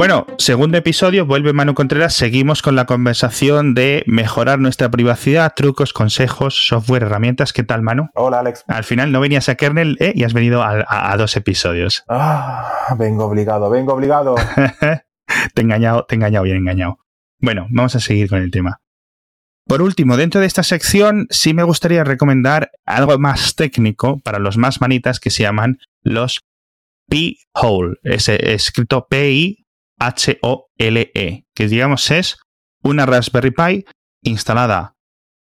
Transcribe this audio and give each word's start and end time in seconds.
Bueno, 0.00 0.26
segundo 0.38 0.78
episodio, 0.78 1.26
vuelve 1.26 1.52
Manu 1.52 1.74
Contreras. 1.74 2.14
Seguimos 2.14 2.62
con 2.62 2.74
la 2.74 2.86
conversación 2.86 3.74
de 3.74 4.02
mejorar 4.06 4.58
nuestra 4.58 4.90
privacidad, 4.90 5.52
trucos, 5.54 5.92
consejos, 5.92 6.68
software, 6.68 7.02
herramientas. 7.02 7.52
¿Qué 7.52 7.64
tal, 7.64 7.82
Manu? 7.82 8.08
Hola, 8.14 8.40
Alex. 8.40 8.64
Al 8.66 8.84
final 8.84 9.12
no 9.12 9.20
venías 9.20 9.50
a 9.50 9.56
Kernel 9.56 9.98
¿eh? 10.00 10.14
y 10.16 10.24
has 10.24 10.32
venido 10.32 10.62
a, 10.62 11.14
dos 11.18 11.36
episodios. 11.36 12.02
Ah, 12.08 12.94
vengo 12.98 13.26
obligado, 13.26 13.68
vengo 13.68 13.92
obligado. 13.92 14.36
te 15.54 15.60
he 15.60 15.64
engañado, 15.64 16.06
te 16.06 16.14
he 16.14 16.16
engañado, 16.16 16.44
bien 16.44 16.56
engañado. 16.56 17.00
Bueno, 17.38 17.66
vamos 17.68 17.94
a 17.94 18.00
seguir 18.00 18.30
con 18.30 18.38
el 18.38 18.50
tema. 18.50 18.80
Por 19.66 19.82
último, 19.82 20.16
dentro 20.16 20.40
de 20.40 20.46
esta 20.46 20.62
sección 20.62 21.26
sí 21.28 21.52
me 21.52 21.62
gustaría 21.62 22.04
recomendar 22.04 22.70
algo 22.86 23.18
más 23.18 23.54
técnico 23.54 24.18
para 24.20 24.38
los 24.38 24.56
más 24.56 24.80
manitas 24.80 25.20
que 25.20 25.28
se 25.28 25.42
llaman 25.42 25.78
los 26.00 26.40
P-Hole, 27.10 27.98
es 28.02 28.30
escrito 28.30 29.06
P-I 29.06 29.60
H-O-L-E, 30.00 31.44
que 31.54 31.68
digamos 31.68 32.10
es 32.10 32.38
una 32.82 33.06
Raspberry 33.06 33.52
Pi 33.52 33.84
instalada 34.22 34.96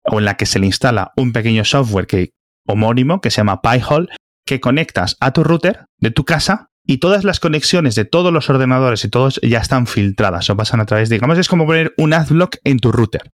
o 0.04 0.18
en 0.18 0.24
la 0.24 0.36
que 0.36 0.46
se 0.46 0.58
le 0.58 0.66
instala 0.66 1.12
un 1.16 1.32
pequeño 1.32 1.64
software 1.64 2.06
que, 2.06 2.30
homónimo 2.66 3.20
que 3.20 3.30
se 3.30 3.38
llama 3.38 3.62
Pi-Hole, 3.62 4.08
que 4.46 4.60
conectas 4.60 5.16
a 5.20 5.32
tu 5.32 5.44
router 5.44 5.86
de 5.98 6.10
tu 6.10 6.24
casa 6.24 6.70
y 6.86 6.98
todas 6.98 7.22
las 7.24 7.38
conexiones 7.38 7.94
de 7.94 8.06
todos 8.06 8.32
los 8.32 8.48
ordenadores 8.48 9.04
y 9.04 9.10
todos 9.10 9.40
ya 9.42 9.58
están 9.58 9.86
filtradas 9.86 10.48
o 10.48 10.56
pasan 10.56 10.80
a 10.80 10.86
través, 10.86 11.10
digamos, 11.10 11.38
es 11.38 11.48
como 11.48 11.66
poner 11.66 11.92
un 11.98 12.14
adblock 12.14 12.56
en 12.64 12.78
tu 12.78 12.90
router. 12.90 13.30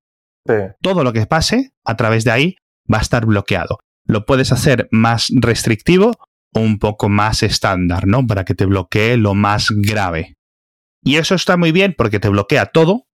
Todo 0.82 1.04
lo 1.04 1.12
que 1.12 1.24
pase 1.27 1.73
a 1.84 1.96
través 1.96 2.24
de 2.24 2.32
ahí 2.32 2.56
va 2.93 2.98
a 2.98 3.02
estar 3.02 3.24
bloqueado. 3.24 3.79
Lo 4.06 4.27
puedes 4.27 4.52
hacer 4.52 4.88
más 4.91 5.29
restrictivo 5.34 6.12
o 6.52 6.60
un 6.60 6.79
poco 6.79 7.09
más 7.09 7.43
estándar, 7.43 8.06
¿no? 8.06 8.27
Para 8.27 8.45
que 8.45 8.54
te 8.54 8.66
bloquee 8.66 9.16
lo 9.16 9.34
más 9.34 9.68
grave. 9.70 10.34
Y 11.04 11.16
eso 11.16 11.34
está 11.34 11.56
muy 11.56 11.70
bien 11.70 11.95
porque 11.96 12.18
te 12.18 12.30
bloquea 12.30 12.66
todo, 12.66 13.06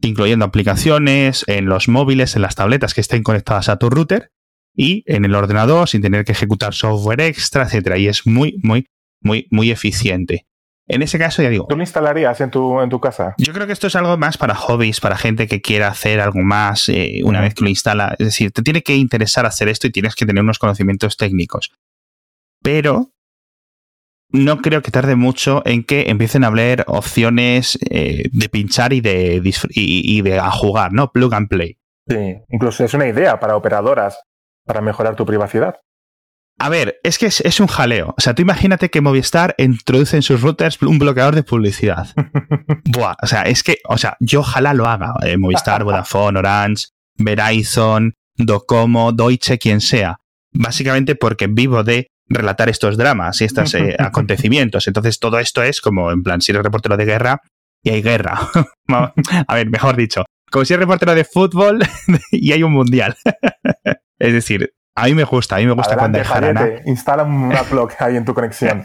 incluyendo 0.00 0.44
aplicaciones 0.44 1.44
en 1.46 1.66
los 1.66 1.88
móviles, 1.88 2.36
en 2.36 2.42
las 2.42 2.54
tabletas 2.54 2.94
que 2.94 3.00
estén 3.00 3.22
conectadas 3.22 3.68
a 3.68 3.78
tu 3.78 3.88
router 3.88 4.30
y 4.76 5.02
en 5.06 5.24
el 5.24 5.34
ordenador 5.34 5.88
sin 5.88 6.02
tener 6.02 6.24
que 6.24 6.32
ejecutar 6.32 6.74
software 6.74 7.22
extra, 7.22 7.64
etcétera. 7.64 7.96
Y 7.96 8.06
es 8.06 8.26
muy, 8.26 8.60
muy, 8.62 8.86
muy, 9.22 9.48
muy 9.50 9.70
eficiente. 9.70 10.46
En 10.86 11.02
ese 11.02 11.18
caso, 11.18 11.42
ya 11.42 11.50
digo. 11.50 11.66
¿Tú 11.68 11.76
lo 11.76 11.82
instalarías 11.82 12.40
en 12.40 12.50
tu, 12.50 12.80
en 12.80 12.88
tu 12.88 12.98
casa? 13.00 13.34
Yo 13.36 13.52
creo 13.52 13.66
que 13.66 13.74
esto 13.74 13.88
es 13.88 13.96
algo 13.96 14.16
más 14.16 14.38
para 14.38 14.54
hobbies, 14.54 15.00
para 15.00 15.18
gente 15.18 15.46
que 15.46 15.60
quiera 15.60 15.88
hacer 15.88 16.20
algo 16.20 16.40
más 16.40 16.88
eh, 16.88 17.20
una 17.24 17.40
vez 17.40 17.54
que 17.54 17.64
lo 17.64 17.70
instala. 17.70 18.14
Es 18.18 18.26
decir, 18.26 18.52
te 18.52 18.62
tiene 18.62 18.82
que 18.82 18.96
interesar 18.96 19.44
hacer 19.44 19.68
esto 19.68 19.86
y 19.86 19.90
tienes 19.90 20.14
que 20.14 20.24
tener 20.24 20.42
unos 20.42 20.58
conocimientos 20.58 21.16
técnicos. 21.18 21.72
Pero 22.62 23.10
no 24.30 24.58
creo 24.58 24.82
que 24.82 24.90
tarde 24.90 25.16
mucho 25.16 25.62
en 25.64 25.84
que 25.84 26.10
empiecen 26.10 26.44
a 26.44 26.48
hablar 26.48 26.84
opciones 26.86 27.78
eh, 27.90 28.24
de 28.30 28.48
pinchar 28.48 28.92
y 28.92 29.00
de, 29.00 29.40
y, 29.70 30.22
de 30.22 30.38
a 30.38 30.50
jugar, 30.50 30.92
¿no? 30.92 31.10
Plug 31.12 31.34
and 31.34 31.48
play. 31.48 31.78
Sí, 32.06 32.36
incluso 32.48 32.84
es 32.84 32.94
una 32.94 33.06
idea 33.06 33.38
para 33.40 33.56
operadoras 33.56 34.18
para 34.66 34.80
mejorar 34.80 35.16
tu 35.16 35.24
privacidad. 35.24 35.76
A 36.60 36.68
ver, 36.68 36.98
es 37.04 37.18
que 37.18 37.26
es, 37.26 37.60
un 37.60 37.68
jaleo. 37.68 38.14
O 38.18 38.20
sea, 38.20 38.34
tú 38.34 38.42
imagínate 38.42 38.90
que 38.90 39.00
Movistar 39.00 39.54
introduce 39.58 40.16
en 40.16 40.22
sus 40.22 40.42
routers 40.42 40.82
un 40.82 40.98
bloqueador 40.98 41.36
de 41.36 41.44
publicidad. 41.44 42.08
Buah, 42.84 43.14
o 43.22 43.26
sea, 43.26 43.42
es 43.42 43.62
que, 43.62 43.78
o 43.84 43.96
sea, 43.96 44.16
yo 44.18 44.40
ojalá 44.40 44.74
lo 44.74 44.86
haga. 44.86 45.14
Eh, 45.22 45.38
Movistar, 45.38 45.84
Vodafone, 45.84 46.40
Orange, 46.40 46.86
Verizon, 47.16 48.14
Docomo, 48.34 49.12
Deutsche, 49.12 49.58
quien 49.58 49.80
sea. 49.80 50.18
Básicamente 50.52 51.14
porque 51.14 51.46
vivo 51.46 51.84
de 51.84 52.10
relatar 52.28 52.68
estos 52.68 52.96
dramas 52.96 53.40
y 53.40 53.44
estos 53.44 53.74
eh, 53.74 53.96
acontecimientos. 53.98 54.86
Entonces 54.86 55.18
todo 55.18 55.38
esto 55.38 55.62
es 55.62 55.80
como, 55.80 56.10
en 56.10 56.22
plan, 56.22 56.40
si 56.40 56.52
eres 56.52 56.62
reportero 56.62 56.96
de 56.96 57.04
guerra 57.04 57.40
y 57.82 57.90
hay 57.90 58.02
guerra. 58.02 58.38
a 58.88 59.54
ver, 59.54 59.70
mejor 59.70 59.96
dicho, 59.96 60.24
como 60.50 60.64
si 60.64 60.74
eres 60.74 60.84
reportero 60.84 61.14
de 61.14 61.24
fútbol 61.24 61.80
y 62.30 62.52
hay 62.52 62.62
un 62.62 62.72
mundial. 62.72 63.16
es 64.18 64.32
decir, 64.32 64.72
a 64.94 65.06
mí 65.06 65.14
me 65.14 65.24
gusta, 65.24 65.56
a 65.56 65.58
mí 65.58 65.66
me 65.66 65.72
gusta 65.72 65.96
cuando 65.96 66.18
hay 66.18 66.24
jarana. 66.24 66.68
Instala 66.86 67.22
un 67.22 67.52
blog 67.70 67.90
ahí 68.00 68.16
en 68.16 68.24
tu 68.24 68.34
conexión. 68.34 68.84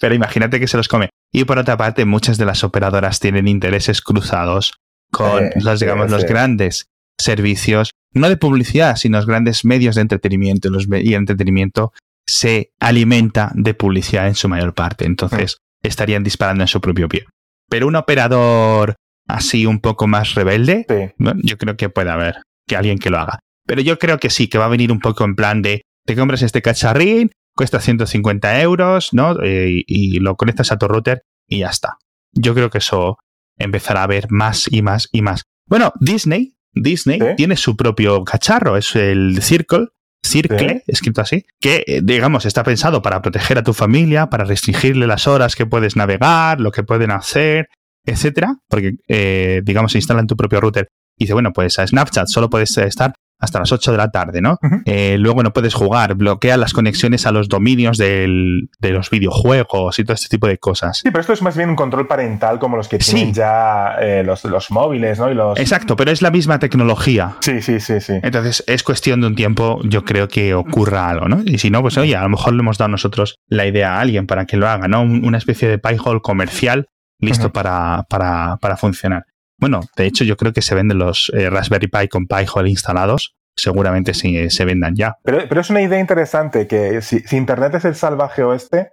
Pero 0.00 0.14
imagínate 0.14 0.58
que 0.58 0.66
se 0.66 0.76
los 0.76 0.88
come. 0.88 1.10
Y 1.32 1.44
por 1.44 1.58
otra 1.58 1.76
parte, 1.76 2.04
muchas 2.04 2.38
de 2.38 2.44
las 2.44 2.64
operadoras 2.64 3.20
tienen 3.20 3.48
intereses 3.48 4.02
cruzados 4.02 4.74
con 5.10 5.44
eh, 5.44 5.50
los, 5.56 5.80
digamos, 5.80 6.10
los 6.10 6.24
grandes 6.24 6.86
servicios 7.18 7.92
no 8.12 8.28
de 8.28 8.36
publicidad, 8.36 8.96
sino 8.96 9.18
los 9.18 9.26
grandes 9.26 9.64
medios 9.64 9.96
de 9.96 10.02
entretenimiento. 10.02 10.70
Los 10.70 10.86
y 10.86 11.14
el 11.14 11.20
entretenimiento 11.20 11.92
se 12.26 12.72
alimenta 12.80 13.52
de 13.54 13.74
publicidad 13.74 14.28
en 14.28 14.34
su 14.34 14.48
mayor 14.48 14.74
parte. 14.74 15.04
Entonces, 15.04 15.58
estarían 15.82 16.24
disparando 16.24 16.62
en 16.62 16.68
su 16.68 16.80
propio 16.80 17.08
pie. 17.08 17.24
Pero 17.68 17.86
un 17.86 17.96
operador 17.96 18.96
así 19.26 19.66
un 19.66 19.80
poco 19.80 20.06
más 20.06 20.34
rebelde, 20.34 21.14
yo 21.42 21.58
creo 21.58 21.76
que 21.76 21.88
puede 21.88 22.10
haber 22.10 22.42
que 22.66 22.76
alguien 22.76 22.98
que 22.98 23.10
lo 23.10 23.18
haga. 23.18 23.40
Pero 23.66 23.80
yo 23.80 23.98
creo 23.98 24.18
que 24.18 24.30
sí, 24.30 24.48
que 24.48 24.58
va 24.58 24.66
a 24.66 24.68
venir 24.68 24.92
un 24.92 25.00
poco 25.00 25.24
en 25.24 25.34
plan 25.34 25.62
de, 25.62 25.82
te 26.04 26.14
compras 26.14 26.42
este 26.42 26.60
cacharrín, 26.60 27.30
cuesta 27.56 27.80
150 27.80 28.60
euros, 28.60 29.14
¿no? 29.14 29.42
Eh, 29.42 29.82
y, 29.86 30.18
lo 30.20 30.36
conectas 30.36 30.72
a 30.72 30.78
tu 30.78 30.88
router 30.88 31.22
y 31.48 31.60
ya 31.60 31.68
está. 31.68 31.96
Yo 32.32 32.54
creo 32.54 32.68
que 32.68 32.78
eso 32.78 33.16
empezará 33.58 34.02
a 34.02 34.06
ver 34.06 34.26
más 34.28 34.70
y 34.70 34.82
más 34.82 35.08
y 35.12 35.22
más. 35.22 35.44
Bueno, 35.66 35.92
Disney 36.00 36.54
Disney 36.74 37.20
tiene 37.36 37.56
su 37.56 37.76
propio 37.76 38.24
cacharro, 38.24 38.76
es 38.76 38.94
el 38.96 39.40
Circle, 39.40 39.88
Circle, 40.24 40.82
escrito 40.86 41.20
así, 41.20 41.44
que 41.60 41.84
eh, 41.86 42.00
digamos 42.02 42.46
está 42.46 42.64
pensado 42.64 43.02
para 43.02 43.20
proteger 43.22 43.58
a 43.58 43.62
tu 43.62 43.72
familia, 43.72 44.30
para 44.30 44.44
restringirle 44.44 45.06
las 45.06 45.26
horas 45.26 45.54
que 45.54 45.66
puedes 45.66 45.96
navegar, 45.96 46.60
lo 46.60 46.72
que 46.72 46.82
pueden 46.82 47.10
hacer, 47.10 47.68
etcétera, 48.04 48.56
porque 48.68 48.94
eh, 49.08 49.60
digamos 49.64 49.94
instala 49.94 50.20
en 50.20 50.26
tu 50.26 50.36
propio 50.36 50.60
router. 50.60 50.88
Y 51.16 51.24
dice, 51.24 51.34
bueno, 51.34 51.52
pues 51.52 51.78
a 51.78 51.86
Snapchat 51.86 52.26
solo 52.28 52.50
puedes 52.50 52.76
estar 52.78 53.14
hasta 53.44 53.58
las 53.58 53.72
8 53.72 53.92
de 53.92 53.98
la 53.98 54.10
tarde, 54.10 54.40
¿no? 54.40 54.58
Eh, 54.84 55.16
luego 55.18 55.42
no 55.42 55.52
puedes 55.52 55.74
jugar, 55.74 56.14
bloquea 56.14 56.56
las 56.56 56.72
conexiones 56.72 57.26
a 57.26 57.32
los 57.32 57.48
dominios 57.48 57.98
de 57.98 58.68
los 58.80 59.10
videojuegos 59.10 59.98
y 59.98 60.04
todo 60.04 60.14
este 60.14 60.28
tipo 60.28 60.46
de 60.46 60.58
cosas. 60.58 60.98
Sí, 60.98 61.10
pero 61.10 61.20
esto 61.20 61.32
es 61.32 61.42
más 61.42 61.56
bien 61.56 61.70
un 61.70 61.76
control 61.76 62.06
parental 62.06 62.58
como 62.58 62.76
los 62.76 62.88
que 62.88 62.98
tienen 62.98 63.32
ya 63.32 63.96
eh, 64.00 64.22
los, 64.24 64.70
móviles, 64.70 65.18
¿no? 65.18 65.32
los... 65.32 65.58
Exacto, 65.58 65.96
pero 65.96 66.10
es 66.10 66.22
la 66.22 66.30
misma 66.30 66.58
tecnología. 66.58 67.36
Sí, 67.40 67.60
sí, 67.62 67.80
sí, 67.80 68.00
sí. 68.00 68.14
Entonces 68.22 68.64
es 68.66 68.82
cuestión 68.82 69.20
de 69.20 69.26
un 69.28 69.34
tiempo, 69.34 69.80
yo 69.84 70.04
creo 70.04 70.28
que 70.28 70.54
ocurra 70.54 71.08
algo, 71.08 71.28
¿no? 71.28 71.42
Y 71.44 71.58
si 71.58 71.70
no, 71.70 71.82
pues 71.82 71.98
oye, 71.98 72.16
a 72.16 72.22
lo 72.22 72.28
mejor 72.28 72.54
le 72.54 72.60
hemos 72.60 72.78
dado 72.78 72.90
nosotros 72.90 73.36
la 73.48 73.66
idea 73.66 73.96
a 73.96 74.00
alguien 74.00 74.26
para 74.26 74.46
que 74.46 74.56
lo 74.56 74.68
haga, 74.68 74.88
¿no? 74.88 75.02
Una 75.02 75.38
especie 75.38 75.68
de 75.68 75.78
Pi-hole 75.78 76.20
comercial 76.20 76.86
listo 77.20 77.52
para, 77.52 78.04
para, 78.08 78.58
para 78.60 78.76
funcionar. 78.76 79.24
Bueno, 79.64 79.80
de 79.96 80.04
hecho 80.04 80.24
yo 80.24 80.36
creo 80.36 80.52
que 80.52 80.60
se 80.60 80.74
venden 80.74 80.98
los 80.98 81.32
eh, 81.34 81.48
Raspberry 81.48 81.86
Pi 81.86 82.08
con 82.08 82.26
Pi-hole 82.26 82.68
instalados. 82.68 83.34
Seguramente 83.56 84.12
sí, 84.12 84.50
se 84.50 84.66
vendan 84.66 84.94
ya. 84.94 85.16
Pero, 85.22 85.38
pero, 85.48 85.62
es 85.62 85.70
una 85.70 85.80
idea 85.80 85.98
interesante 85.98 86.66
que 86.66 87.00
si, 87.00 87.22
Internet 87.34 87.74
es 87.76 87.86
el 87.86 87.94
salvaje 87.94 88.42
oeste, 88.42 88.90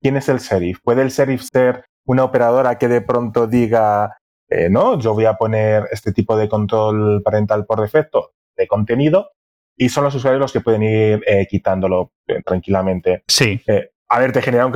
¿quién 0.00 0.16
es 0.16 0.28
el 0.28 0.38
sheriff? 0.38 0.78
¿Puede 0.84 1.02
el 1.02 1.08
sheriff 1.08 1.42
ser 1.52 1.86
una 2.06 2.22
operadora 2.22 2.78
que 2.78 2.86
de 2.86 3.00
pronto 3.00 3.48
diga, 3.48 4.16
eh, 4.48 4.68
no, 4.70 4.96
yo 4.96 5.12
voy 5.12 5.24
a 5.24 5.34
poner 5.34 5.88
este 5.90 6.12
tipo 6.12 6.36
de 6.36 6.48
control 6.48 7.20
parental 7.24 7.66
por 7.66 7.80
defecto 7.80 8.30
de 8.56 8.68
contenido 8.68 9.32
y 9.76 9.88
son 9.88 10.04
los 10.04 10.14
usuarios 10.14 10.40
los 10.40 10.52
que 10.52 10.60
pueden 10.60 10.84
ir 10.84 11.24
eh, 11.26 11.48
quitándolo 11.50 12.12
tranquilamente? 12.44 13.24
Sí. 13.26 13.60
a 14.08 14.20
ver, 14.20 14.30
te 14.30 14.40
generan 14.40 14.70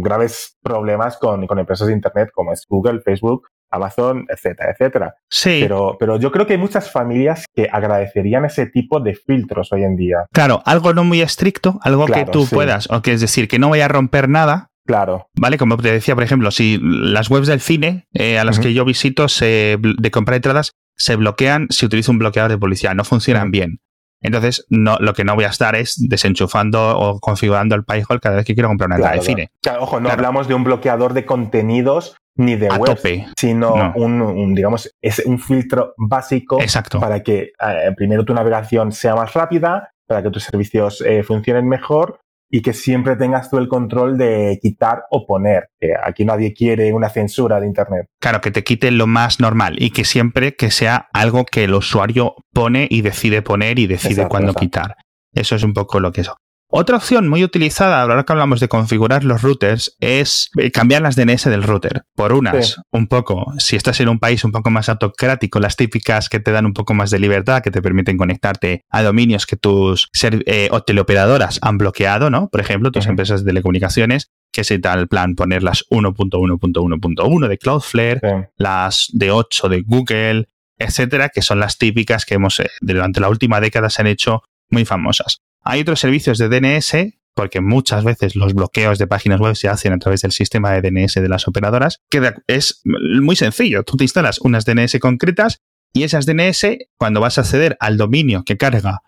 graves 0.00 0.56
problemas 0.62 1.16
con, 1.16 1.44
con 1.48 1.58
empresas 1.58 1.88
de 1.88 1.94
Internet 1.94 2.30
como 2.32 2.52
es 2.52 2.64
Google, 2.68 3.00
Facebook, 3.00 3.48
Amazon, 3.74 4.26
etcétera, 4.28 4.72
etcétera. 4.72 5.14
Sí. 5.28 5.58
Pero, 5.62 5.96
pero 5.98 6.18
yo 6.18 6.30
creo 6.32 6.46
que 6.46 6.54
hay 6.54 6.58
muchas 6.58 6.90
familias 6.90 7.46
que 7.54 7.68
agradecerían 7.70 8.44
ese 8.44 8.66
tipo 8.66 9.00
de 9.00 9.14
filtros 9.14 9.72
hoy 9.72 9.84
en 9.84 9.96
día. 9.96 10.26
Claro, 10.32 10.62
algo 10.64 10.94
no 10.94 11.04
muy 11.04 11.20
estricto, 11.20 11.78
algo 11.82 12.06
que 12.06 12.24
tú 12.24 12.46
puedas, 12.46 12.90
o 12.90 13.02
que 13.02 13.12
es 13.12 13.20
decir, 13.20 13.48
que 13.48 13.58
no 13.58 13.70
vaya 13.70 13.86
a 13.86 13.88
romper 13.88 14.28
nada. 14.28 14.70
Claro. 14.86 15.28
Vale, 15.34 15.56
como 15.56 15.76
te 15.78 15.90
decía, 15.90 16.14
por 16.14 16.24
ejemplo, 16.24 16.50
si 16.50 16.78
las 16.82 17.30
webs 17.30 17.46
del 17.46 17.60
cine 17.60 18.06
eh, 18.12 18.38
a 18.38 18.44
las 18.44 18.58
que 18.58 18.74
yo 18.74 18.84
visito 18.84 19.28
se, 19.28 19.78
de 19.80 20.10
comprar 20.10 20.36
entradas 20.36 20.72
se 20.96 21.16
bloquean 21.16 21.68
si 21.70 21.86
utilizo 21.86 22.12
un 22.12 22.18
bloqueador 22.18 22.50
de 22.50 22.58
publicidad, 22.58 22.94
no 22.94 23.04
funcionan 23.04 23.50
bien. 23.50 23.80
Entonces, 24.20 24.64
no, 24.70 24.96
lo 25.00 25.12
que 25.12 25.22
no 25.22 25.34
voy 25.34 25.44
a 25.44 25.48
estar 25.48 25.74
es 25.74 25.96
desenchufando 26.08 26.98
o 26.98 27.20
configurando 27.20 27.74
el 27.74 27.84
PyHole 27.84 28.20
cada 28.20 28.36
vez 28.36 28.46
que 28.46 28.54
quiero 28.54 28.68
comprar 28.68 28.88
una 28.88 28.96
entrada 28.96 29.16
de 29.16 29.22
cine. 29.22 29.50
Claro, 29.60 29.82
ojo, 29.82 30.00
no 30.00 30.08
hablamos 30.08 30.48
de 30.48 30.54
un 30.54 30.64
bloqueador 30.64 31.12
de 31.12 31.26
contenidos 31.26 32.16
ni 32.36 32.56
de 32.56 32.68
web, 32.68 32.98
sino 33.38 33.92
un, 33.94 34.54
digamos, 34.54 34.90
es 35.00 35.20
un 35.24 35.38
filtro 35.38 35.94
básico 35.96 36.60
Exacto. 36.60 37.00
para 37.00 37.22
que 37.22 37.52
eh, 37.60 37.92
primero 37.96 38.24
tu 38.24 38.34
navegación 38.34 38.92
sea 38.92 39.14
más 39.14 39.32
rápida, 39.34 39.90
para 40.06 40.22
que 40.22 40.30
tus 40.30 40.44
servicios 40.44 41.00
eh, 41.00 41.22
funcionen 41.22 41.68
mejor 41.68 42.20
y 42.50 42.62
que 42.62 42.72
siempre 42.72 43.16
tengas 43.16 43.50
tú 43.50 43.58
el 43.58 43.68
control 43.68 44.18
de 44.18 44.58
quitar 44.62 45.04
o 45.10 45.26
poner. 45.26 45.70
aquí 46.02 46.24
nadie 46.24 46.52
quiere 46.52 46.92
una 46.92 47.08
censura 47.08 47.58
de 47.58 47.66
Internet. 47.66 48.06
Claro, 48.20 48.40
que 48.40 48.50
te 48.50 48.62
quite 48.62 48.90
lo 48.90 49.06
más 49.06 49.40
normal 49.40 49.76
y 49.78 49.90
que 49.90 50.04
siempre 50.04 50.54
que 50.54 50.70
sea 50.70 51.08
algo 51.12 51.44
que 51.46 51.64
el 51.64 51.74
usuario 51.74 52.36
pone 52.52 52.86
y 52.90 53.02
decide 53.02 53.42
poner 53.42 53.78
y 53.78 53.86
decide 53.86 54.28
cuándo 54.28 54.54
quitar. 54.54 54.96
Eso 55.32 55.56
es 55.56 55.64
un 55.64 55.72
poco 55.72 55.98
lo 55.98 56.12
que 56.12 56.20
es. 56.20 56.30
Otra 56.76 56.96
opción 56.96 57.28
muy 57.28 57.44
utilizada, 57.44 58.02
ahora 58.02 58.24
que 58.24 58.32
hablamos 58.32 58.58
de 58.58 58.66
configurar 58.66 59.22
los 59.22 59.42
routers, 59.42 59.96
es 60.00 60.50
eh, 60.58 60.72
cambiar 60.72 61.02
las 61.02 61.14
DNS 61.14 61.44
del 61.44 61.62
router. 61.62 62.02
Por 62.16 62.32
unas, 62.32 62.80
un 62.90 63.06
poco, 63.06 63.54
si 63.58 63.76
estás 63.76 64.00
en 64.00 64.08
un 64.08 64.18
país 64.18 64.42
un 64.42 64.50
poco 64.50 64.70
más 64.70 64.88
autocrático, 64.88 65.60
las 65.60 65.76
típicas 65.76 66.28
que 66.28 66.40
te 66.40 66.50
dan 66.50 66.66
un 66.66 66.72
poco 66.72 66.92
más 66.92 67.12
de 67.12 67.20
libertad, 67.20 67.62
que 67.62 67.70
te 67.70 67.80
permiten 67.80 68.16
conectarte 68.16 68.82
a 68.90 69.04
dominios 69.04 69.46
que 69.46 69.54
tus 69.54 70.08
eh, 70.46 70.68
o 70.72 70.82
teleoperadoras 70.82 71.60
han 71.62 71.78
bloqueado, 71.78 72.28
¿no? 72.28 72.48
Por 72.48 72.60
ejemplo, 72.60 72.90
tus 72.90 73.06
empresas 73.06 73.44
de 73.44 73.50
telecomunicaciones, 73.50 74.32
que 74.50 74.64
se 74.64 74.80
tal 74.80 75.06
plan 75.06 75.36
poner 75.36 75.62
las 75.62 75.84
1.1.1.1 75.90 77.46
de 77.46 77.58
Cloudflare, 77.58 78.50
las 78.56 79.10
de 79.12 79.30
8 79.30 79.68
de 79.68 79.82
Google, 79.86 80.48
etcétera, 80.76 81.28
que 81.28 81.40
son 81.40 81.60
las 81.60 81.78
típicas 81.78 82.26
que 82.26 82.34
hemos, 82.34 82.58
eh, 82.58 82.68
durante 82.80 83.20
la 83.20 83.28
última 83.28 83.60
década 83.60 83.90
se 83.90 84.02
han 84.02 84.08
hecho 84.08 84.42
muy 84.70 84.84
famosas. 84.84 85.38
Hay 85.64 85.80
otros 85.80 86.00
servicios 86.00 86.38
de 86.38 86.48
DNS, 86.48 87.14
porque 87.34 87.60
muchas 87.60 88.04
veces 88.04 88.36
los 88.36 88.54
bloqueos 88.54 88.98
de 88.98 89.06
páginas 89.06 89.40
web 89.40 89.56
se 89.56 89.68
hacen 89.68 89.92
a 89.92 89.98
través 89.98 90.20
del 90.22 90.32
sistema 90.32 90.72
de 90.72 90.82
DNS 90.82 91.14
de 91.14 91.28
las 91.28 91.48
operadoras, 91.48 92.00
que 92.10 92.32
es 92.46 92.82
muy 92.84 93.34
sencillo. 93.34 93.82
Tú 93.82 93.96
te 93.96 94.04
instalas 94.04 94.40
unas 94.40 94.64
DNS 94.64 94.98
concretas 95.00 95.62
y 95.92 96.02
esas 96.02 96.26
DNS, 96.26 96.66
cuando 96.96 97.20
vas 97.20 97.38
a 97.38 97.40
acceder 97.40 97.76
al 97.80 97.96
dominio 97.96 98.44
que 98.44 98.56
carga 98.56 99.00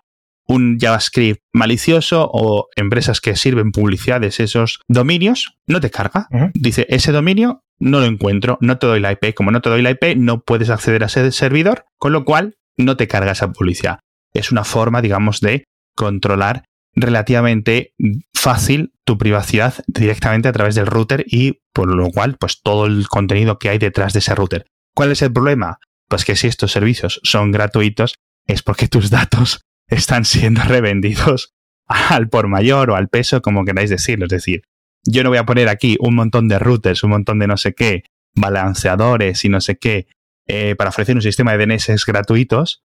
un 0.48 0.78
JavaScript 0.78 1.42
malicioso 1.52 2.30
o 2.32 2.68
empresas 2.76 3.20
que 3.20 3.34
sirven 3.34 3.72
publicidades 3.72 4.38
esos 4.38 4.80
dominios, 4.86 5.58
no 5.66 5.80
te 5.80 5.90
carga. 5.90 6.28
Dice, 6.54 6.86
ese 6.88 7.12
dominio 7.12 7.64
no 7.78 8.00
lo 8.00 8.06
encuentro, 8.06 8.56
no 8.60 8.78
te 8.78 8.86
doy 8.86 9.00
la 9.00 9.12
IP. 9.12 9.34
Como 9.34 9.50
no 9.50 9.60
te 9.60 9.68
doy 9.68 9.82
la 9.82 9.90
IP, 9.90 10.16
no 10.16 10.42
puedes 10.42 10.70
acceder 10.70 11.02
a 11.02 11.06
ese 11.06 11.32
servidor, 11.32 11.84
con 11.98 12.12
lo 12.12 12.24
cual 12.24 12.56
no 12.76 12.96
te 12.96 13.08
carga 13.08 13.32
esa 13.32 13.52
publicidad. 13.52 14.00
Es 14.32 14.52
una 14.52 14.64
forma, 14.64 15.02
digamos, 15.02 15.40
de 15.40 15.64
controlar 15.96 16.64
relativamente 16.94 17.94
fácil 18.32 18.92
tu 19.04 19.18
privacidad 19.18 19.74
directamente 19.88 20.48
a 20.48 20.52
través 20.52 20.76
del 20.76 20.86
router 20.86 21.24
y 21.26 21.60
por 21.72 21.92
lo 21.94 22.10
cual 22.10 22.36
pues 22.38 22.62
todo 22.62 22.86
el 22.86 23.08
contenido 23.08 23.58
que 23.58 23.68
hay 23.68 23.78
detrás 23.78 24.12
de 24.12 24.20
ese 24.20 24.34
router. 24.34 24.66
¿Cuál 24.94 25.12
es 25.12 25.22
el 25.22 25.32
problema? 25.32 25.78
Pues 26.08 26.24
que 26.24 26.36
si 26.36 26.46
estos 26.46 26.72
servicios 26.72 27.20
son 27.24 27.50
gratuitos 27.50 28.14
es 28.46 28.62
porque 28.62 28.88
tus 28.88 29.10
datos 29.10 29.60
están 29.88 30.24
siendo 30.24 30.62
revendidos 30.62 31.54
al 31.86 32.28
por 32.28 32.48
mayor 32.48 32.90
o 32.90 32.96
al 32.96 33.08
peso, 33.08 33.42
como 33.42 33.64
queráis 33.64 33.90
decirlo. 33.90 34.26
Es 34.26 34.30
decir, 34.30 34.62
yo 35.04 35.22
no 35.22 35.28
voy 35.28 35.38
a 35.38 35.46
poner 35.46 35.68
aquí 35.68 35.96
un 36.00 36.14
montón 36.14 36.48
de 36.48 36.58
routers, 36.58 37.04
un 37.04 37.10
montón 37.10 37.38
de 37.38 37.46
no 37.46 37.56
sé 37.56 37.74
qué, 37.74 38.04
balanceadores 38.34 39.44
y 39.44 39.48
no 39.48 39.60
sé 39.60 39.76
qué, 39.76 40.06
eh, 40.46 40.74
para 40.76 40.90
ofrecer 40.90 41.14
un 41.14 41.22
sistema 41.22 41.56
de 41.56 41.66
DNS 41.66 42.04
gratuitos, 42.06 42.82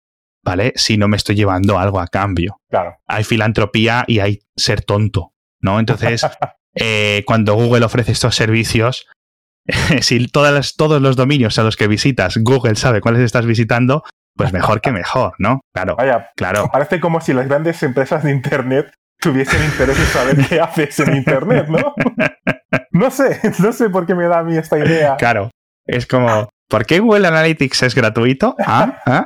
¿vale? 0.44 0.72
Si 0.76 0.96
no 0.96 1.08
me 1.08 1.16
estoy 1.16 1.34
llevando 1.34 1.78
algo 1.78 2.00
a 2.00 2.06
cambio. 2.06 2.60
Claro. 2.68 2.96
Hay 3.06 3.24
filantropía 3.24 4.04
y 4.06 4.20
hay 4.20 4.40
ser 4.56 4.82
tonto, 4.82 5.32
¿no? 5.60 5.80
Entonces, 5.80 6.26
eh, 6.74 7.24
cuando 7.26 7.54
Google 7.54 7.84
ofrece 7.84 8.12
estos 8.12 8.36
servicios, 8.36 9.06
si 10.00 10.28
todas 10.28 10.76
todos 10.76 11.00
los 11.00 11.16
dominios 11.16 11.58
a 11.58 11.62
los 11.62 11.76
que 11.76 11.88
visitas, 11.88 12.36
Google 12.38 12.76
sabe 12.76 13.00
cuáles 13.00 13.22
estás 13.22 13.46
visitando, 13.46 14.04
pues 14.36 14.52
mejor 14.52 14.80
que 14.80 14.92
mejor, 14.92 15.34
¿no? 15.38 15.60
Claro. 15.72 15.96
Vaya, 15.96 16.30
claro. 16.36 16.68
Parece 16.72 17.00
como 17.00 17.20
si 17.20 17.32
las 17.32 17.48
grandes 17.48 17.82
empresas 17.82 18.24
de 18.24 18.32
Internet 18.32 18.92
tuviesen 19.20 19.64
interés 19.64 19.98
en 19.98 20.06
saber 20.06 20.46
qué 20.48 20.60
haces 20.60 21.00
en 21.00 21.16
Internet, 21.16 21.66
¿no? 21.68 21.94
No 22.90 23.10
sé, 23.10 23.40
no 23.58 23.72
sé 23.72 23.90
por 23.90 24.06
qué 24.06 24.14
me 24.14 24.26
da 24.26 24.38
a 24.40 24.44
mí 24.44 24.56
esta 24.56 24.78
idea. 24.78 25.16
Claro. 25.16 25.50
Es 25.84 26.06
como, 26.06 26.48
¿por 26.68 26.86
qué 26.86 27.00
Google 27.00 27.26
Analytics 27.26 27.82
es 27.84 27.94
gratuito? 27.94 28.54
¿Ah? 28.64 29.00
¿Ah? 29.04 29.24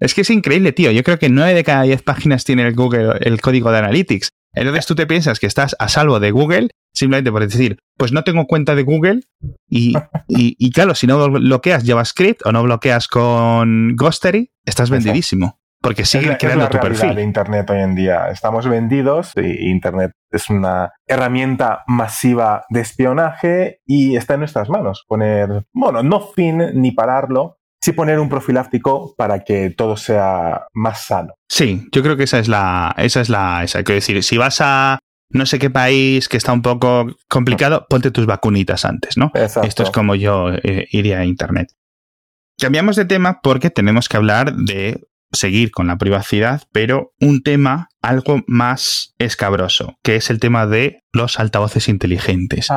Es 0.00 0.14
que 0.14 0.22
es 0.22 0.30
increíble, 0.30 0.72
tío. 0.72 0.90
Yo 0.90 1.02
creo 1.02 1.18
que 1.18 1.28
9 1.28 1.54
de 1.54 1.64
cada 1.64 1.82
10 1.82 2.02
páginas 2.02 2.44
tiene 2.44 2.66
el 2.66 2.74
Google 2.74 3.18
el 3.20 3.40
código 3.40 3.70
de 3.70 3.78
Analytics. 3.78 4.28
Entonces 4.52 4.86
tú 4.86 4.94
te 4.94 5.06
piensas 5.06 5.40
que 5.40 5.46
estás 5.46 5.74
a 5.78 5.88
salvo 5.88 6.20
de 6.20 6.30
Google 6.30 6.68
simplemente 6.94 7.30
por 7.30 7.42
decir, 7.42 7.78
pues 7.98 8.12
no 8.12 8.24
tengo 8.24 8.46
cuenta 8.46 8.74
de 8.74 8.84
Google 8.84 9.20
y, 9.68 9.94
y, 10.28 10.70
claro, 10.70 10.94
si 10.94 11.06
no 11.06 11.28
bloqueas 11.30 11.84
JavaScript 11.84 12.46
o 12.46 12.52
no 12.52 12.62
bloqueas 12.62 13.08
con 13.08 13.96
Ghostery, 13.96 14.52
estás 14.64 14.90
vendidísimo. 14.90 15.58
Porque 15.82 16.06
sigue 16.06 16.38
creando 16.38 16.68
tu 16.68 16.78
perfil. 16.78 17.14
de 17.14 17.22
Internet 17.22 17.68
hoy 17.68 17.80
en 17.80 17.94
día. 17.94 18.30
Estamos 18.30 18.66
vendidos 18.66 19.32
y 19.36 19.70
Internet 19.70 20.12
es 20.30 20.48
una 20.48 20.92
herramienta 21.06 21.82
masiva 21.86 22.64
de 22.70 22.80
espionaje 22.80 23.80
y 23.84 24.16
está 24.16 24.34
en 24.34 24.40
nuestras 24.40 24.70
manos. 24.70 25.04
Poner, 25.06 25.66
bueno, 25.74 26.02
no 26.02 26.20
fin 26.20 26.70
ni 26.80 26.92
pararlo, 26.92 27.58
sí 27.84 27.92
poner 27.92 28.18
un 28.18 28.30
profiláctico 28.30 29.14
para 29.14 29.44
que 29.44 29.68
todo 29.68 29.98
sea 29.98 30.68
más 30.72 31.04
sano. 31.04 31.34
Sí, 31.50 31.86
yo 31.92 32.02
creo 32.02 32.16
que 32.16 32.24
esa 32.24 32.38
es 32.38 32.48
la, 32.48 32.94
esa 32.96 33.20
es 33.20 33.28
la, 33.28 33.62
esa. 33.62 33.82
Quiero 33.82 33.96
decir, 33.96 34.22
si 34.22 34.38
vas 34.38 34.62
a 34.62 34.98
no 35.30 35.44
sé 35.44 35.58
qué 35.58 35.68
país 35.68 36.28
que 36.30 36.38
está 36.38 36.54
un 36.54 36.62
poco 36.62 37.06
complicado, 37.28 37.86
ponte 37.90 38.10
tus 38.10 38.24
vacunitas 38.24 38.86
antes, 38.86 39.18
¿no? 39.18 39.32
Esto 39.34 39.82
es 39.82 39.90
como 39.90 40.14
yo 40.14 40.50
eh, 40.62 40.86
iría 40.92 41.18
a 41.18 41.24
internet. 41.26 41.72
Cambiamos 42.58 42.96
de 42.96 43.04
tema 43.04 43.40
porque 43.42 43.68
tenemos 43.68 44.08
que 44.08 44.16
hablar 44.16 44.54
de 44.54 45.02
seguir 45.34 45.70
con 45.70 45.86
la 45.86 45.98
privacidad, 45.98 46.62
pero 46.72 47.12
un 47.20 47.42
tema 47.42 47.88
algo 48.02 48.42
más 48.46 49.14
escabroso, 49.18 49.96
que 50.02 50.16
es 50.16 50.30
el 50.30 50.40
tema 50.40 50.66
de 50.66 51.02
los 51.12 51.38
altavoces 51.40 51.88
inteligentes. 51.88 52.68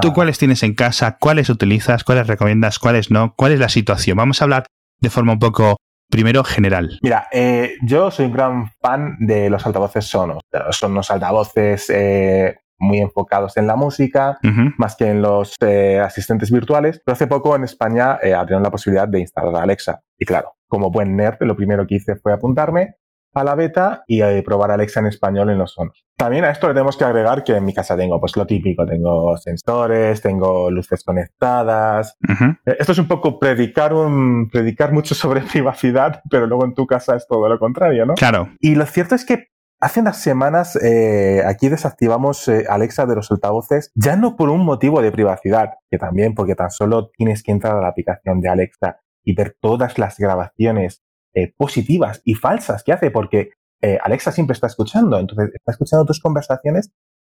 ¿Tú 0.00 0.12
cuáles 0.12 0.38
tienes 0.38 0.62
en 0.62 0.74
casa? 0.74 1.18
¿Cuáles 1.20 1.50
utilizas? 1.50 2.04
¿Cuáles 2.04 2.26
recomiendas? 2.26 2.78
¿Cuáles 2.78 3.10
no? 3.10 3.34
¿Cuál 3.36 3.52
es 3.52 3.60
la 3.60 3.68
situación? 3.68 4.16
Vamos 4.16 4.40
a 4.40 4.44
hablar 4.44 4.66
de 5.00 5.10
forma 5.10 5.32
un 5.32 5.38
poco 5.38 5.76
primero 6.12 6.44
general. 6.44 6.98
Mira, 7.02 7.26
eh, 7.32 7.76
yo 7.82 8.10
soy 8.10 8.26
un 8.26 8.32
gran 8.32 8.70
fan 8.80 9.16
de 9.18 9.48
los 9.48 9.64
altavoces 9.66 10.04
sonos. 10.04 10.42
Son 10.70 10.92
unos 10.92 11.10
altavoces 11.10 11.88
eh, 11.90 12.56
muy 12.78 12.98
enfocados 12.98 13.56
en 13.56 13.66
la 13.66 13.76
música, 13.76 14.38
más 14.76 14.96
que 14.96 15.06
en 15.06 15.22
los 15.22 15.54
eh, 15.60 16.00
asistentes 16.00 16.50
virtuales. 16.50 17.00
Pero 17.04 17.14
hace 17.14 17.26
poco 17.26 17.56
en 17.56 17.64
España 17.64 18.18
abrieron 18.36 18.62
la 18.62 18.70
posibilidad 18.70 19.08
de 19.08 19.20
instalar 19.20 19.62
Alexa. 19.62 20.02
Y 20.18 20.26
claro, 20.26 20.52
como 20.72 20.90
buen 20.90 21.16
nerd, 21.16 21.36
lo 21.40 21.54
primero 21.54 21.86
que 21.86 21.96
hice 21.96 22.16
fue 22.16 22.32
apuntarme 22.32 22.94
a 23.34 23.44
la 23.44 23.54
beta 23.54 24.04
y 24.06 24.22
probar 24.40 24.70
Alexa 24.70 25.00
en 25.00 25.06
español 25.06 25.50
en 25.50 25.58
los 25.58 25.74
sonos. 25.74 26.06
También 26.16 26.46
a 26.46 26.50
esto 26.50 26.66
le 26.66 26.72
tenemos 26.72 26.96
que 26.96 27.04
agregar 27.04 27.44
que 27.44 27.54
en 27.54 27.64
mi 27.66 27.74
casa 27.74 27.94
tengo 27.94 28.18
pues 28.18 28.38
lo 28.38 28.46
típico, 28.46 28.86
tengo 28.86 29.36
sensores, 29.36 30.22
tengo 30.22 30.70
luces 30.70 31.04
conectadas. 31.04 32.16
Eh, 32.64 32.76
esto 32.78 32.92
es 32.92 32.98
un 32.98 33.06
poco 33.06 33.38
predicar 33.38 33.92
un 33.92 34.48
predicar 34.50 34.94
mucho 34.94 35.14
sobre 35.14 35.42
privacidad, 35.52 36.22
pero 36.30 36.46
luego 36.46 36.64
en 36.64 36.72
tu 36.72 36.86
casa 36.86 37.16
es 37.16 37.26
todo 37.26 37.46
lo 37.50 37.58
contrario, 37.58 38.06
¿no? 38.06 38.14
Claro. 38.14 38.48
Y 38.58 38.74
lo 38.74 38.86
cierto 38.86 39.14
es 39.14 39.26
que 39.26 39.52
Hace 39.82 39.98
unas 39.98 40.18
semanas 40.18 40.76
eh, 40.76 41.42
aquí 41.44 41.68
desactivamos 41.68 42.46
eh, 42.46 42.66
Alexa 42.68 43.04
de 43.04 43.16
los 43.16 43.32
altavoces, 43.32 43.90
ya 43.96 44.14
no 44.14 44.36
por 44.36 44.48
un 44.48 44.64
motivo 44.64 45.02
de 45.02 45.10
privacidad, 45.10 45.70
que 45.90 45.98
también 45.98 46.36
porque 46.36 46.54
tan 46.54 46.70
solo 46.70 47.10
tienes 47.10 47.42
que 47.42 47.50
entrar 47.50 47.76
a 47.76 47.80
la 47.80 47.88
aplicación 47.88 48.40
de 48.40 48.48
Alexa 48.48 49.00
y 49.24 49.34
ver 49.34 49.56
todas 49.60 49.98
las 49.98 50.18
grabaciones 50.18 51.02
eh, 51.34 51.52
positivas 51.56 52.20
y 52.24 52.34
falsas 52.34 52.82
que 52.84 52.92
hace, 52.92 53.10
porque 53.10 53.52
eh, 53.80 53.98
Alexa 54.02 54.32
siempre 54.32 54.52
está 54.52 54.66
escuchando, 54.66 55.18
entonces 55.18 55.50
está 55.54 55.72
escuchando 55.72 56.04
tus 56.04 56.20
conversaciones 56.20 56.92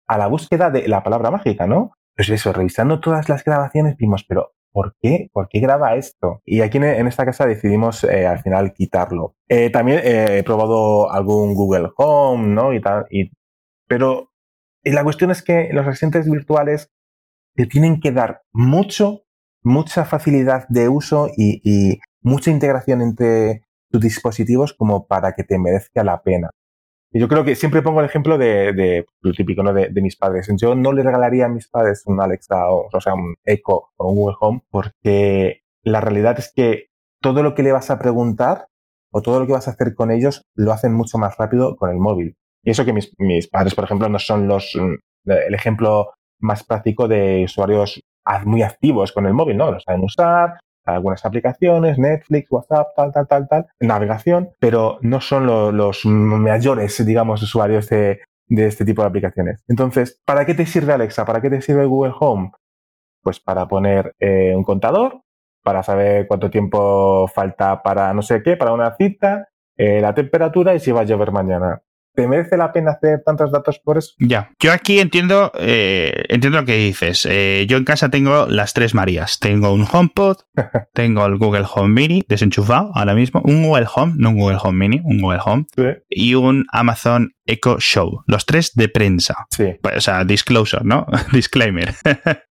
a 0.06 0.18
la 0.18 0.26
búsqueda 0.26 0.70
de 0.70 0.88
la 0.88 1.02
palabra 1.02 1.30
mágica, 1.30 1.66
¿no? 1.66 1.92
Pues 2.16 2.28
eso, 2.30 2.52
revisando 2.52 3.00
todas 3.00 3.28
las 3.28 3.44
grabaciones, 3.44 3.96
vimos, 3.96 4.24
pero 4.26 4.52
¿por 4.72 4.96
qué? 5.00 5.28
¿Por 5.32 5.48
qué 5.48 5.60
graba 5.60 5.94
esto? 5.94 6.40
Y 6.44 6.62
aquí 6.62 6.78
en, 6.78 7.06
esta 7.06 7.24
casa 7.24 7.46
decidimos 7.46 8.04
eh, 8.04 8.26
al 8.26 8.40
final 8.40 8.72
quitarlo. 8.72 9.36
también 9.72 10.00
he 10.02 10.42
probado 10.42 11.10
algún 11.12 11.54
Google 11.54 11.90
Home, 11.96 12.48
¿no? 12.48 12.72
Y 12.72 12.80
tal, 12.80 13.06
y, 13.10 13.30
pero 13.86 14.32
la 14.84 15.04
cuestión 15.04 15.30
es 15.30 15.42
que 15.42 15.68
los 15.72 15.86
asistentes 15.86 16.30
virtuales 16.30 16.90
te 17.54 17.66
tienen 17.66 18.00
que 18.00 18.12
dar 18.12 18.42
mucho 18.52 19.24
mucha 19.62 20.04
facilidad 20.04 20.66
de 20.68 20.88
uso 20.88 21.28
y, 21.36 22.00
mucha 22.24 22.52
integración 22.52 23.02
entre 23.02 23.62
tus 23.90 24.00
dispositivos 24.00 24.74
como 24.74 25.08
para 25.08 25.32
que 25.32 25.42
te 25.42 25.58
merezca 25.58 26.04
la 26.04 26.22
pena. 26.22 26.50
Y 27.10 27.18
yo 27.18 27.26
creo 27.26 27.44
que 27.44 27.56
siempre 27.56 27.82
pongo 27.82 27.98
el 27.98 28.06
ejemplo 28.06 28.38
de, 28.38 29.04
lo 29.20 29.32
típico, 29.32 29.64
¿no? 29.64 29.74
De, 29.74 29.90
mis 30.00 30.16
padres. 30.16 30.48
Yo 30.56 30.76
no 30.76 30.92
le 30.92 31.02
regalaría 31.02 31.46
a 31.46 31.48
mis 31.48 31.68
padres 31.68 32.04
un 32.06 32.20
Alexa 32.20 32.70
o, 32.70 32.88
o 32.92 33.00
sea, 33.00 33.14
un 33.14 33.34
Echo 33.44 33.88
o 33.96 34.08
un 34.08 34.14
Google 34.14 34.36
Home 34.40 34.62
porque 34.70 35.62
la 35.82 36.00
realidad 36.00 36.38
es 36.38 36.52
que 36.54 36.86
todo 37.20 37.42
lo 37.42 37.54
que 37.54 37.64
le 37.64 37.72
vas 37.72 37.90
a 37.90 37.98
preguntar 37.98 38.68
o 39.10 39.20
todo 39.20 39.40
lo 39.40 39.46
que 39.46 39.52
vas 39.52 39.66
a 39.66 39.72
hacer 39.72 39.94
con 39.94 40.10
ellos 40.10 40.44
lo 40.54 40.72
hacen 40.72 40.94
mucho 40.94 41.18
más 41.18 41.36
rápido 41.36 41.76
con 41.76 41.90
el 41.90 41.98
móvil. 41.98 42.36
Y 42.62 42.70
eso 42.70 42.84
que 42.84 42.92
mis, 42.92 43.12
mis 43.18 43.48
padres, 43.48 43.74
por 43.74 43.84
ejemplo, 43.84 44.08
no 44.08 44.18
son 44.18 44.46
los, 44.46 44.76
mm, 44.80 44.94
el 45.24 45.54
ejemplo 45.54 46.12
más 46.38 46.64
práctico 46.64 47.08
de 47.08 47.42
usuarios 47.44 48.00
muy 48.44 48.62
activos 48.62 49.12
con 49.12 49.26
el 49.26 49.34
móvil, 49.34 49.56
¿no? 49.56 49.70
Lo 49.70 49.80
saben 49.80 50.04
usar, 50.04 50.58
algunas 50.84 51.24
aplicaciones, 51.24 51.98
Netflix, 51.98 52.50
WhatsApp, 52.50 52.88
tal, 52.96 53.12
tal, 53.12 53.26
tal, 53.26 53.48
tal, 53.48 53.66
navegación, 53.80 54.50
pero 54.58 54.98
no 55.02 55.20
son 55.20 55.46
los 55.76 56.04
mayores, 56.04 57.04
digamos, 57.04 57.42
usuarios 57.42 57.88
de, 57.88 58.20
este 58.48 58.84
tipo 58.84 59.02
de 59.02 59.08
aplicaciones. 59.08 59.62
Entonces, 59.68 60.20
¿para 60.24 60.44
qué 60.44 60.54
te 60.54 60.66
sirve 60.66 60.92
Alexa? 60.92 61.24
¿Para 61.24 61.40
qué 61.40 61.50
te 61.50 61.62
sirve 61.62 61.86
Google 61.86 62.14
Home? 62.18 62.50
Pues 63.22 63.40
para 63.40 63.68
poner 63.68 64.14
eh, 64.18 64.54
un 64.56 64.64
contador, 64.64 65.22
para 65.62 65.82
saber 65.82 66.26
cuánto 66.26 66.50
tiempo 66.50 67.28
falta 67.28 67.82
para 67.82 68.12
no 68.12 68.22
sé 68.22 68.42
qué, 68.42 68.56
para 68.56 68.72
una 68.72 68.96
cita, 68.96 69.48
eh, 69.76 70.00
la 70.00 70.14
temperatura 70.14 70.74
y 70.74 70.80
si 70.80 70.90
va 70.90 71.02
a 71.02 71.04
llover 71.04 71.30
mañana. 71.30 71.80
¿Te 72.14 72.26
merece 72.28 72.56
la 72.56 72.72
pena 72.72 72.92
hacer 72.92 73.22
tantos 73.24 73.52
datos 73.52 73.78
por 73.78 73.98
eso? 73.98 74.14
Ya, 74.18 74.50
yo 74.60 74.72
aquí 74.72 74.98
entiendo, 75.00 75.52
eh, 75.58 76.24
entiendo 76.28 76.60
lo 76.60 76.64
que 76.64 76.76
dices. 76.76 77.26
Eh, 77.28 77.66
yo 77.68 77.76
en 77.76 77.84
casa 77.84 78.10
tengo 78.10 78.46
las 78.46 78.74
tres 78.74 78.94
Marías. 78.94 79.38
Tengo 79.38 79.72
un 79.72 79.86
HomePod, 79.90 80.38
tengo 80.94 81.26
el 81.26 81.38
Google 81.38 81.66
Home 81.74 81.88
Mini 81.88 82.22
desenchufado 82.28 82.90
ahora 82.94 83.14
mismo, 83.14 83.42
un 83.44 83.62
Google 83.64 83.86
Home, 83.94 84.14
no 84.16 84.30
un 84.30 84.38
Google 84.38 84.58
Home 84.62 84.78
Mini, 84.78 85.02
un 85.04 85.20
Google 85.20 85.40
Home, 85.44 85.66
y 86.08 86.34
un 86.34 86.66
Amazon 86.72 87.32
Echo 87.46 87.78
Show. 87.78 88.22
Los 88.26 88.46
tres 88.46 88.72
de 88.74 88.88
prensa. 88.88 89.46
Sí. 89.50 89.74
Pues, 89.82 89.96
o 89.96 90.00
sea, 90.00 90.24
disclosure, 90.24 90.84
¿no? 90.84 91.06
Disclaimer. 91.32 91.94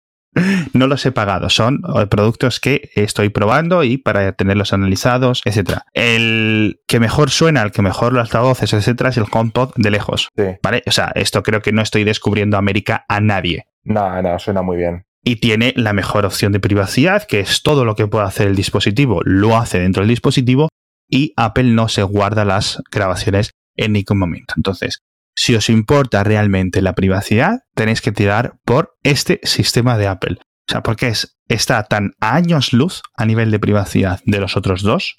no 0.74 0.88
los 0.88 1.05
he 1.05 1.12
pagado, 1.12 1.50
son 1.50 1.81
eh, 1.95 2.07
productos 2.07 2.59
que 2.59 2.89
estoy 2.95 3.29
probando 3.29 3.83
y 3.83 3.98
para 3.98 4.31
tenerlos 4.33 4.74
analizados, 4.74 5.41
etcétera. 5.45 5.86
El 5.93 6.81
que 6.88 7.00
mejor 7.00 7.29
suena, 7.29 7.62
el 7.62 7.71
que 7.71 7.81
mejor 7.81 8.13
los 8.13 8.21
altavoces, 8.21 8.74
etcétera, 8.74 9.09
es 9.09 9.17
el 9.17 9.25
HomePod 9.31 9.74
de 9.75 9.91
lejos. 9.91 10.29
¿Vale? 10.63 10.83
O 10.88 10.91
sea, 10.91 11.12
esto 11.15 11.43
creo 11.43 11.62
que 11.62 11.71
no 11.71 11.81
estoy 11.81 12.03
descubriendo 12.03 12.57
América 12.57 13.05
a 13.07 13.19
nadie. 13.19 13.65
No, 13.83 14.21
no, 14.21 14.38
suena 14.39 14.62
muy 14.62 14.77
bien. 14.77 15.05
Y 15.24 15.38
tiene 15.38 15.74
la 15.75 15.93
mejor 15.93 16.25
opción 16.25 16.51
de 16.51 16.59
privacidad, 16.59 17.24
que 17.24 17.39
es 17.39 17.62
todo 17.62 17.83
lo 17.83 17.95
que 17.95 18.07
puede 18.07 18.25
hacer 18.25 18.48
el 18.48 18.55
dispositivo, 18.55 19.21
lo 19.25 19.57
hace 19.57 19.79
dentro 19.79 20.01
del 20.01 20.09
dispositivo 20.09 20.69
y 21.09 21.33
Apple 21.36 21.71
no 21.71 21.89
se 21.89 22.03
guarda 22.03 22.45
las 22.45 22.81
grabaciones 22.91 23.51
en 23.75 23.93
ningún 23.93 24.19
momento. 24.19 24.53
Entonces, 24.55 25.01
si 25.39 25.55
os 25.55 25.69
importa 25.69 26.22
realmente 26.25 26.81
la 26.81 26.96
privacidad, 26.96 27.60
tenéis 27.74 28.01
que 28.01 28.12
tirar 28.12 28.58
por 28.65 28.98
este 29.03 29.39
sistema 29.43 29.98
de 29.98 30.05
Apple. 30.05 30.36
O 30.41 30.72
sea, 30.72 30.84
porque 30.84 31.08
es, 31.08 31.38
está 31.48 31.81
tan 31.84 32.12
a 32.19 32.36
años 32.36 32.74
luz 32.74 33.01
a 33.15 33.25
nivel 33.25 33.50
de 33.50 33.58
privacidad 33.58 34.19
de 34.25 34.41
los 34.41 34.58
otros 34.58 34.81
dos 34.84 35.15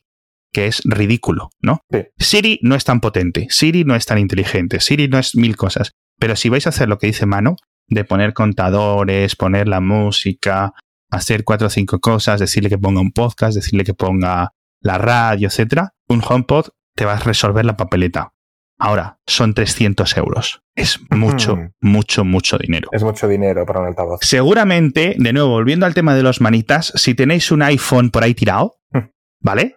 que 0.53 0.67
es 0.67 0.83
ridículo, 0.85 1.49
¿no? 1.63 1.79
Siri 2.19 2.59
no 2.61 2.75
es 2.75 2.85
tan 2.85 3.01
potente, 3.01 3.47
Siri 3.49 3.85
no 3.85 3.95
es 3.95 4.05
tan 4.05 4.19
inteligente, 4.19 4.81
Siri 4.81 5.09
no 5.09 5.19
es 5.19 5.37
mil 5.37 5.57
cosas. 5.57 5.93
Pero 6.19 6.37
si 6.37 6.51
vais 6.51 6.67
a 6.67 6.69
hacer 6.69 6.91
lo 6.91 6.99
que 6.99 7.07
dice 7.07 7.25
Mano, 7.25 7.57
de 7.89 8.05
poner 8.05 8.35
contadores, 8.35 9.37
poner 9.37 9.69
la 9.69 9.81
música, 9.81 10.75
hacer 11.11 11.45
cuatro 11.45 11.69
o 11.69 11.71
cinco 11.71 11.99
cosas, 11.99 12.41
decirle 12.41 12.69
que 12.69 12.77
ponga 12.77 13.01
un 13.01 13.13
podcast, 13.13 13.55
decirle 13.55 13.85
que 13.85 13.95
ponga 13.95 14.51
la 14.83 14.99
radio, 14.99 15.49
etcétera, 15.49 15.95
un 16.09 16.23
HomePod 16.23 16.67
te 16.95 17.07
va 17.07 17.15
a 17.15 17.21
resolver 17.21 17.65
la 17.65 17.79
papeleta. 17.79 18.35
Ahora, 18.81 19.19
son 19.27 19.53
300 19.53 20.17
euros. 20.17 20.63
Es 20.75 20.99
mucho, 21.11 21.59
mucho, 21.83 22.25
mucho 22.25 22.57
dinero. 22.57 22.89
Es 22.93 23.03
mucho 23.03 23.29
dinero 23.29 23.67
para 23.67 23.81
un 23.81 23.87
altavoz. 23.89 24.21
Seguramente, 24.23 25.15
de 25.19 25.33
nuevo, 25.35 25.51
volviendo 25.51 25.85
al 25.85 25.93
tema 25.93 26.15
de 26.15 26.23
los 26.23 26.41
manitas, 26.41 26.91
si 26.97 27.15
tenéis 27.15 27.51
un 27.53 27.61
iPhone 27.61 28.11
por 28.11 28.25
ahí 28.25 28.33
tirado, 28.33 28.77
hmm. 28.93 29.11
¿vale? 29.41 29.77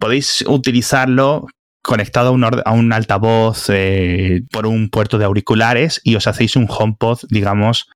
Podéis 0.00 0.44
utilizarlo 0.48 1.46
conectado 1.82 2.36
a 2.64 2.72
un, 2.72 2.92
altavoz 2.92 3.70
eh, 3.70 4.42
por 4.50 4.66
un 4.66 4.90
puerto 4.90 5.16
de 5.16 5.26
auriculares 5.26 6.00
y 6.02 6.16
os 6.16 6.26
hacéis 6.26 6.56
un 6.56 6.66
HomePod, 6.68 7.20
digamos, 7.30 7.88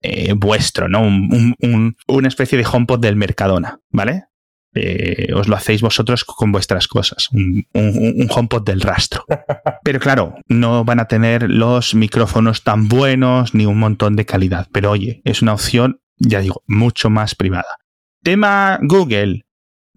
eh, 0.00 0.32
vuestro, 0.34 0.88
¿no? 0.88 1.02
una 1.02 2.28
especie 2.28 2.56
de 2.56 2.64
HomePod 2.64 3.00
del 3.00 3.16
Mercadona, 3.16 3.80
¿vale? 3.90 4.26
Eh, 4.74 5.32
os 5.34 5.48
lo 5.48 5.56
hacéis 5.56 5.80
vosotros 5.80 6.24
con 6.24 6.52
vuestras 6.52 6.88
cosas, 6.88 7.28
un, 7.32 7.66
un, 7.72 8.28
HomePod 8.30 8.64
del 8.64 8.80
rastro. 8.80 9.24
Pero 9.82 9.98
claro, 9.98 10.36
no 10.46 10.84
van 10.84 11.00
a 11.00 11.08
tener 11.08 11.48
los 11.48 11.94
micrófonos 11.94 12.62
tan 12.62 12.88
buenos 12.88 13.54
ni 13.54 13.66
un 13.66 13.78
montón 13.78 14.14
de 14.14 14.26
calidad. 14.26 14.68
Pero 14.72 14.90
oye, 14.90 15.22
es 15.24 15.42
una 15.42 15.54
opción, 15.54 16.00
ya 16.18 16.40
digo, 16.40 16.62
mucho 16.66 17.08
más 17.08 17.34
privada. 17.34 17.78
Tema 18.22 18.78
Google. 18.82 19.47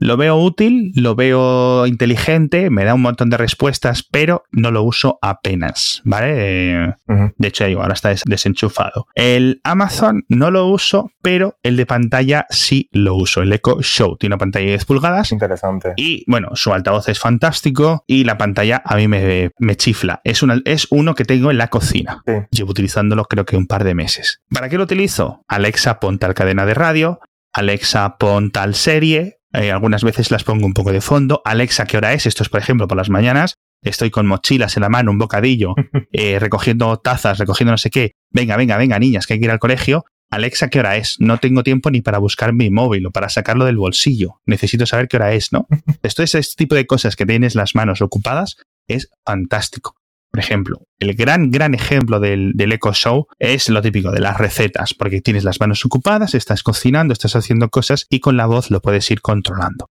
Lo 0.01 0.17
veo 0.17 0.35
útil, 0.35 0.91
lo 0.95 1.13
veo 1.13 1.85
inteligente, 1.85 2.71
me 2.71 2.83
da 2.85 2.95
un 2.95 3.03
montón 3.03 3.29
de 3.29 3.37
respuestas, 3.37 4.01
pero 4.01 4.45
no 4.51 4.71
lo 4.71 4.81
uso 4.81 5.19
apenas, 5.21 6.01
¿vale? 6.05 6.95
De 7.37 7.47
hecho, 7.47 7.65
digo, 7.65 7.83
ahora 7.83 7.93
está 7.93 8.11
desenchufado. 8.25 9.05
El 9.13 9.61
Amazon 9.63 10.25
no 10.27 10.49
lo 10.49 10.65
uso, 10.65 11.11
pero 11.21 11.59
el 11.61 11.77
de 11.77 11.85
pantalla 11.85 12.47
sí 12.49 12.89
lo 12.91 13.13
uso. 13.13 13.43
El 13.43 13.53
Echo 13.53 13.79
Show 13.81 14.17
tiene 14.17 14.33
una 14.33 14.39
pantalla 14.39 14.65
de 14.65 14.71
10 14.71 14.85
pulgadas. 14.85 15.31
Interesante. 15.31 15.93
Y 15.97 16.23
bueno, 16.25 16.49
su 16.55 16.73
altavoz 16.73 17.07
es 17.07 17.19
fantástico 17.19 18.03
y 18.07 18.23
la 18.23 18.39
pantalla 18.39 18.81
a 18.83 18.95
mí 18.95 19.07
me, 19.07 19.51
me 19.59 19.75
chifla. 19.75 20.21
Es, 20.23 20.41
una, 20.41 20.59
es 20.65 20.87
uno 20.89 21.13
que 21.13 21.25
tengo 21.25 21.51
en 21.51 21.59
la 21.59 21.67
cocina. 21.67 22.23
Llevo 22.49 22.71
utilizándolo 22.71 23.25
creo 23.25 23.45
que 23.45 23.55
un 23.55 23.67
par 23.67 23.83
de 23.83 23.93
meses. 23.93 24.41
¿Para 24.49 24.67
qué 24.67 24.79
lo 24.79 24.85
utilizo? 24.85 25.43
Alexa, 25.47 25.99
pon 25.99 26.17
tal 26.17 26.33
cadena 26.33 26.65
de 26.65 26.73
radio. 26.73 27.19
Alexa, 27.53 28.17
pon 28.17 28.49
tal 28.49 28.73
serie 28.73 29.40
eh, 29.53 29.71
algunas 29.71 30.03
veces 30.03 30.31
las 30.31 30.43
pongo 30.43 30.65
un 30.65 30.73
poco 30.73 30.91
de 30.91 31.01
fondo. 31.01 31.41
Alexa, 31.45 31.85
¿qué 31.85 31.97
hora 31.97 32.13
es? 32.13 32.25
Esto 32.25 32.43
es, 32.43 32.49
por 32.49 32.59
ejemplo, 32.59 32.87
por 32.87 32.97
las 32.97 33.09
mañanas. 33.09 33.55
Estoy 33.83 34.11
con 34.11 34.27
mochilas 34.27 34.77
en 34.77 34.81
la 34.81 34.89
mano, 34.89 35.11
un 35.11 35.17
bocadillo, 35.17 35.73
eh, 36.11 36.37
recogiendo 36.39 36.97
tazas, 36.97 37.39
recogiendo 37.39 37.71
no 37.71 37.77
sé 37.77 37.89
qué. 37.89 38.13
Venga, 38.29 38.55
venga, 38.55 38.77
venga, 38.77 38.99
niñas, 38.99 39.25
que 39.25 39.33
hay 39.33 39.39
que 39.39 39.45
ir 39.45 39.51
al 39.51 39.59
colegio. 39.59 40.05
Alexa, 40.29 40.69
¿qué 40.69 40.79
hora 40.79 40.95
es? 40.95 41.17
No 41.19 41.39
tengo 41.39 41.61
tiempo 41.63 41.91
ni 41.91 42.01
para 42.01 42.17
buscar 42.17 42.53
mi 42.53 42.69
móvil 42.69 43.05
o 43.07 43.11
para 43.11 43.27
sacarlo 43.27 43.65
del 43.65 43.77
bolsillo. 43.77 44.39
Necesito 44.45 44.85
saber 44.85 45.09
qué 45.09 45.17
hora 45.17 45.33
es, 45.33 45.51
¿no? 45.51 45.67
Esto 46.03 46.23
es 46.23 46.35
este 46.35 46.55
tipo 46.55 46.75
de 46.75 46.85
cosas 46.85 47.15
que 47.15 47.25
tienes 47.25 47.55
las 47.55 47.75
manos 47.75 48.01
ocupadas. 48.01 48.55
Es 48.87 49.09
fantástico. 49.25 49.95
Por 50.31 50.39
ejemplo, 50.39 50.87
el 50.99 51.13
gran, 51.13 51.51
gran 51.51 51.73
ejemplo 51.73 52.21
del, 52.21 52.53
Eco 52.57 52.93
Show 52.93 53.27
es 53.37 53.67
lo 53.67 53.81
típico 53.81 54.11
de 54.11 54.21
las 54.21 54.37
recetas, 54.37 54.93
porque 54.93 55.19
tienes 55.19 55.43
las 55.43 55.59
manos 55.59 55.85
ocupadas, 55.85 56.35
estás 56.35 56.63
cocinando, 56.63 57.11
estás 57.11 57.35
haciendo 57.35 57.69
cosas 57.69 58.05
y 58.09 58.21
con 58.21 58.37
la 58.37 58.45
voz 58.45 58.71
lo 58.71 58.81
puedes 58.81 59.11
ir 59.11 59.19
controlando. 59.19 59.89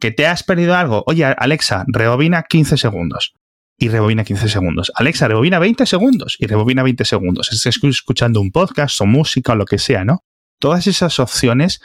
¿Que 0.00 0.12
te 0.12 0.26
has 0.26 0.42
perdido 0.42 0.74
algo? 0.74 1.04
Oye, 1.06 1.24
Alexa, 1.24 1.84
rebobina 1.88 2.44
15 2.44 2.78
segundos. 2.78 3.34
Y 3.78 3.88
rebobina 3.88 4.24
15 4.24 4.48
segundos. 4.48 4.90
Alexa, 4.94 5.28
rebobina 5.28 5.58
20 5.58 5.84
segundos. 5.84 6.36
Y 6.38 6.46
rebobina 6.46 6.82
20 6.82 7.04
segundos. 7.04 7.52
Estás 7.52 7.78
escuchando 7.82 8.40
un 8.40 8.50
podcast 8.50 8.98
o 9.02 9.06
música 9.06 9.52
o 9.52 9.56
lo 9.56 9.66
que 9.66 9.78
sea, 9.78 10.04
¿no? 10.04 10.20
Todas 10.58 10.86
esas 10.86 11.18
opciones 11.18 11.82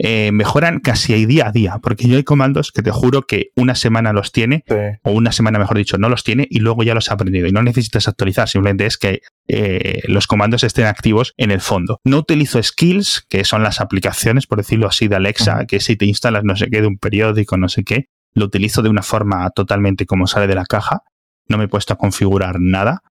eh, 0.00 0.30
mejoran 0.32 0.78
casi 0.78 1.26
día 1.26 1.48
a 1.48 1.52
día, 1.52 1.78
porque 1.82 2.06
yo 2.06 2.16
hay 2.16 2.22
comandos 2.22 2.70
que 2.70 2.82
te 2.82 2.92
juro 2.92 3.22
que 3.22 3.50
una 3.56 3.74
semana 3.74 4.12
los 4.12 4.30
tiene, 4.30 4.62
o 5.02 5.10
una 5.10 5.32
semana 5.32 5.58
mejor 5.58 5.76
dicho, 5.76 5.98
no 5.98 6.08
los 6.08 6.22
tiene 6.22 6.46
y 6.48 6.60
luego 6.60 6.84
ya 6.84 6.94
los 6.94 7.10
ha 7.10 7.14
aprendido 7.14 7.48
y 7.48 7.52
no 7.52 7.62
necesitas 7.62 8.06
actualizar, 8.06 8.48
simplemente 8.48 8.86
es 8.86 8.96
que 8.96 9.22
eh, 9.48 10.02
los 10.06 10.28
comandos 10.28 10.62
estén 10.62 10.86
activos 10.86 11.34
en 11.36 11.50
el 11.50 11.60
fondo. 11.60 12.00
No 12.04 12.18
utilizo 12.18 12.62
skills, 12.62 13.26
que 13.28 13.44
son 13.44 13.64
las 13.64 13.80
aplicaciones, 13.80 14.46
por 14.46 14.58
decirlo 14.58 14.86
así, 14.86 15.08
de 15.08 15.16
Alexa, 15.16 15.66
que 15.66 15.80
si 15.80 15.96
te 15.96 16.06
instalas 16.06 16.44
no 16.44 16.54
sé 16.54 16.70
qué 16.70 16.80
de 16.80 16.86
un 16.86 16.98
periódico, 16.98 17.56
no 17.56 17.68
sé 17.68 17.82
qué, 17.82 18.06
lo 18.34 18.44
utilizo 18.44 18.82
de 18.82 18.90
una 18.90 19.02
forma 19.02 19.50
totalmente 19.50 20.06
como 20.06 20.28
sale 20.28 20.46
de 20.46 20.54
la 20.54 20.64
caja, 20.64 21.02
no 21.48 21.58
me 21.58 21.64
he 21.64 21.68
puesto 21.68 21.94
a 21.94 21.98
configurar 21.98 22.60
nada 22.60 23.02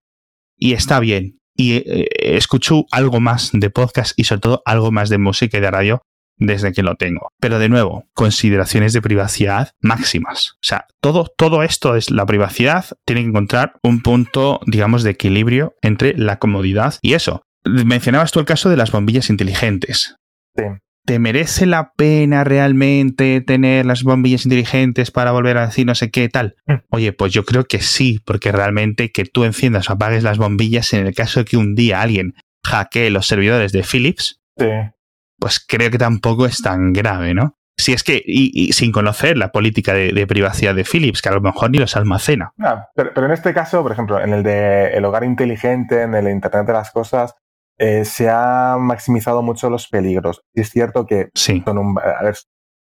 y 0.56 0.72
está 0.72 1.02
bien. 1.02 1.40
Y 1.60 1.74
eh, 1.78 2.08
escucho 2.38 2.86
algo 2.92 3.20
más 3.20 3.50
de 3.52 3.70
podcast 3.70 4.14
y 4.16 4.26
sobre 4.26 4.42
todo 4.42 4.62
algo 4.66 4.92
más 4.92 5.10
de 5.10 5.18
música 5.18 5.58
y 5.58 5.62
de 5.62 5.72
radio 5.72 6.04
desde 6.38 6.72
que 6.72 6.84
lo 6.84 6.96
tengo. 6.96 7.32
Pero 7.40 7.60
de 7.60 7.70
nuevo, 7.70 8.06
consideraciones 8.14 8.94
de 8.94 9.02
privacidad 9.02 9.72
máximas. 9.82 10.54
O 10.54 10.66
sea, 10.66 10.86
todo, 11.02 11.28
todo 11.38 11.64
esto 11.64 11.96
es 11.96 12.10
la 12.12 12.26
privacidad, 12.26 12.86
tiene 13.06 13.22
que 13.22 13.30
encontrar 13.30 13.74
un 13.84 14.02
punto, 14.02 14.60
digamos, 14.66 15.04
de 15.04 15.12
equilibrio 15.12 15.76
entre 15.82 16.18
la 16.18 16.38
comodidad 16.38 16.96
y 17.02 17.14
eso. 17.14 17.44
Mencionabas 17.66 18.32
tú 18.32 18.40
el 18.40 18.46
caso 18.46 18.70
de 18.70 18.78
las 18.78 18.92
bombillas 18.92 19.30
inteligentes. 19.30 20.16
Sí. 20.56 20.64
¿Te 21.06 21.20
merece 21.20 21.66
la 21.66 21.94
pena 21.96 22.44
realmente 22.44 23.40
tener 23.40 23.86
las 23.86 24.04
bombillas 24.04 24.46
inteligentes 24.46 25.10
para 25.10 25.32
volver 25.32 25.58
a 25.58 25.68
decir 25.68 25.86
no 25.86 25.96
sé 25.96 26.12
qué 26.12 26.28
tal? 26.28 26.56
Mm. 26.66 26.74
Oye, 26.90 27.14
pues 27.14 27.32
yo 27.32 27.46
creo 27.46 27.64
que 27.64 27.80
sí, 27.80 28.20
porque 28.26 28.52
realmente 28.52 29.12
que 29.12 29.24
tú 29.24 29.46
enciendas 29.46 29.90
o 29.90 29.94
apagues 29.94 30.24
las 30.24 30.38
bombillas 30.38 30.92
en 30.92 31.08
el 31.08 31.16
caso 31.16 31.40
de 31.40 31.46
que 31.46 31.56
un 31.56 31.76
día 31.76 32.02
alguien 32.02 32.34
hackee 32.66 33.10
los 33.10 33.26
servidores 33.26 33.72
de 33.72 33.84
Philips, 33.84 34.42
sí 34.58 34.66
pues 35.40 35.64
creo 35.66 35.92
que 35.92 35.98
tampoco 35.98 36.46
es 36.46 36.62
tan 36.62 36.94
grave, 36.94 37.34
¿no? 37.34 37.56
Si 37.80 37.94
es 37.94 38.04
que, 38.04 38.22
y, 38.26 38.74
sin 38.74 38.92
conocer 38.92 39.38
la 39.38 39.52
política 39.52 39.94
de, 39.94 40.26
privacidad 40.26 40.74
de 40.74 40.84
Philips, 40.84 41.22
que 41.22 41.30
a 41.30 41.34
lo 41.34 41.42
mejor 41.42 41.70
ni 41.70 41.78
los 41.78 41.96
almacena. 41.96 42.52
Ah, 42.60 42.88
pero, 42.96 43.26
en 43.26 43.32
este 43.32 43.54
caso, 43.54 43.84
por 43.84 43.92
ejemplo, 43.92 44.20
en 44.20 44.34
el 44.34 44.42
de 44.42 44.88
el 44.98 45.06
hogar 45.06 45.24
inteligente, 45.24 46.02
en 46.02 46.16
el 46.16 46.28
Internet 46.28 46.66
de 46.66 46.74
las 46.74 46.90
cosas, 46.90 47.36
eh, 47.78 48.04
se 48.04 48.30
han 48.30 48.82
maximizado 48.82 49.44
mucho 49.44 49.70
los 49.70 49.88
peligros. 49.88 50.42
Y 50.56 50.62
es 50.62 50.72
cierto 50.72 51.06
que 51.06 51.30
son, 51.36 51.78
un, 51.78 52.00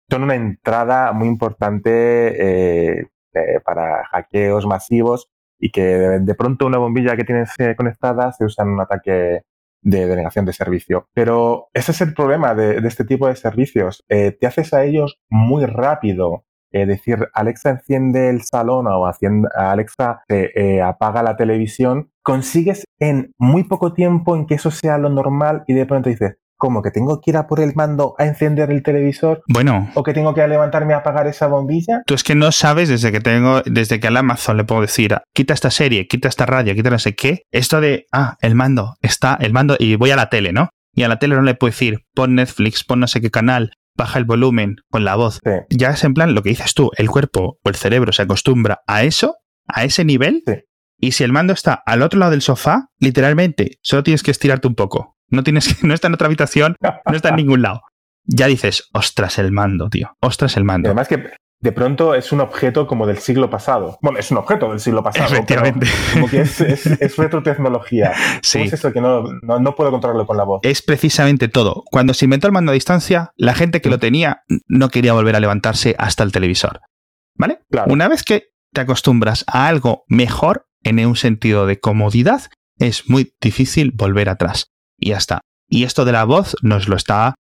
son 0.09 0.23
una 0.23 0.35
entrada 0.35 1.13
muy 1.13 1.29
importante 1.29 2.99
eh, 2.99 3.07
eh, 3.33 3.59
para 3.63 4.03
hackeos 4.11 4.65
masivos 4.65 5.29
y 5.57 5.71
que 5.71 5.85
de, 5.85 6.35
pronto 6.35 6.65
una 6.65 6.79
bombilla 6.79 7.15
que 7.15 7.23
tienes 7.23 7.55
conectada 7.77 8.33
se 8.33 8.43
usa 8.43 8.65
en 8.65 8.71
un 8.71 8.81
ataque 8.81 9.43
de 9.81 10.05
denegación 10.07 10.45
de 10.45 10.53
servicio. 10.53 11.07
Pero 11.13 11.69
ese 11.73 11.91
es 11.91 12.01
el 12.01 12.13
problema 12.13 12.53
de, 12.53 12.77
este 12.87 13.05
tipo 13.05 13.27
de 13.27 13.35
servicios. 13.35 14.03
Eh, 14.09 14.31
te 14.31 14.47
haces 14.47 14.73
a 14.73 14.83
ellos 14.83 15.19
muy 15.29 15.65
rápido. 15.65 16.45
Decir, 16.73 17.27
Alexa 17.33 17.71
enciende 17.71 18.29
el 18.29 18.43
salón 18.43 18.87
o 18.87 19.05
Alexa 19.55 20.23
eh, 20.29 20.81
apaga 20.81 21.21
la 21.21 21.35
televisión. 21.35 22.11
Consigues 22.23 22.85
en 22.97 23.33
muy 23.37 23.65
poco 23.65 23.91
tiempo 23.91 24.37
en 24.37 24.45
que 24.45 24.55
eso 24.55 24.71
sea 24.71 24.97
lo 24.97 25.09
normal 25.09 25.65
y 25.67 25.73
de 25.73 25.85
pronto 25.85 26.09
dices, 26.09 26.37
¿Cómo? 26.61 26.83
¿Que 26.83 26.91
tengo 26.91 27.19
que 27.19 27.31
ir 27.31 27.37
a 27.37 27.47
por 27.47 27.59
el 27.59 27.73
mando 27.73 28.13
a 28.19 28.25
encender 28.27 28.69
el 28.69 28.83
televisor? 28.83 29.41
Bueno. 29.47 29.89
¿O 29.95 30.03
que 30.03 30.13
tengo 30.13 30.35
que 30.35 30.47
levantarme 30.47 30.93
a 30.93 30.97
apagar 30.97 31.25
esa 31.25 31.47
bombilla? 31.47 32.03
Tú 32.05 32.13
es 32.13 32.23
que 32.23 32.35
no 32.35 32.51
sabes 32.51 32.87
desde 32.87 33.11
que 33.11 33.19
tengo, 33.19 33.63
desde 33.65 33.99
que 33.99 34.05
al 34.05 34.15
Amazon 34.15 34.57
le 34.57 34.63
puedo 34.63 34.81
decir, 34.81 35.17
quita 35.33 35.55
esta 35.55 35.71
serie, 35.71 36.05
quita 36.07 36.27
esta 36.27 36.45
radio, 36.45 36.75
quita 36.75 36.91
no 36.91 36.99
sé 36.99 37.15
qué. 37.15 37.47
Esto 37.49 37.81
de, 37.81 38.05
ah, 38.11 38.37
el 38.41 38.53
mando, 38.53 38.93
está 39.01 39.39
el 39.41 39.53
mando 39.53 39.75
y 39.79 39.95
voy 39.95 40.11
a 40.11 40.15
la 40.15 40.29
tele, 40.29 40.53
¿no? 40.53 40.69
Y 40.93 41.01
a 41.01 41.07
la 41.07 41.17
tele 41.17 41.33
no 41.33 41.41
le 41.41 41.55
puedo 41.55 41.71
decir, 41.71 42.05
pon 42.13 42.35
Netflix, 42.35 42.83
pon 42.83 42.99
no 42.99 43.07
sé 43.07 43.21
qué 43.21 43.31
canal, 43.31 43.71
baja 43.97 44.19
el 44.19 44.25
volumen 44.25 44.75
con 44.91 45.03
la 45.03 45.15
voz. 45.15 45.39
Ya 45.71 45.89
es 45.89 46.03
en 46.03 46.13
plan 46.13 46.35
lo 46.35 46.43
que 46.43 46.49
dices 46.49 46.75
tú, 46.75 46.91
el 46.95 47.09
cuerpo 47.09 47.57
o 47.63 47.69
el 47.69 47.75
cerebro 47.75 48.11
se 48.11 48.21
acostumbra 48.21 48.81
a 48.85 49.01
eso, 49.01 49.37
a 49.67 49.83
ese 49.83 50.05
nivel. 50.05 50.43
Y 50.99 51.13
si 51.13 51.23
el 51.23 51.31
mando 51.31 51.53
está 51.53 51.81
al 51.87 52.03
otro 52.03 52.19
lado 52.19 52.29
del 52.29 52.43
sofá, 52.43 52.89
literalmente, 52.99 53.79
solo 53.81 54.03
tienes 54.03 54.21
que 54.21 54.29
estirarte 54.29 54.67
un 54.67 54.75
poco. 54.75 55.17
No 55.31 55.43
tienes 55.43 55.73
que, 55.73 55.87
no 55.87 55.93
está 55.93 56.07
en 56.07 56.13
otra 56.13 56.27
habitación, 56.27 56.75
no 56.81 57.15
está 57.15 57.29
en 57.29 57.35
ningún 57.37 57.61
lado. 57.61 57.81
Ya 58.25 58.47
dices, 58.47 58.89
ostras 58.93 59.39
el 59.39 59.51
mando, 59.51 59.89
tío. 59.89 60.15
Ostras 60.21 60.55
el 60.57 60.63
mando. 60.63 60.89
además 60.89 61.07
que 61.07 61.31
de 61.59 61.71
pronto 61.71 62.15
es 62.15 62.31
un 62.31 62.41
objeto 62.41 62.87
como 62.87 63.05
del 63.05 63.19
siglo 63.19 63.49
pasado. 63.49 63.97
Bueno, 64.01 64.19
es 64.19 64.31
un 64.31 64.37
objeto 64.37 64.69
del 64.69 64.79
siglo 64.79 65.03
pasado. 65.03 65.31
Efectivamente. 65.31 65.87
como 66.13 66.27
que 66.27 66.41
es, 66.41 66.59
es, 66.59 67.17
retrotecnología. 67.17 68.13
Sí. 68.41 68.61
es 68.61 68.73
eso 68.73 68.91
que 68.91 68.99
no, 68.99 69.23
no, 69.43 69.75
puedo 69.75 69.91
controlarlo 69.91 70.25
con 70.25 70.37
la 70.37 70.43
voz? 70.43 70.61
Es 70.63 70.81
precisamente 70.81 71.47
todo. 71.47 71.83
Cuando 71.91 72.13
se 72.13 72.25
inventó 72.25 72.47
el 72.47 72.53
mando 72.53 72.71
a 72.71 72.73
distancia, 72.73 73.31
la 73.37 73.53
gente 73.53 73.81
que 73.81 73.89
lo 73.89 73.99
tenía 73.99 74.43
no 74.67 74.89
quería 74.89 75.13
volver 75.13 75.35
a 75.35 75.39
levantarse 75.39 75.95
hasta 75.99 76.23
el 76.23 76.31
televisor. 76.31 76.81
¿Vale? 77.35 77.59
Claro. 77.69 77.93
Una 77.93 78.07
vez 78.07 78.23
que 78.23 78.49
te 78.73 78.81
acostumbras 78.81 79.43
a 79.47 79.67
algo 79.67 80.03
mejor, 80.07 80.65
en 80.83 81.05
un 81.05 81.15
sentido 81.15 81.67
de 81.67 81.79
comodidad, 81.79 82.43
es 82.79 83.07
muy 83.07 83.35
difícil 83.39 83.91
volver 83.95 84.29
atrás 84.29 84.70
y 85.01 85.09
ya 85.09 85.17
está. 85.17 85.41
Y 85.67 85.83
esto 85.83 86.05
de 86.05 86.13
la 86.13 86.23
voz 86.23 86.55
nos 86.61 86.87
lo 86.87 86.95
está 86.95 87.35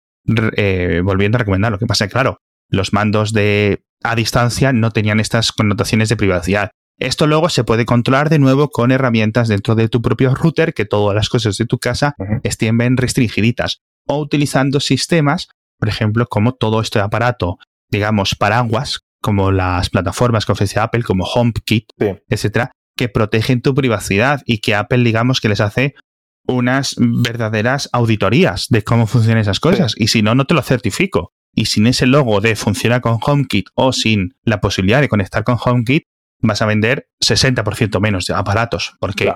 eh, 0.57 1.02
volviendo 1.05 1.37
a 1.37 1.40
recomendar. 1.40 1.71
Lo 1.71 1.79
que 1.79 1.87
pasa 1.87 2.05
es 2.05 2.09
que, 2.09 2.14
claro, 2.14 2.38
los 2.69 2.93
mandos 2.93 3.33
de 3.33 3.83
a 4.02 4.14
distancia 4.14 4.73
no 4.73 4.90
tenían 4.90 5.21
estas 5.21 5.52
connotaciones 5.52 6.09
de 6.09 6.17
privacidad. 6.17 6.71
Esto 6.99 7.26
luego 7.26 7.49
se 7.49 7.64
puede 7.64 7.87
controlar 7.87 8.29
de 8.29 8.38
nuevo 8.38 8.69
con 8.69 8.93
herramientas 8.93 9.49
dentro 9.49 9.75
de 9.75 9.88
tu 9.88 10.02
propio 10.02 10.35
router 10.35 10.75
que 10.75 10.85
todas 10.85 11.14
las 11.14 11.29
cosas 11.29 11.57
de 11.57 11.67
tu 11.67 11.79
casa 11.79 12.14
estén 12.43 12.76
bien 12.76 12.97
restringiditas 12.97 13.81
o 14.07 14.19
utilizando 14.19 14.81
sistemas, 14.81 15.49
por 15.79 15.88
ejemplo, 15.88 16.26
como 16.26 16.52
todo 16.52 16.81
este 16.81 16.99
aparato, 16.99 17.59
digamos, 17.90 18.35
paraguas, 18.35 19.00
como 19.23 19.50
las 19.50 19.90
plataformas 19.90 20.45
que 20.45 20.52
ofrece 20.52 20.79
Apple, 20.79 21.02
como 21.02 21.25
HomeKit, 21.25 21.87
etcétera, 22.29 22.73
que 22.97 23.09
protegen 23.09 23.62
tu 23.62 23.75
privacidad 23.75 24.43
y 24.45 24.59
que 24.59 24.75
Apple, 24.75 25.02
digamos, 25.02 25.40
que 25.40 25.49
les 25.49 25.61
hace 25.61 25.95
unas 26.52 26.97
verdaderas 26.99 27.88
auditorías 27.92 28.66
de 28.69 28.83
cómo 28.83 29.07
funcionan 29.07 29.40
esas 29.40 29.61
cosas. 29.61 29.95
Y 29.97 30.09
si 30.09 30.23
no, 30.23 30.35
no 30.35 30.47
te 30.47 30.54
lo 30.54 30.62
certifico. 30.62 31.33
Y 31.52 31.66
sin 31.66 31.87
ese 31.87 32.07
logo 32.07 32.40
de 32.40 32.54
funciona 32.57 33.00
con 33.00 33.19
HomeKit 33.21 33.69
o 33.75 33.92
sin 33.92 34.35
la 34.45 34.61
posibilidad 34.61 35.00
de 35.00 35.09
conectar 35.09 35.45
con 35.45 35.59
HomeKit, 35.62 36.04
vas 36.42 36.62
a 36.62 36.66
vender 36.66 37.09
60% 37.23 38.00
menos 38.00 38.26
de 38.26 38.35
aparatos, 38.35 38.97
porque 39.00 39.33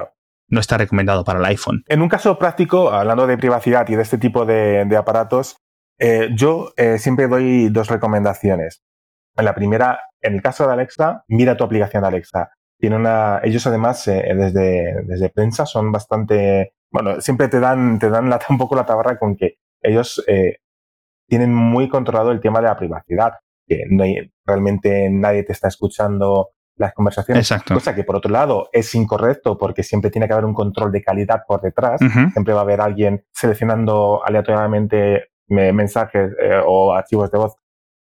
no 0.48 0.60
está 0.60 0.78
recomendado 0.78 1.24
para 1.24 1.38
el 1.38 1.44
iPhone. 1.46 1.82
En 1.88 2.02
un 2.02 2.08
caso 2.08 2.38
práctico, 2.38 2.90
hablando 2.90 3.26
de 3.26 3.38
privacidad 3.38 3.88
y 3.88 3.96
de 3.96 4.02
este 4.02 4.18
tipo 4.18 4.44
de, 4.46 4.96
aparatos, 4.96 5.56
eh, 5.98 6.30
yo 6.34 6.72
eh, 6.76 6.98
siempre 6.98 7.28
doy 7.28 7.68
dos 7.68 7.88
recomendaciones. 7.88 8.82
En 9.36 9.44
la 9.44 9.54
primera, 9.54 10.00
en 10.20 10.34
el 10.34 10.42
caso 10.42 10.66
de 10.66 10.72
Alexa, 10.72 11.24
mira 11.28 11.56
tu 11.56 11.64
aplicación 11.64 12.02
de 12.02 12.08
Alexa. 12.08 12.50
Tiene 12.78 12.96
una, 12.96 13.40
ellos 13.42 13.66
además 13.66 14.06
eh, 14.08 14.22
desde, 14.34 15.02
desde 15.04 15.30
prensa 15.30 15.66
son 15.66 15.90
bastante, 15.92 16.73
bueno, 16.94 17.20
siempre 17.20 17.48
te 17.48 17.60
dan, 17.60 17.98
te 17.98 18.08
dan 18.08 18.32
un 18.48 18.56
poco 18.56 18.74
la 18.74 18.86
tabarra 18.86 19.18
con 19.18 19.36
que 19.36 19.58
ellos 19.82 20.24
tienen 21.28 21.54
muy 21.54 21.90
controlado 21.90 22.30
el 22.30 22.40
tema 22.40 22.60
de 22.60 22.68
la 22.68 22.76
privacidad, 22.76 23.34
que 23.66 23.84
no 23.90 24.04
hay, 24.04 24.32
realmente 24.46 25.10
nadie 25.10 25.42
te 25.42 25.52
está 25.52 25.68
escuchando 25.68 26.54
las 26.76 26.92
conversaciones. 26.92 27.50
Exacto. 27.50 27.74
Cosa 27.74 27.94
que 27.94 28.04
por 28.04 28.16
otro 28.16 28.30
lado 28.30 28.68
es 28.72 28.94
incorrecto 28.94 29.56
porque 29.56 29.82
siempre 29.82 30.10
tiene 30.10 30.26
que 30.26 30.32
haber 30.32 30.44
un 30.44 30.54
control 30.54 30.90
de 30.92 31.02
calidad 31.02 31.42
por 31.46 31.60
detrás. 31.60 32.00
Siempre 32.32 32.54
va 32.54 32.60
a 32.60 32.62
haber 32.62 32.80
alguien 32.80 33.24
seleccionando 33.32 34.24
aleatoriamente 34.24 35.28
mensajes 35.48 36.32
eh, 36.40 36.60
o 36.64 36.92
archivos 36.92 37.30
de 37.30 37.38
voz 37.38 37.56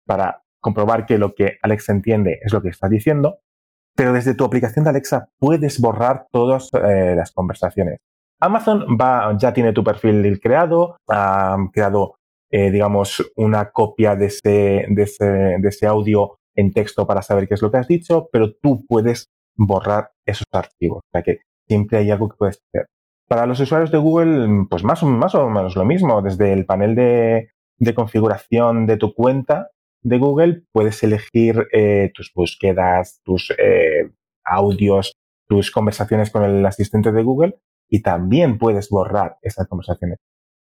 para 0.07 0.43
comprobar 0.61 1.07
que 1.07 1.19
lo 1.19 1.35
que 1.35 1.59
Alexa 1.62 1.93
entiende 1.93 2.38
es 2.43 2.53
lo 2.53 2.62
que 2.62 2.69
está 2.69 2.88
diciendo. 2.88 3.40
Pero 3.95 4.12
desde 4.12 4.35
tu 4.35 4.45
aplicación 4.45 4.85
de 4.85 4.90
Alexa 4.90 5.29
puedes 5.38 5.81
borrar 5.81 6.27
todas 6.31 6.71
eh, 6.73 7.14
las 7.14 7.33
conversaciones. 7.33 8.01
Amazon 8.42 8.98
va, 9.00 9.37
ya 9.38 9.52
tiene 9.52 9.72
tu 9.72 9.85
perfil 9.85 10.40
creado, 10.40 10.96
ha 11.09 11.57
creado 11.72 12.16
eh, 12.55 12.70
digamos, 12.70 13.33
una 13.37 13.70
copia 13.70 14.14
de 14.14 14.26
ese, 14.26 14.85
de, 14.87 15.02
ese, 15.05 15.24
de 15.24 15.68
ese 15.68 15.87
audio 15.87 16.38
en 16.55 16.70
texto 16.70 17.07
para 17.07 17.22
saber 17.22 17.48
qué 17.48 17.55
es 17.55 17.62
lo 17.62 17.70
que 17.70 17.78
has 17.78 17.88
dicho, 17.88 18.28
pero 18.31 18.52
tú 18.52 18.85
puedes 18.87 19.31
borrar 19.57 20.11
esos 20.26 20.46
archivos. 20.52 20.98
O 20.98 21.11
sea 21.11 21.22
que 21.22 21.38
siempre 21.66 21.96
hay 21.96 22.11
algo 22.11 22.28
que 22.28 22.37
puedes 22.37 22.61
hacer. 22.68 22.88
Para 23.26 23.46
los 23.46 23.59
usuarios 23.59 23.90
de 23.90 23.96
Google, 23.96 24.66
pues 24.68 24.85
más 24.85 25.02
o, 25.02 25.07
menos 25.48 25.76
lo 25.76 25.85
mismo. 25.87 26.20
Desde 26.20 26.52
el 26.52 26.66
panel 26.66 26.94
de, 26.94 27.52
de 27.78 27.94
configuración 27.94 28.87
de 28.87 28.98
tu 28.98 29.14
cuenta 29.14 29.70
de 30.02 30.18
Google, 30.18 30.64
puedes 30.72 31.02
elegir 31.02 31.68
eh, 31.72 32.11
tus 32.12 32.33
búsquedas, 32.35 33.22
tus 33.24 33.50
eh, 33.57 34.11
audios, 34.44 35.14
tus 35.48 35.70
conversaciones 35.70 36.31
con 36.31 36.44
el 36.44 36.66
asistente 36.66 37.12
de 37.12 37.22
Google 37.22 37.59
y 37.92 38.00
también 38.00 38.57
puedes 38.57 38.88
borrar 38.88 39.37
esas 39.42 39.68
conversaciones. 39.68 40.18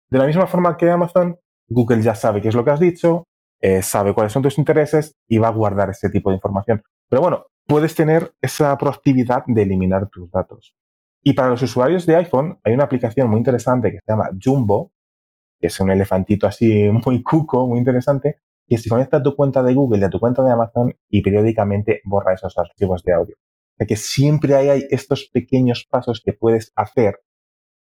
De 0.10 0.18
la 0.18 0.26
misma 0.26 0.48
forma 0.48 0.76
que 0.76 0.90
Amazon, 0.90 1.38
Google 1.68 2.02
ya 2.02 2.16
sabe 2.16 2.42
qué 2.42 2.48
es 2.48 2.56
lo 2.56 2.66
que 2.66 2.72
has 2.72 2.80
dicho, 2.80 3.26
eh, 3.62 3.84
sabe 3.84 4.16
cuáles 4.16 4.34
son 4.34 4.42
tus 4.42 4.58
intereses 4.58 5.16
y 5.28 5.38
va 5.38 5.50
a 5.50 5.52
guardar 5.52 5.92
ese 5.92 6.10
tipo 6.10 6.32
de 6.32 6.38
información. 6.38 6.82
Pero 7.08 7.22
bueno, 7.22 7.46
puedes 7.68 7.94
tener 7.94 8.34
esa 8.42 8.76
proactividad 8.80 9.44
de 9.46 9.62
eliminar 9.62 10.10
tus 10.10 10.32
datos. 10.32 10.74
Y 11.22 11.34
para 11.34 11.50
los 11.50 11.62
usuarios 11.62 12.08
de 12.08 12.16
iPhone 12.16 12.60
hay 12.64 12.74
una 12.74 12.86
aplicación 12.86 13.30
muy 13.30 13.38
interesante 13.38 13.92
que 13.92 14.00
se 14.00 14.12
llama 14.12 14.32
Jumbo, 14.44 14.92
que 15.60 15.68
es 15.68 15.80
un 15.80 15.92
elefantito 15.92 16.48
así 16.48 16.90
muy 17.06 17.22
cuco, 17.22 17.68
muy 17.68 17.78
interesante, 17.78 18.40
que 18.68 18.80
se 18.80 18.90
conecta 18.90 19.18
a 19.18 19.24
tu 19.24 19.36
cuenta 19.36 19.62
de 19.62 19.76
Google 19.76 20.00
y 20.00 20.04
a 20.04 20.10
tu 20.10 20.20
cuenta 20.20 20.42
de 20.42 20.52
Amazon 20.52 20.96
y 21.08 21.22
periódicamente 21.22 22.02
borra 22.06 22.34
esos 22.34 22.58
archivos 22.58 23.04
de 23.04 23.14
audio. 23.14 23.36
Sea 23.80 23.88
que 23.88 23.96
siempre 23.96 24.56
hay 24.56 24.84
estos 24.92 25.30
pequeños 25.32 25.88
pasos 25.90 26.22
que 26.24 26.34
puedes 26.34 26.74
hacer, 26.76 27.22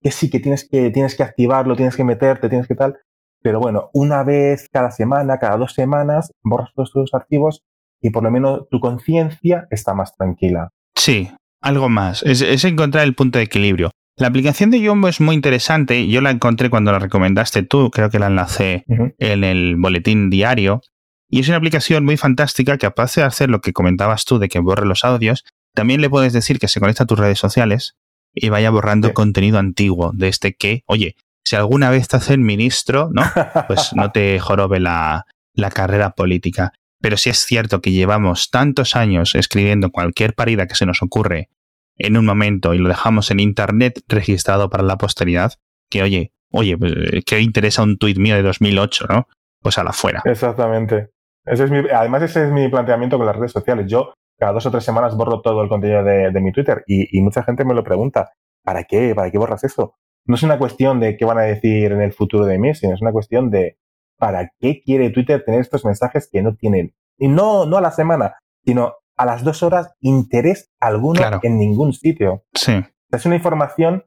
que 0.01 0.12
sí 0.12 0.29
que 0.29 0.39
tienes 0.39 0.67
que, 0.69 0.91
tienes 0.91 1.15
que 1.15 1.23
activarlo, 1.23 1.75
tienes 1.75 1.95
que 1.95 2.03
meterte, 2.03 2.49
tienes 2.49 2.67
que 2.67 2.75
tal, 2.75 2.97
pero 3.41 3.60
bueno, 3.60 3.91
una 3.93 4.23
vez 4.23 4.69
cada 4.73 4.89
semana, 4.91 5.38
cada 5.38 5.55
dos 5.55 5.73
semanas, 5.73 6.31
borras 6.43 6.71
todos 6.75 6.91
tus 6.91 7.13
archivos 7.13 7.63
y 8.01 8.10
por 8.10 8.23
lo 8.23 8.31
menos 8.31 8.67
tu 8.71 8.79
conciencia 8.79 9.67
está 9.69 9.93
más 9.93 10.15
tranquila. 10.17 10.69
Sí, 10.97 11.29
algo 11.62 11.88
más. 11.88 12.23
Es, 12.23 12.65
encontrar 12.65 13.03
el 13.03 13.15
punto 13.15 13.38
de 13.38 13.45
equilibrio. 13.45 13.91
La 14.17 14.27
aplicación 14.27 14.71
de 14.71 14.86
Jumbo 14.86 15.08
es 15.10 15.21
muy 15.21 15.36
interesante. 15.36 16.08
Yo 16.08 16.21
la 16.21 16.31
encontré 16.31 16.69
cuando 16.69 16.91
la 16.91 16.97
recomendaste 16.97 17.63
tú. 17.63 17.91
Creo 17.91 18.10
que 18.10 18.17
la 18.19 18.27
enlacé 18.27 18.84
en 18.88 19.43
el 19.43 19.75
boletín 19.75 20.29
diario. 20.29 20.81
Y 21.29 21.41
es 21.41 21.47
una 21.47 21.58
aplicación 21.58 22.03
muy 22.03 22.17
fantástica 22.17 22.77
que 22.77 22.86
aparte 22.86 23.21
de 23.21 23.27
hacer 23.27 23.49
lo 23.49 23.62
que 23.62 23.73
comentabas 23.73 24.25
tú 24.25 24.39
de 24.39 24.47
que 24.47 24.60
borre 24.60 24.86
los 24.86 25.03
audios, 25.03 25.43
también 25.76 26.02
le 26.02 26.10
puedes 26.10 26.34
decir 26.34 26.60
que 26.60 26.68
se 26.68 26.80
conecta 26.80 27.04
a 27.04 27.08
tus 27.08 27.20
redes 27.20 27.40
sociales 27.40 27.96
y 28.34 28.50
vaya 28.50 28.70
borrando 28.70 29.14
contenido 29.14 29.60
antiguo 29.60 30.12
de 30.14 30.28
este 30.28 30.56
que, 30.56 30.84
oye, 30.88 31.16
si 31.44 31.56
alguna 31.56 31.90
vez 31.90 32.08
te 32.08 32.18
hacen 32.18 32.44
ministro, 32.44 33.10
¿no? 33.12 33.22
Pues 33.68 33.94
no 33.94 34.12
te 34.12 34.40
jorobe 34.40 34.80
la, 34.80 35.26
la 35.54 35.72
carrera 35.72 36.12
política. 36.12 36.74
Pero 37.02 37.18
sí 37.18 37.30
es 37.30 37.40
cierto 37.40 37.82
que 37.82 37.92
llevamos 37.92 38.50
tantos 38.50 38.96
años 38.96 39.36
escribiendo 39.36 39.92
cualquier 39.92 40.34
parida 40.34 40.66
que 40.66 40.76
se 40.76 40.86
nos 40.86 41.04
ocurre 41.04 41.50
en 41.98 42.18
un 42.18 42.26
momento 42.26 42.74
y 42.74 42.80
lo 42.80 42.90
dejamos 42.90 43.32
en 43.32 43.40
internet 43.40 44.02
registrado 44.08 44.70
para 44.70 44.84
la 44.84 44.98
posteridad, 44.98 45.54
que 45.90 46.04
oye, 46.04 46.34
oye, 46.52 46.78
pues, 46.78 46.94
¿qué 47.26 47.40
interesa 47.40 47.84
un 47.84 47.98
tuit 47.98 48.18
mío 48.18 48.36
de 48.36 48.42
2008, 48.42 49.06
no? 49.10 49.28
Pues 49.62 49.78
a 49.78 49.84
la 49.84 49.94
fuera. 49.94 50.22
Exactamente. 50.26 51.10
Ese 51.46 51.66
es 51.66 51.72
mi, 51.72 51.80
además, 51.94 52.24
ese 52.24 52.46
es 52.46 52.52
mi 52.52 52.68
planteamiento 52.70 53.18
con 53.18 53.28
las 53.28 53.36
redes 53.36 53.52
sociales. 53.52 53.86
Yo 53.88 54.14
cada 54.38 54.54
dos 54.54 54.65
o 54.65 54.71
tres 54.71 54.84
semanas 54.84 55.15
borro 55.15 55.41
todo 55.41 55.62
el 55.62 55.69
contenido 55.69 56.04
de, 56.04 56.32
de 56.32 56.41
mi 56.41 56.52
Twitter 56.52 56.84
y, 56.88 57.17
y, 57.17 57.21
mucha 57.21 57.43
gente 57.43 57.65
me 57.65 57.74
lo 57.74 57.84
pregunta. 57.84 58.34
¿Para 58.63 58.84
qué? 58.84 59.13
¿Para 59.15 59.32
qué 59.32 59.38
borras 59.38 59.63
eso? 59.63 59.95
no 60.26 60.36
es 60.36 60.43
una 60.43 60.58
cuestión 60.58 61.00
de 61.00 61.17
qué 61.17 61.26
van 61.26 61.38
a 61.38 61.43
decir 61.43 61.91
en 61.91 62.02
el 62.02 62.13
futuro 62.13 62.45
de 62.45 62.58
mí, 62.58 62.74
sino 62.74 62.93
es 62.93 63.02
una 63.02 63.12
cuestión 63.12 63.52
de 63.52 63.78
para 64.17 64.52
qué 64.60 64.82
quiere 64.82 65.10
Twitter 65.10 65.43
tener 65.45 65.62
estos 65.62 65.86
mensajes 65.86 66.30
que 66.32 66.41
no 66.41 66.56
tienen, 66.56 66.95
y 67.17 67.28
no, 67.28 67.65
no 67.65 67.78
a 67.78 67.82
la 67.82 67.91
semana, 67.91 68.38
sino 68.63 68.93
a 69.17 69.26
las 69.26 69.43
dos 69.43 69.63
horas 69.63 69.93
interés 70.02 70.71
alguno 70.80 71.21
en 71.43 71.58
ningún 71.58 71.93
sitio. 71.93 72.43
Sí. 72.54 72.84
Es 73.12 73.26
una 73.26 73.36
información 73.36 74.06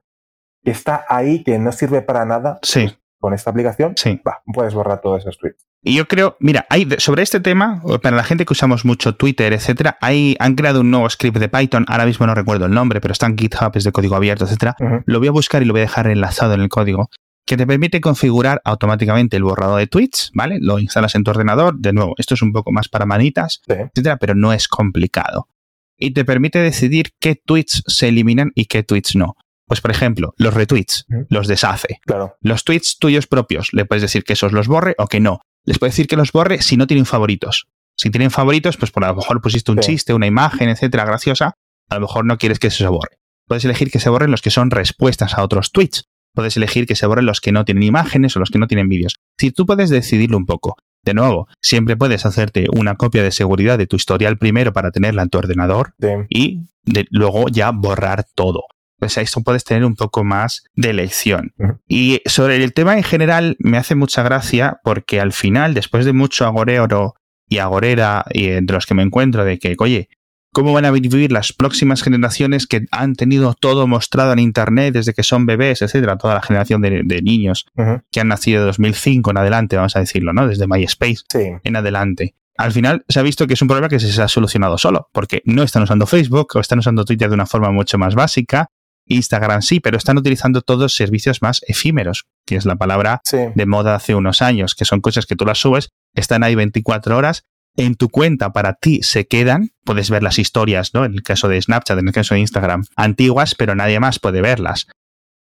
que 0.62 0.70
está 0.70 1.04
ahí, 1.08 1.44
que 1.44 1.58
no 1.58 1.72
sirve 1.72 2.02
para 2.02 2.24
nada. 2.24 2.58
Sí. 2.62 2.88
Con 3.18 3.34
esta 3.34 3.50
aplicación, 3.50 3.94
sí. 3.96 4.20
puedes 4.52 4.74
borrar 4.74 5.00
todos 5.00 5.22
esos 5.22 5.38
tweets. 5.38 5.66
Y 5.82 5.94
yo 5.94 6.06
creo, 6.08 6.36
mira, 6.40 6.66
hay, 6.70 6.88
sobre 6.98 7.22
este 7.22 7.40
tema, 7.40 7.82
para 8.02 8.16
la 8.16 8.24
gente 8.24 8.44
que 8.44 8.52
usamos 8.52 8.84
mucho 8.84 9.14
Twitter, 9.14 9.52
etcétera, 9.52 9.96
hay, 10.00 10.36
han 10.40 10.54
creado 10.54 10.80
un 10.80 10.90
nuevo 10.90 11.08
script 11.08 11.38
de 11.38 11.48
Python, 11.48 11.84
ahora 11.88 12.04
mismo 12.04 12.26
no 12.26 12.34
recuerdo 12.34 12.66
el 12.66 12.72
nombre, 12.72 13.00
pero 13.00 13.12
está 13.12 13.26
en 13.26 13.38
GitHub, 13.38 13.70
es 13.74 13.84
de 13.84 13.92
código 13.92 14.16
abierto, 14.16 14.44
etcétera. 14.44 14.76
Lo 15.06 15.18
voy 15.18 15.28
a 15.28 15.32
buscar 15.32 15.62
y 15.62 15.66
lo 15.66 15.72
voy 15.72 15.80
a 15.80 15.84
dejar 15.84 16.08
enlazado 16.08 16.54
en 16.54 16.60
el 16.60 16.68
código, 16.68 17.10
que 17.46 17.56
te 17.56 17.66
permite 17.66 18.00
configurar 18.00 18.60
automáticamente 18.64 19.36
el 19.36 19.44
borrado 19.44 19.76
de 19.76 19.86
tweets, 19.86 20.30
¿vale? 20.34 20.58
Lo 20.60 20.78
instalas 20.78 21.14
en 21.14 21.24
tu 21.24 21.30
ordenador, 21.30 21.78
de 21.78 21.92
nuevo, 21.92 22.14
esto 22.18 22.34
es 22.34 22.42
un 22.42 22.52
poco 22.52 22.72
más 22.72 22.88
para 22.88 23.06
manitas, 23.06 23.62
etcétera, 23.66 24.16
pero 24.16 24.34
no 24.34 24.52
es 24.52 24.68
complicado. 24.68 25.48
Y 25.96 26.12
te 26.12 26.24
permite 26.24 26.58
decidir 26.58 27.12
qué 27.18 27.36
tweets 27.36 27.82
se 27.86 28.08
eliminan 28.08 28.52
y 28.54 28.66
qué 28.66 28.82
tweets 28.82 29.16
no. 29.16 29.36
Pues, 29.68 29.82
por 29.82 29.90
ejemplo, 29.90 30.34
los 30.38 30.54
retweets, 30.54 31.06
los 31.28 31.46
deshace. 31.46 32.00
Claro. 32.06 32.36
Los 32.40 32.64
tweets 32.64 32.96
tuyos 32.98 33.26
propios, 33.26 33.68
le 33.72 33.84
puedes 33.84 34.02
decir 34.02 34.24
que 34.24 34.32
esos 34.32 34.52
los 34.52 34.66
borre 34.66 34.94
o 34.98 35.06
que 35.06 35.20
no. 35.20 35.42
Les 35.64 35.78
puedes 35.78 35.94
decir 35.94 36.08
que 36.08 36.16
los 36.16 36.32
borre 36.32 36.62
si 36.62 36.78
no 36.78 36.86
tienen 36.86 37.04
favoritos. 37.04 37.68
Si 37.94 38.10
tienen 38.10 38.30
favoritos, 38.30 38.78
pues 38.78 38.90
por 38.90 39.04
a 39.04 39.08
lo 39.08 39.16
mejor 39.16 39.42
pusiste 39.42 39.70
un 39.70 39.80
chiste, 39.80 40.14
una 40.14 40.26
imagen, 40.26 40.70
etcétera, 40.70 41.04
graciosa, 41.04 41.54
a 41.90 41.94
lo 41.96 42.02
mejor 42.02 42.24
no 42.24 42.38
quieres 42.38 42.58
que 42.58 42.68
eso 42.68 42.78
se 42.78 42.88
borre. 42.88 43.18
Puedes 43.46 43.64
elegir 43.64 43.90
que 43.90 44.00
se 44.00 44.08
borren 44.08 44.30
los 44.30 44.40
que 44.40 44.50
son 44.50 44.70
respuestas 44.70 45.34
a 45.34 45.42
otros 45.42 45.70
tweets. 45.70 46.04
Puedes 46.34 46.56
elegir 46.56 46.86
que 46.86 46.96
se 46.96 47.06
borren 47.06 47.26
los 47.26 47.40
que 47.40 47.52
no 47.52 47.64
tienen 47.64 47.82
imágenes 47.82 48.36
o 48.36 48.40
los 48.40 48.50
que 48.50 48.58
no 48.58 48.68
tienen 48.68 48.88
vídeos. 48.88 49.16
Si 49.38 49.50
tú 49.50 49.66
puedes 49.66 49.90
decidirlo 49.90 50.38
un 50.38 50.46
poco. 50.46 50.76
De 51.04 51.14
nuevo, 51.14 51.48
siempre 51.62 51.96
puedes 51.96 52.26
hacerte 52.26 52.66
una 52.74 52.96
copia 52.96 53.22
de 53.22 53.30
seguridad 53.30 53.78
de 53.78 53.86
tu 53.86 53.96
historial 53.96 54.36
primero 54.38 54.72
para 54.72 54.90
tenerla 54.90 55.22
en 55.22 55.28
tu 55.28 55.38
ordenador 55.38 55.94
y 56.28 56.62
luego 57.10 57.48
ya 57.48 57.70
borrar 57.70 58.26
todo 58.34 58.64
pues 58.98 59.16
ahí 59.18 59.26
puedes 59.44 59.64
tener 59.64 59.84
un 59.84 59.94
poco 59.94 60.24
más 60.24 60.64
de 60.74 60.90
elección. 60.90 61.52
Y 61.86 62.20
sobre 62.26 62.62
el 62.62 62.72
tema 62.72 62.96
en 62.96 63.02
general 63.02 63.56
me 63.58 63.78
hace 63.78 63.94
mucha 63.94 64.22
gracia 64.22 64.80
porque 64.82 65.20
al 65.20 65.32
final, 65.32 65.74
después 65.74 66.04
de 66.04 66.12
mucho 66.12 66.46
agorero 66.46 67.14
y 67.48 67.58
agorera 67.58 68.24
y 68.30 68.48
entre 68.48 68.74
los 68.74 68.86
que 68.86 68.94
me 68.94 69.02
encuentro 69.02 69.44
de 69.44 69.58
que, 69.58 69.76
oye, 69.78 70.08
¿cómo 70.52 70.72
van 70.72 70.84
a 70.84 70.90
vivir 70.90 71.30
las 71.30 71.52
próximas 71.52 72.02
generaciones 72.02 72.66
que 72.66 72.86
han 72.90 73.14
tenido 73.14 73.54
todo 73.54 73.86
mostrado 73.86 74.32
en 74.32 74.40
Internet 74.40 74.94
desde 74.94 75.14
que 75.14 75.22
son 75.22 75.46
bebés, 75.46 75.82
etcétera? 75.82 76.18
Toda 76.18 76.34
la 76.34 76.42
generación 76.42 76.82
de, 76.82 77.22
niños 77.22 77.66
que 78.10 78.20
han 78.20 78.28
nacido 78.28 78.60
de 78.60 78.66
2005 78.66 79.30
en 79.30 79.38
adelante, 79.38 79.76
vamos 79.76 79.96
a 79.96 80.00
decirlo, 80.00 80.32
¿no? 80.32 80.48
Desde 80.48 80.66
MySpace 80.66 81.22
en 81.62 81.76
adelante 81.76 82.34
al 82.58 82.72
final 82.72 83.04
se 83.08 83.20
ha 83.20 83.22
visto 83.22 83.46
que 83.46 83.54
es 83.54 83.62
un 83.62 83.68
problema 83.68 83.88
que 83.88 84.00
se 84.00 84.20
ha 84.20 84.28
solucionado 84.28 84.76
solo, 84.78 85.08
porque 85.12 85.42
no 85.44 85.62
están 85.62 85.84
usando 85.84 86.06
Facebook 86.06 86.48
o 86.56 86.60
están 86.60 86.80
usando 86.80 87.04
Twitter 87.04 87.28
de 87.28 87.34
una 87.34 87.46
forma 87.46 87.70
mucho 87.70 87.98
más 87.98 88.16
básica, 88.16 88.68
Instagram 89.08 89.62
sí, 89.62 89.80
pero 89.80 89.96
están 89.96 90.18
utilizando 90.18 90.62
todos 90.62 90.94
servicios 90.94 91.42
más 91.42 91.60
efímeros, 91.66 92.26
que 92.46 92.56
es 92.56 92.64
la 92.64 92.76
palabra 92.76 93.20
de 93.32 93.66
moda 93.66 93.94
hace 93.94 94.14
unos 94.14 94.42
años, 94.42 94.74
que 94.74 94.84
son 94.84 95.00
cosas 95.00 95.26
que 95.26 95.36
tú 95.36 95.44
las 95.44 95.58
subes, 95.58 95.90
están 96.14 96.42
ahí 96.42 96.54
24 96.54 97.16
horas, 97.16 97.44
en 97.76 97.94
tu 97.94 98.08
cuenta 98.08 98.52
para 98.52 98.74
ti 98.74 99.00
se 99.02 99.26
quedan, 99.26 99.70
puedes 99.84 100.10
ver 100.10 100.22
las 100.22 100.38
historias, 100.38 100.94
¿no? 100.94 101.04
En 101.04 101.12
el 101.12 101.22
caso 101.22 101.48
de 101.48 101.62
Snapchat, 101.62 101.98
en 101.98 102.08
el 102.08 102.14
caso 102.14 102.34
de 102.34 102.40
Instagram, 102.40 102.84
antiguas, 102.96 103.54
pero 103.54 103.74
nadie 103.74 104.00
más 104.00 104.18
puede 104.18 104.40
verlas. 104.40 104.86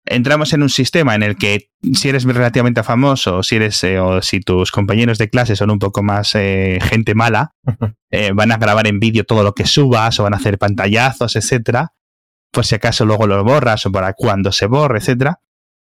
Entramos 0.04 0.52
en 0.52 0.62
un 0.62 0.68
sistema 0.68 1.14
en 1.14 1.22
el 1.22 1.36
que 1.36 1.68
si 1.94 2.08
eres 2.08 2.24
relativamente 2.24 2.82
famoso, 2.82 3.42
si 3.42 3.56
eres 3.56 3.82
eh, 3.84 4.00
o 4.00 4.20
si 4.20 4.40
tus 4.40 4.72
compañeros 4.72 5.18
de 5.18 5.30
clase 5.30 5.54
son 5.54 5.70
un 5.70 5.78
poco 5.78 6.02
más 6.02 6.34
eh, 6.34 6.78
gente 6.82 7.14
mala, 7.14 7.52
eh, 8.10 8.30
van 8.34 8.52
a 8.52 8.56
grabar 8.56 8.86
en 8.86 8.98
vídeo 9.00 9.24
todo 9.24 9.42
lo 9.42 9.52
que 9.52 9.66
subas 9.66 10.18
o 10.18 10.24
van 10.24 10.34
a 10.34 10.38
hacer 10.38 10.58
pantallazos, 10.58 11.36
etcétera 11.36 11.92
por 12.52 12.66
si 12.66 12.74
acaso 12.74 13.04
luego 13.04 13.26
lo 13.26 13.42
borras 13.42 13.86
o 13.86 13.92
para 13.92 14.12
cuando 14.12 14.52
se 14.52 14.66
borre, 14.66 14.98
etcétera. 14.98 15.40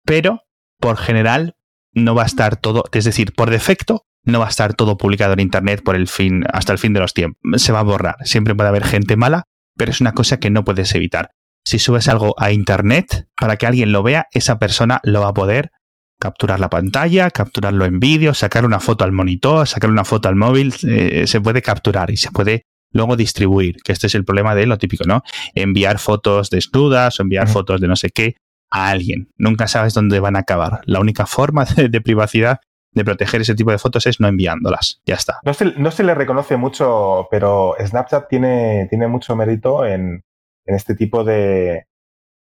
Pero, 0.05 0.43
por 0.79 0.97
general, 0.97 1.55
no 1.93 2.15
va 2.15 2.23
a 2.23 2.27
estar 2.27 2.55
todo, 2.55 2.85
es 2.93 3.05
decir, 3.05 3.33
por 3.33 3.49
defecto, 3.49 4.05
no 4.23 4.39
va 4.39 4.45
a 4.45 4.49
estar 4.49 4.73
todo 4.75 4.97
publicado 4.97 5.33
en 5.33 5.39
internet 5.39 5.81
por 5.83 5.95
el 5.95 6.07
fin, 6.07 6.43
hasta 6.53 6.71
el 6.71 6.79
fin 6.79 6.93
de 6.93 6.99
los 6.99 7.13
tiempos. 7.13 7.39
Se 7.61 7.71
va 7.71 7.79
a 7.79 7.83
borrar. 7.83 8.15
Siempre 8.23 8.55
puede 8.55 8.69
haber 8.69 8.85
gente 8.85 9.17
mala, 9.17 9.45
pero 9.75 9.91
es 9.91 9.99
una 9.99 10.13
cosa 10.13 10.37
que 10.37 10.49
no 10.49 10.63
puedes 10.63 10.93
evitar. 10.93 11.31
Si 11.65 11.79
subes 11.79 12.07
algo 12.07 12.35
a 12.39 12.51
internet 12.51 13.27
para 13.35 13.57
que 13.57 13.67
alguien 13.67 13.91
lo 13.91 14.03
vea, 14.03 14.27
esa 14.31 14.59
persona 14.59 14.99
lo 15.03 15.21
va 15.21 15.29
a 15.29 15.33
poder 15.33 15.71
capturar 16.19 16.59
la 16.59 16.69
pantalla, 16.69 17.31
capturarlo 17.31 17.85
en 17.85 17.99
vídeo, 17.99 18.33
sacar 18.35 18.63
una 18.63 18.79
foto 18.79 19.03
al 19.03 19.11
monitor, 19.11 19.67
sacar 19.67 19.89
una 19.89 20.05
foto 20.05 20.29
al 20.29 20.35
móvil, 20.35 20.73
eh, 20.87 21.25
se 21.25 21.41
puede 21.41 21.63
capturar 21.63 22.11
y 22.11 22.17
se 22.17 22.29
puede 22.29 22.67
luego 22.91 23.15
distribuir, 23.15 23.77
que 23.83 23.91
este 23.91 24.07
es 24.07 24.15
el 24.15 24.25
problema 24.25 24.55
de 24.55 24.65
lo 24.65 24.77
típico, 24.77 25.03
¿no? 25.05 25.23
Enviar 25.55 25.99
fotos 25.99 26.49
desnudas 26.49 27.19
o 27.19 27.23
enviar 27.23 27.47
fotos 27.47 27.81
de 27.81 27.87
no 27.87 27.95
sé 27.95 28.09
qué 28.09 28.35
a 28.69 28.89
alguien. 28.89 29.29
Nunca 29.37 29.67
sabes 29.67 29.93
dónde 29.93 30.19
van 30.19 30.35
a 30.35 30.39
acabar. 30.39 30.81
La 30.85 30.99
única 30.99 31.25
forma 31.25 31.65
de, 31.65 32.01
privacidad 32.01 32.59
de 32.93 33.05
proteger 33.05 33.41
ese 33.41 33.55
tipo 33.55 33.71
de 33.71 33.77
fotos 33.77 34.07
es 34.07 34.19
no 34.19 34.27
enviándolas. 34.27 35.01
Ya 35.05 35.15
está. 35.15 35.39
No 35.43 35.91
se, 35.91 36.03
le 36.03 36.15
reconoce 36.15 36.57
mucho, 36.57 37.27
pero 37.29 37.75
Snapchat 37.79 38.27
tiene, 38.27 38.87
tiene 38.89 39.07
mucho 39.07 39.35
mérito 39.35 39.85
en, 39.85 40.23
este 40.65 40.95
tipo 40.95 41.23
de... 41.23 41.85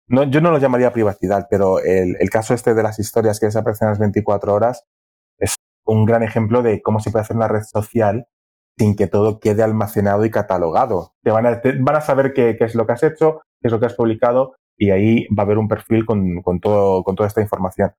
No, 0.07 0.24
yo 0.24 0.40
no 0.40 0.50
lo 0.50 0.59
llamaría 0.59 0.92
privacidad, 0.92 1.46
pero 1.50 1.81
el, 1.81 2.16
el 2.20 2.31
caso 2.31 2.55
este 2.55 2.74
de 2.74 2.83
las 2.83 2.98
historias 2.98 3.40
que 3.40 3.46
desaparecen 3.46 3.88
a 3.88 3.92
las 3.92 3.98
24 3.98 4.55
horas 4.55 4.85
es 5.38 5.57
un 5.85 6.05
gran 6.05 6.22
ejemplo 6.22 6.62
de 6.62 6.83
cómo 6.83 7.00
se 7.00 7.11
puede 7.11 7.22
hacer 7.22 7.37
una 7.37 7.48
red 7.48 7.62
social 7.62 8.26
sin 8.79 8.97
que 8.97 9.07
todo 9.07 9.39
quede 9.39 9.63
almacenado 9.63 10.25
y 10.25 10.31
catalogado. 10.31 11.15
Te 11.23 11.31
van 11.31 11.47
a, 11.47 11.61
van 11.81 11.97
a 11.97 12.01
saber 12.01 12.33
qué, 12.33 12.57
es 12.59 12.75
lo 12.75 12.87
que 12.87 12.93
has 12.93 13.03
hecho, 13.03 13.43
qué 13.61 13.69
es 13.69 13.73
lo 13.73 13.81
que 13.81 13.87
has 13.87 13.95
publicado 13.95 14.55
y 14.77 14.91
ahí 14.91 15.27
va 15.29 15.43
a 15.43 15.47
haber 15.47 15.59
un 15.59 15.69
perfil 15.69 16.05
con, 16.07 16.43
todo, 16.61 17.05
con 17.05 17.15
toda 17.15 17.29
esta 17.29 17.41
información. 17.41 17.93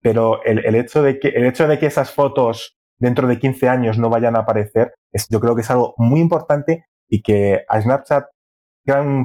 Pero 0.00 0.42
el, 0.44 0.74
hecho 0.74 1.02
de 1.02 1.18
que, 1.18 1.28
el 1.28 1.46
hecho 1.46 1.68
de 1.68 1.78
que 1.78 1.86
esas 1.86 2.10
fotos 2.10 2.76
dentro 2.98 3.28
de 3.28 3.38
15 3.38 3.68
años 3.68 3.98
no 3.98 4.08
vayan 4.08 4.36
a 4.36 4.40
aparecer, 4.40 4.94
es, 5.12 5.28
yo 5.28 5.40
creo 5.40 5.54
que 5.54 5.62
es 5.62 5.70
algo 5.70 5.94
muy 5.98 6.20
importante 6.20 6.86
y 7.08 7.22
que 7.22 7.64
a 7.68 7.80
Snapchat, 7.80 8.26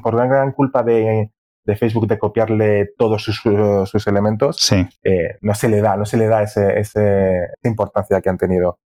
por 0.03 0.15
una 0.15 0.27
gran 0.27 0.51
culpa 0.51 0.83
de, 0.83 1.31
Facebook 1.77 2.07
de 2.07 2.19
copiarle 2.19 2.89
todos 2.97 3.23
sus, 3.23 4.07
elementos, 4.07 4.71
eh, 4.71 5.37
no 5.41 5.53
se 5.53 5.69
le 5.69 5.81
da, 5.81 5.95
no 5.95 6.05
se 6.05 6.17
le 6.17 6.27
da 6.27 6.43
ese, 6.43 6.79
esa 6.79 7.01
importancia 7.63 8.19
que 8.21 8.29
han 8.29 8.37
tenido. 8.37 8.79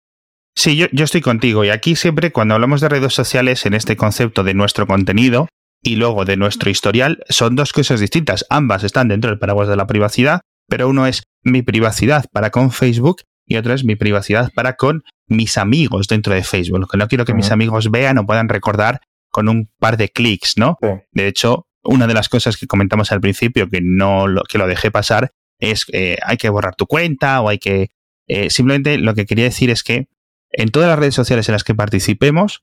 Sí, 0.55 0.77
yo, 0.77 0.87
yo, 0.93 1.05
estoy 1.05 1.21
contigo. 1.21 1.65
Y 1.65 1.71
aquí 1.71 1.97
siempre 1.97 2.31
cuando 2.31 2.55
hablamos 2.55 2.81
de 2.81 2.89
redes 2.89 3.15
sociales 3.15 3.65
en 3.67 3.75
este 3.75 3.97
concepto 3.97 4.45
de 4.45 4.55
nuestro 4.55 4.87
contenido 4.87 5.49
y 5.83 5.97
luego 5.97 6.25
de 6.25 6.37
nuestro 6.37 6.71
historial, 6.71 7.25
son 7.29 7.57
dos 7.57 7.73
cosas 7.73 8.01
distintas. 8.01 8.47
Ambas 8.51 8.85
están 8.85 9.09
dentro 9.09 9.31
del 9.31 9.39
paraguas 9.39 9.69
de 9.69 9.77
la 9.77 9.87
privacidad, 9.87 10.41
pero 10.69 10.89
uno 10.89 11.07
es 11.07 11.25
mi 11.43 11.63
privacidad 11.63 12.27
para 12.33 12.51
con 12.51 12.71
Facebook 12.71 13.23
y 13.47 13.57
otro 13.57 13.75
es 13.75 13.85
mi 13.85 13.97
privacidad 13.97 14.51
para 14.55 14.75
con 14.75 15.03
mis 15.27 15.59
amigos 15.59 16.07
dentro 16.07 16.35
de 16.35 16.45
Facebook. 16.45 16.81
Lo 16.81 16.87
que 16.87 16.99
no 16.99 17.09
quiero 17.09 17.25
que 17.25 17.35
mis 17.35 17.51
amigos 17.51 17.91
vean 17.91 18.19
o 18.19 18.27
puedan 18.27 18.49
recordar 18.49 19.01
con 19.31 19.49
un 19.49 19.69
par 19.79 19.97
de 19.97 20.09
clics, 20.11 20.57
¿no? 20.57 20.79
De 21.13 21.27
hecho, 21.27 21.67
una 21.83 22.07
de 22.07 22.15
las 22.15 22.29
cosas 22.29 22.57
que 22.57 22.67
comentamos 22.67 23.11
al 23.11 23.21
principio 23.21 23.69
que 23.69 23.81
no 23.83 24.29
lo, 24.29 24.43
que 24.43 24.59
lo 24.59 24.67
dejé 24.67 24.91
pasar 24.91 25.33
es 25.59 25.87
eh, 25.93 26.19
hay 26.25 26.37
que 26.37 26.49
borrar 26.49 26.77
tu 26.77 26.87
cuenta 26.87 27.41
o 27.41 27.49
hay 27.49 27.59
que... 27.59 27.89
Eh, 28.29 28.51
simplemente 28.51 28.99
lo 28.99 29.15
que 29.15 29.27
quería 29.27 29.45
decir 29.45 29.71
es 29.71 29.83
que 29.83 30.07
en 30.53 30.71
todas 30.71 30.89
las 30.89 30.99
redes 30.99 31.15
sociales 31.15 31.49
en 31.49 31.53
las 31.53 31.65
que 31.65 31.75
participemos, 31.75 32.63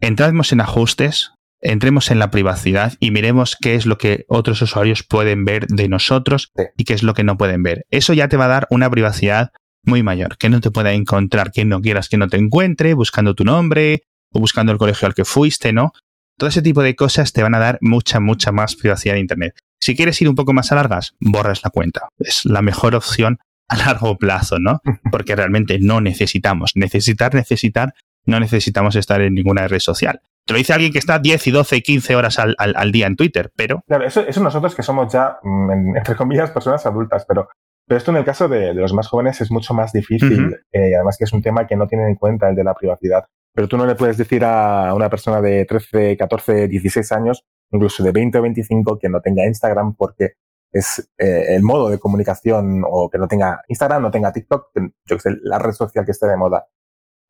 entremos 0.00 0.52
en 0.52 0.60
ajustes, 0.60 1.32
entremos 1.60 2.10
en 2.10 2.18
la 2.18 2.30
privacidad 2.30 2.94
y 3.00 3.10
miremos 3.10 3.56
qué 3.60 3.74
es 3.74 3.86
lo 3.86 3.98
que 3.98 4.24
otros 4.28 4.60
usuarios 4.62 5.02
pueden 5.02 5.44
ver 5.44 5.66
de 5.66 5.88
nosotros 5.88 6.52
y 6.76 6.84
qué 6.84 6.94
es 6.94 7.02
lo 7.02 7.14
que 7.14 7.24
no 7.24 7.36
pueden 7.36 7.62
ver. 7.62 7.86
Eso 7.90 8.12
ya 8.12 8.28
te 8.28 8.36
va 8.36 8.44
a 8.46 8.48
dar 8.48 8.66
una 8.70 8.90
privacidad 8.90 9.50
muy 9.82 10.02
mayor, 10.02 10.36
que 10.38 10.48
no 10.48 10.60
te 10.60 10.70
pueda 10.70 10.92
encontrar 10.92 11.52
quien 11.52 11.68
no 11.68 11.80
quieras 11.80 12.08
que 12.08 12.16
no 12.16 12.28
te 12.28 12.36
encuentre, 12.36 12.94
buscando 12.94 13.34
tu 13.34 13.44
nombre 13.44 14.04
o 14.30 14.40
buscando 14.40 14.72
el 14.72 14.78
colegio 14.78 15.06
al 15.06 15.14
que 15.14 15.24
fuiste, 15.24 15.72
¿no? 15.72 15.92
Todo 16.36 16.48
ese 16.48 16.62
tipo 16.62 16.82
de 16.82 16.96
cosas 16.96 17.32
te 17.32 17.42
van 17.42 17.54
a 17.54 17.58
dar 17.58 17.78
mucha, 17.80 18.18
mucha 18.18 18.50
más 18.50 18.74
privacidad 18.76 19.14
de 19.14 19.20
Internet. 19.20 19.54
Si 19.80 19.94
quieres 19.94 20.20
ir 20.20 20.28
un 20.28 20.34
poco 20.34 20.52
más 20.52 20.72
a 20.72 20.74
largas, 20.74 21.14
borras 21.20 21.62
la 21.62 21.70
cuenta. 21.70 22.08
Es 22.18 22.44
la 22.44 22.62
mejor 22.62 22.94
opción 22.94 23.38
a 23.68 23.76
largo 23.76 24.16
plazo, 24.16 24.58
¿no? 24.58 24.80
Porque 25.10 25.36
realmente 25.36 25.78
no 25.80 26.00
necesitamos. 26.00 26.72
Necesitar, 26.74 27.34
necesitar, 27.34 27.94
no 28.26 28.40
necesitamos 28.40 28.96
estar 28.96 29.20
en 29.20 29.34
ninguna 29.34 29.68
red 29.68 29.80
social. 29.80 30.20
Te 30.46 30.52
lo 30.52 30.58
dice 30.58 30.74
alguien 30.74 30.92
que 30.92 30.98
está 30.98 31.18
10 31.18 31.46
y 31.46 31.50
12 31.50 31.76
y 31.76 31.82
15 31.82 32.16
horas 32.16 32.38
al, 32.38 32.54
al, 32.58 32.92
día 32.92 33.06
en 33.06 33.16
Twitter, 33.16 33.50
pero... 33.56 33.82
Claro, 33.86 34.04
eso, 34.04 34.20
eso, 34.20 34.42
nosotros 34.42 34.74
que 34.74 34.82
somos 34.82 35.10
ya, 35.10 35.38
mm, 35.42 35.96
entre 35.96 36.16
comillas, 36.16 36.50
personas 36.50 36.84
adultas, 36.84 37.24
pero, 37.26 37.48
pero 37.86 37.96
esto 37.96 38.10
en 38.10 38.18
el 38.18 38.26
caso 38.26 38.46
de, 38.46 38.74
los 38.74 38.92
más 38.92 39.08
jóvenes 39.08 39.40
es 39.40 39.50
mucho 39.50 39.72
más 39.72 39.92
difícil, 39.92 40.54
eh, 40.72 40.94
además 40.94 41.16
que 41.16 41.24
es 41.24 41.32
un 41.32 41.40
tema 41.40 41.66
que 41.66 41.76
no 41.76 41.86
tienen 41.86 42.08
en 42.08 42.16
cuenta 42.16 42.50
el 42.50 42.56
de 42.56 42.64
la 42.64 42.74
privacidad. 42.74 43.24
Pero 43.54 43.68
tú 43.68 43.78
no 43.78 43.86
le 43.86 43.94
puedes 43.94 44.18
decir 44.18 44.44
a 44.44 44.92
una 44.94 45.08
persona 45.08 45.40
de 45.40 45.64
13, 45.64 46.16
14, 46.18 46.68
16 46.68 47.12
años, 47.12 47.44
incluso 47.70 48.02
de 48.02 48.12
20 48.12 48.38
o 48.38 48.42
25, 48.42 48.98
que 48.98 49.08
no 49.08 49.20
tenga 49.22 49.46
Instagram 49.46 49.94
porque 49.94 50.32
es 50.74 51.08
eh, 51.18 51.54
el 51.54 51.62
modo 51.62 51.88
de 51.88 51.98
comunicación 51.98 52.82
o 52.86 53.08
que 53.08 53.16
no 53.16 53.28
tenga 53.28 53.62
Instagram, 53.68 54.02
no 54.02 54.10
tenga 54.10 54.32
TikTok, 54.32 54.70
yo 55.06 55.16
que 55.16 55.20
sé, 55.20 55.30
la 55.42 55.58
red 55.58 55.72
social 55.72 56.04
que 56.04 56.10
esté 56.10 56.26
de 56.26 56.36
moda. 56.36 56.66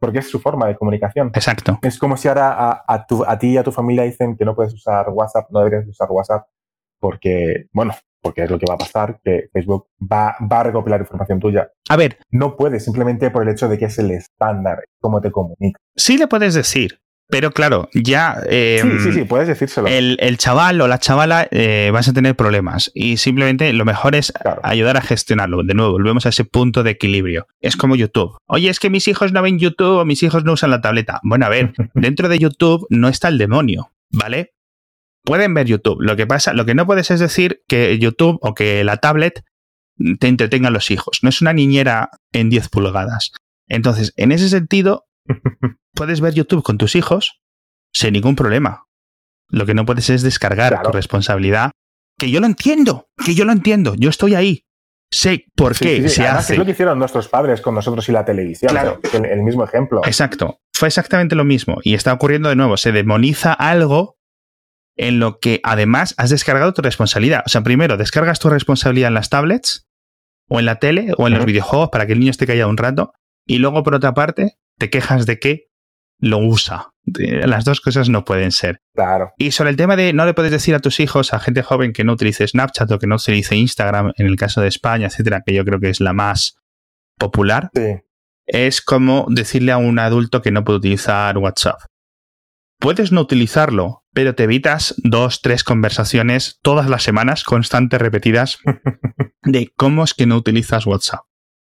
Porque 0.01 0.19
es 0.19 0.29
su 0.29 0.41
forma 0.41 0.67
de 0.67 0.77
comunicación. 0.77 1.31
Exacto. 1.35 1.79
Es 1.83 1.99
como 1.99 2.17
si 2.17 2.29
ahora 2.29 2.53
a, 2.53 2.85
a, 2.87 3.07
a 3.27 3.39
ti 3.39 3.51
y 3.51 3.57
a 3.59 3.63
tu 3.63 3.71
familia 3.71 4.03
dicen 4.03 4.37
que 4.37 4.45
no 4.45 4.57
puedes 4.57 4.73
usar 4.73 5.09
WhatsApp, 5.11 5.51
no 5.51 5.61
deberías 5.61 5.87
usar 5.87 6.09
WhatsApp, 6.11 6.47
porque, 6.99 7.67
bueno, 7.73 7.95
porque 8.23 8.45
es 8.45 8.51
lo 8.51 8.59
que 8.59 8.67
va 8.67 8.75
a 8.75 8.79
pasar, 8.79 9.21
que 9.23 9.51
Facebook 9.53 9.89
va, 10.01 10.37
va 10.51 10.61
a 10.61 10.63
recopilar 10.65 11.01
información 11.01 11.39
tuya. 11.39 11.71
A 11.91 11.97
ver. 11.97 12.19
No 12.31 12.57
puedes, 12.57 12.85
simplemente 12.85 13.31
por 13.31 13.43
el 13.43 13.51
hecho 13.51 13.69
de 13.69 13.79
que 13.79 13.85
es 13.85 13.99
el 13.99 14.11
estándar, 14.11 14.85
cómo 15.01 15.21
te 15.21 15.31
comunica. 15.31 15.79
Sí 15.95 16.17
le 16.17 16.27
puedes 16.27 16.55
decir, 16.55 16.99
Pero 17.29 17.53
claro, 17.53 17.89
ya. 17.95 18.39
sí, 18.49 18.99
sí, 19.03 19.13
sí, 19.13 19.25
puedes 19.25 19.49
decírselo. 19.49 19.89
El, 19.89 20.37
chaval 20.37 20.81
o 20.81 20.89
la 20.89 20.99
chavala 20.99 21.49
eh, 21.51 21.91
vas 21.93 22.07
a 22.09 22.13
tener 22.13 22.37
problemas. 22.37 22.91
Y 22.95 23.17
simplemente 23.17 23.73
lo 23.73 23.85
mejor 23.85 24.15
es 24.15 24.33
ayudar 24.63 24.97
a 24.97 25.01
gestionarlo. 25.01 25.63
De 25.63 25.75
nuevo, 25.75 25.93
volvemos 25.93 26.27
a 26.27 26.29
ese 26.29 26.45
punto 26.45 26.83
de 26.83 26.91
equilibrio. 26.91 27.47
Es 27.61 27.77
como 27.77 27.97
YouTube. 27.97 28.37
Oye, 28.47 28.69
es 28.69 28.79
que 28.79 28.91
mis 28.91 29.09
hijos 29.09 29.33
no 29.33 29.43
ven 29.43 29.59
YouTube 29.59 30.01
o 30.01 30.05
mis 30.05 30.23
hijos 30.23 30.45
no 30.45 30.53
usan 30.53 30.71
la 30.71 30.81
tableta. 30.81 31.21
Bueno, 31.23 31.47
a 31.47 31.49
ver, 31.49 31.73
dentro 31.95 32.29
de 32.29 32.39
YouTube 32.39 32.87
no 32.91 33.09
está 33.09 33.29
el 33.29 33.39
demonio, 33.39 33.91
¿vale? 34.11 34.53
Pueden 35.25 35.55
ver 35.55 35.67
YouTube. 35.67 36.03
Lo 36.03 36.17
que 36.17 36.27
pasa, 36.27 36.53
lo 36.53 36.67
que 36.67 36.75
no 36.75 36.87
puedes 36.87 37.11
es 37.11 37.21
decir 37.21 37.63
que 37.67 37.99
YouTube 37.99 38.39
o 38.43 38.53
que 38.53 38.85
la 38.85 38.99
tablet 38.99 39.43
te 40.21 40.29
entretenga 40.29 40.69
a 40.69 40.73
los 40.73 40.91
hijos. 40.91 41.21
No 41.23 41.31
es 41.31 41.41
una 41.41 41.55
niñera 41.55 42.11
en 42.33 42.51
10 42.51 42.69
pulgadas. 42.69 43.33
Entonces, 43.67 44.13
en 44.17 44.33
ese 44.33 44.49
sentido, 44.51 45.07
puedes 45.95 46.21
ver 46.21 46.35
YouTube 46.35 46.63
con 46.63 46.79
tus 46.79 46.97
hijos 46.97 47.41
sin 47.93 48.13
ningún 48.13 48.37
problema. 48.37 48.87
Lo 49.49 49.67
que 49.67 49.75
no 49.75 49.87
puedes 49.87 50.11
es 50.11 50.23
descargar 50.23 50.83
tu 50.83 50.91
responsabilidad. 50.91 51.71
Que 52.19 52.31
yo 52.31 52.41
lo 52.41 52.47
entiendo, 52.47 53.09
que 53.25 53.35
yo 53.35 53.45
lo 53.45 53.53
entiendo, 53.53 53.95
yo 53.97 54.11
estoy 54.11 54.35
ahí. 54.35 54.65
Sé 55.11 55.45
por 55.55 55.77
qué 55.77 56.09
se 56.09 56.27
hace. 56.27 56.55
Es 56.55 56.59
lo 56.59 56.65
que 56.65 56.73
hicieron 56.73 56.99
nuestros 56.99 57.29
padres 57.29 57.61
con 57.61 57.75
nosotros 57.75 58.09
y 58.09 58.13
la 58.13 58.25
televisión. 58.25 58.73
Claro. 58.73 59.01
El, 59.13 59.43
mismo 59.43 59.65
ejemplo. 59.65 60.01
Exacto. 60.05 60.59
Fue 60.73 60.89
exactamente 60.89 61.37
lo 61.37 61.45
mismo. 61.45 61.79
Y 61.85 61.95
está 61.95 62.13
ocurriendo 62.13 62.49
de 62.49 62.57
nuevo. 62.57 62.77
Se 62.77 62.91
demoniza 62.91 63.53
algo 63.53 64.17
en 64.97 65.21
lo 65.21 65.39
que 65.39 65.61
además 65.63 66.15
has 66.19 66.31
descargado 66.31 66.73
tu 66.73 66.83
responsabilidad. 66.83 67.43
O 67.47 67.49
sea, 67.49 67.63
primero 67.63 67.97
descargas 67.97 68.41
tu 68.41 68.49
responsabilidad 68.49 69.09
en 69.09 69.15
las 69.15 69.31
tablets, 69.31 69.87
o 70.49 70.59
en 70.59 70.67
la 70.67 70.79
tele, 70.81 71.13
o 71.17 71.29
en 71.29 71.35
los 71.35 71.45
videojuegos 71.45 71.91
para 71.91 72.07
que 72.07 72.13
el 72.13 72.21
niño 72.21 72.31
esté 72.31 72.47
callado 72.47 72.71
un 72.71 72.77
rato. 72.77 73.13
Y 73.47 73.59
luego, 73.59 73.83
por 73.83 73.95
otra 73.95 74.15
parte, 74.15 74.57
te 74.79 74.91
quejas 74.91 75.27
de 75.27 75.39
que 75.39 75.69
lo 76.19 76.39
usa. 76.39 76.91
Las 77.07 77.65
dos 77.65 77.81
cosas 77.81 78.09
no 78.09 78.25
pueden 78.25 78.51
ser. 78.51 78.81
Claro. 78.95 79.33
Y 79.37 79.51
sobre 79.51 79.71
el 79.71 79.77
tema 79.77 79.95
de 79.95 80.13
no 80.13 80.25
le 80.25 80.33
puedes 80.33 80.51
decir 80.51 80.75
a 80.75 80.81
tus 80.81 81.01
hijos, 81.01 81.35
a 81.35 81.39
gente 81.39 81.63
joven 81.63 81.93
que 81.93 82.05
no 82.05 82.15
utilice 82.15 82.47
Snapchat 82.47 82.91
o 82.91 82.99
que 82.99 83.07
no 83.07 83.17
utilice 83.17 83.57
Instagram, 83.57 84.13
en 84.17 84.27
el 84.27 84.37
caso 84.37 84.61
de 84.61 84.69
España, 84.69 85.09
etcétera, 85.09 85.43
que 85.45 85.55
yo 85.55 85.65
creo 85.65 85.81
que 85.81 85.91
es 85.91 86.01
la 86.01 86.15
más 86.15 86.57
popular, 87.19 87.71
es 88.47 88.81
como 88.81 89.27
decirle 89.29 89.73
a 89.73 89.77
un 89.77 89.99
adulto 89.99 90.41
que 90.43 90.51
no 90.51 90.65
puede 90.65 90.79
utilizar 90.79 91.37
WhatsApp. 91.37 91.81
Puedes 92.81 93.13
no 93.13 93.21
utilizarlo, 93.21 94.05
pero 94.13 94.35
te 94.35 94.45
evitas 94.45 94.95
dos, 94.99 95.43
tres 95.43 95.63
conversaciones 95.63 96.59
todas 96.63 96.89
las 96.89 97.03
semanas, 97.03 97.45
constantes, 97.45 98.01
repetidas, 98.01 98.59
de 99.43 99.73
cómo 99.77 100.05
es 100.05 100.15
que 100.15 100.27
no 100.27 100.37
utilizas 100.37 100.87
WhatsApp. 100.87 101.21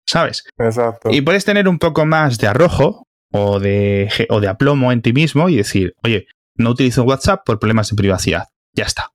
¿Sabes? 0.08 0.44
Exacto. 0.58 1.10
Y 1.12 1.20
puedes 1.20 1.44
tener 1.44 1.68
un 1.68 1.78
poco 1.78 2.06
más 2.06 2.38
de 2.38 2.46
arrojo 2.46 3.06
o 3.30 3.60
de, 3.60 4.10
o 4.30 4.40
de 4.40 4.48
aplomo 4.48 4.90
en 4.90 5.02
ti 5.02 5.12
mismo 5.12 5.50
y 5.50 5.56
decir, 5.56 5.92
oye, 6.02 6.26
no 6.56 6.70
utilizo 6.70 7.02
WhatsApp 7.02 7.42
por 7.44 7.58
problemas 7.58 7.90
de 7.90 7.96
privacidad. 7.96 8.44
Ya 8.72 8.84
está. 8.84 9.12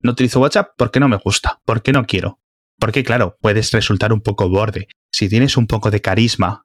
No 0.00 0.12
utilizo 0.12 0.38
WhatsApp 0.38 0.70
porque 0.78 1.00
no 1.00 1.08
me 1.08 1.16
gusta, 1.16 1.58
porque 1.64 1.90
no 1.90 2.06
quiero. 2.06 2.38
Porque, 2.78 3.02
claro, 3.02 3.36
puedes 3.40 3.72
resultar 3.72 4.12
un 4.12 4.20
poco 4.20 4.48
borde. 4.48 4.86
Si 5.12 5.28
tienes 5.28 5.56
un 5.56 5.66
poco 5.66 5.90
de 5.90 6.00
carisma, 6.00 6.62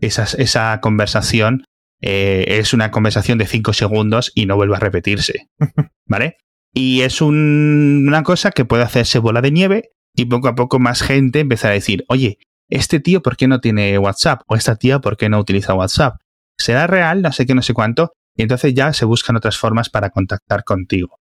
esa, 0.00 0.24
esa 0.36 0.80
conversación 0.80 1.64
eh, 2.02 2.58
es 2.58 2.74
una 2.74 2.90
conversación 2.90 3.38
de 3.38 3.46
cinco 3.46 3.72
segundos 3.74 4.32
y 4.34 4.46
no 4.46 4.56
vuelve 4.56 4.74
a 4.74 4.80
repetirse. 4.80 5.48
¿Vale? 6.06 6.38
Y 6.72 7.02
es 7.02 7.20
una 7.20 8.24
cosa 8.24 8.50
que 8.50 8.64
puede 8.64 8.82
hacerse 8.82 9.20
bola 9.20 9.40
de 9.40 9.52
nieve 9.52 9.92
y 10.16 10.24
poco 10.24 10.48
a 10.48 10.56
poco 10.56 10.80
más 10.80 11.02
gente 11.02 11.38
empezar 11.38 11.70
a 11.70 11.74
decir, 11.74 12.04
oye, 12.08 12.38
este 12.68 13.00
tío, 13.00 13.22
¿por 13.22 13.36
qué 13.36 13.48
no 13.48 13.60
tiene 13.60 13.98
WhatsApp? 13.98 14.42
O 14.46 14.56
esta 14.56 14.76
tía, 14.76 14.98
¿por 15.00 15.16
qué 15.16 15.28
no 15.28 15.38
utiliza 15.38 15.74
WhatsApp? 15.74 16.16
¿Será 16.58 16.86
real? 16.86 17.22
No 17.22 17.32
sé 17.32 17.46
qué, 17.46 17.54
no 17.54 17.62
sé 17.62 17.74
cuánto. 17.74 18.12
Y 18.36 18.42
entonces 18.42 18.74
ya 18.74 18.92
se 18.92 19.04
buscan 19.04 19.36
otras 19.36 19.58
formas 19.58 19.90
para 19.90 20.10
contactar 20.10 20.64
contigo. 20.64 21.18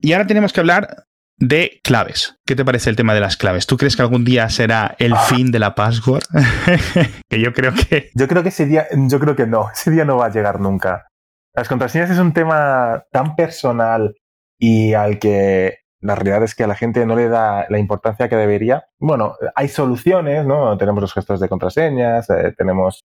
Y 0.00 0.12
ahora 0.12 0.26
tenemos 0.26 0.52
que 0.52 0.60
hablar 0.60 1.04
de 1.38 1.80
claves. 1.82 2.36
¿Qué 2.44 2.56
te 2.56 2.64
parece 2.64 2.90
el 2.90 2.96
tema 2.96 3.14
de 3.14 3.20
las 3.20 3.36
claves? 3.36 3.66
¿Tú 3.66 3.76
crees 3.76 3.94
que 3.94 4.02
algún 4.02 4.24
día 4.24 4.48
será 4.48 4.96
el 4.98 5.16
fin 5.16 5.50
de 5.50 5.58
la 5.58 5.74
password? 5.74 6.24
que 7.28 7.40
yo 7.40 7.52
creo 7.52 7.72
que... 7.72 8.10
Yo 8.14 8.26
creo 8.26 8.42
que 8.42 8.48
ese 8.48 8.66
día, 8.66 8.86
yo 8.92 9.20
creo 9.20 9.36
que 9.36 9.46
no, 9.46 9.70
ese 9.70 9.90
día 9.90 10.04
no 10.04 10.16
va 10.16 10.26
a 10.26 10.32
llegar 10.32 10.60
nunca. 10.60 11.06
Las 11.54 11.68
contraseñas 11.68 12.10
es 12.10 12.18
un 12.18 12.32
tema 12.32 13.04
tan 13.12 13.36
personal 13.36 14.14
y 14.58 14.94
al 14.94 15.18
que 15.18 15.78
la 16.00 16.14
realidad 16.14 16.42
es 16.44 16.54
que 16.54 16.64
a 16.64 16.66
la 16.68 16.74
gente 16.74 17.04
no 17.06 17.16
le 17.16 17.28
da 17.28 17.66
la 17.68 17.78
importancia 17.78 18.28
que 18.28 18.36
debería. 18.36 18.86
Bueno, 18.98 19.34
hay 19.54 19.68
soluciones, 19.68 20.46
¿no? 20.46 20.76
Tenemos 20.78 21.00
los 21.00 21.12
gestos 21.12 21.40
de 21.40 21.48
contraseñas, 21.48 22.30
eh, 22.30 22.54
tenemos, 22.56 23.04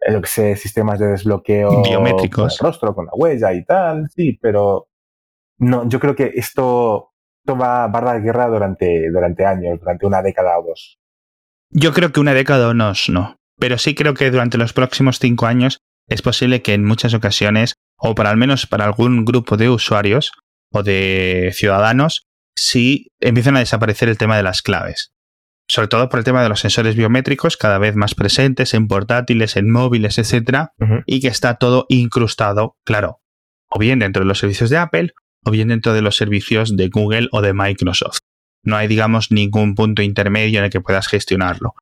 eh, 0.00 0.12
lo 0.12 0.20
que 0.22 0.28
sé, 0.28 0.56
sistemas 0.56 0.98
de 0.98 1.08
desbloqueo 1.08 1.82
biométricos, 1.82 2.56
con 2.58 2.66
el 2.66 2.72
rostro, 2.72 2.94
con 2.94 3.06
la 3.06 3.12
huella 3.14 3.52
y 3.52 3.64
tal, 3.64 4.08
sí, 4.14 4.38
pero 4.40 4.88
no, 5.58 5.88
yo 5.88 5.98
creo 5.98 6.14
que 6.14 6.32
esto, 6.34 7.12
va, 7.48 7.84
a 7.84 7.88
dar 7.88 8.22
guerra 8.22 8.46
durante, 8.46 9.10
durante 9.10 9.44
años, 9.44 9.80
durante 9.80 10.06
una 10.06 10.22
década 10.22 10.58
o 10.58 10.68
dos. 10.68 10.98
Yo 11.70 11.92
creo 11.92 12.12
que 12.12 12.20
una 12.20 12.34
década 12.34 12.68
o 12.68 12.74
no, 12.74 12.92
no. 13.10 13.36
Pero 13.58 13.76
sí 13.76 13.94
creo 13.94 14.14
que 14.14 14.30
durante 14.30 14.56
los 14.56 14.72
próximos 14.72 15.18
cinco 15.18 15.46
años 15.46 15.80
es 16.08 16.22
posible 16.22 16.62
que 16.62 16.74
en 16.74 16.84
muchas 16.84 17.12
ocasiones, 17.12 17.74
o 17.96 18.14
para 18.14 18.30
al 18.30 18.36
menos 18.36 18.66
para 18.66 18.84
algún 18.84 19.24
grupo 19.24 19.56
de 19.56 19.68
usuarios, 19.68 20.32
o 20.72 20.82
de 20.82 21.50
ciudadanos 21.54 22.26
si 22.56 23.08
empiezan 23.20 23.56
a 23.56 23.60
desaparecer 23.60 24.08
el 24.08 24.18
tema 24.18 24.36
de 24.36 24.42
las 24.42 24.62
claves. 24.62 25.12
Sobre 25.68 25.88
todo 25.88 26.08
por 26.08 26.18
el 26.18 26.24
tema 26.24 26.42
de 26.42 26.48
los 26.48 26.60
sensores 26.60 26.96
biométricos 26.96 27.56
cada 27.56 27.78
vez 27.78 27.94
más 27.94 28.14
presentes 28.14 28.74
en 28.74 28.88
portátiles, 28.88 29.56
en 29.56 29.70
móviles, 29.70 30.18
etcétera, 30.18 30.72
y 31.06 31.20
que 31.20 31.28
está 31.28 31.54
todo 31.54 31.86
incrustado, 31.88 32.76
claro, 32.84 33.20
o 33.70 33.78
bien 33.78 34.00
dentro 34.00 34.22
de 34.22 34.26
los 34.26 34.38
servicios 34.38 34.68
de 34.68 34.78
Apple 34.78 35.12
o 35.44 35.50
bien 35.50 35.68
dentro 35.68 35.94
de 35.94 36.02
los 36.02 36.16
servicios 36.16 36.76
de 36.76 36.88
Google 36.88 37.28
o 37.32 37.40
de 37.40 37.54
Microsoft. 37.54 38.18
No 38.62 38.76
hay, 38.76 38.88
digamos, 38.88 39.30
ningún 39.30 39.74
punto 39.74 40.02
intermedio 40.02 40.58
en 40.58 40.66
el 40.66 40.70
que 40.70 40.80
puedas 40.80 41.08
gestionarlo. 41.08 41.74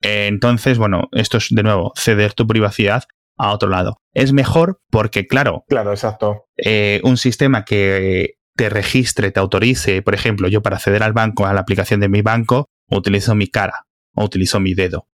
Entonces, 0.00 0.78
bueno, 0.78 1.08
esto 1.12 1.38
es 1.38 1.48
de 1.50 1.62
nuevo 1.62 1.92
ceder 1.96 2.34
tu 2.34 2.46
privacidad 2.46 3.04
a 3.40 3.52
otro 3.52 3.68
lado. 3.68 3.96
Es 4.12 4.32
mejor 4.32 4.80
porque, 4.90 5.26
claro, 5.26 5.64
claro, 5.68 5.90
exacto. 5.92 6.46
Eh, 6.56 7.00
un 7.04 7.16
sistema 7.16 7.64
que 7.64 8.34
te 8.56 8.68
registre, 8.68 9.30
te 9.30 9.40
autorice, 9.40 10.02
por 10.02 10.14
ejemplo, 10.14 10.48
yo 10.48 10.62
para 10.62 10.76
acceder 10.76 11.02
al 11.02 11.12
banco, 11.12 11.46
a 11.46 11.54
la 11.54 11.60
aplicación 11.60 12.00
de 12.00 12.08
mi 12.08 12.22
banco, 12.22 12.68
utilizo 12.88 13.34
mi 13.34 13.48
cara 13.48 13.86
o 14.14 14.24
utilizo 14.24 14.60
mi 14.60 14.74
dedo. 14.74 15.06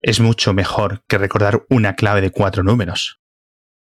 Es 0.00 0.20
mucho 0.20 0.54
mejor 0.54 1.02
que 1.08 1.18
recordar 1.18 1.66
una 1.68 1.94
clave 1.94 2.22
de 2.22 2.30
cuatro 2.30 2.62
números. 2.62 3.20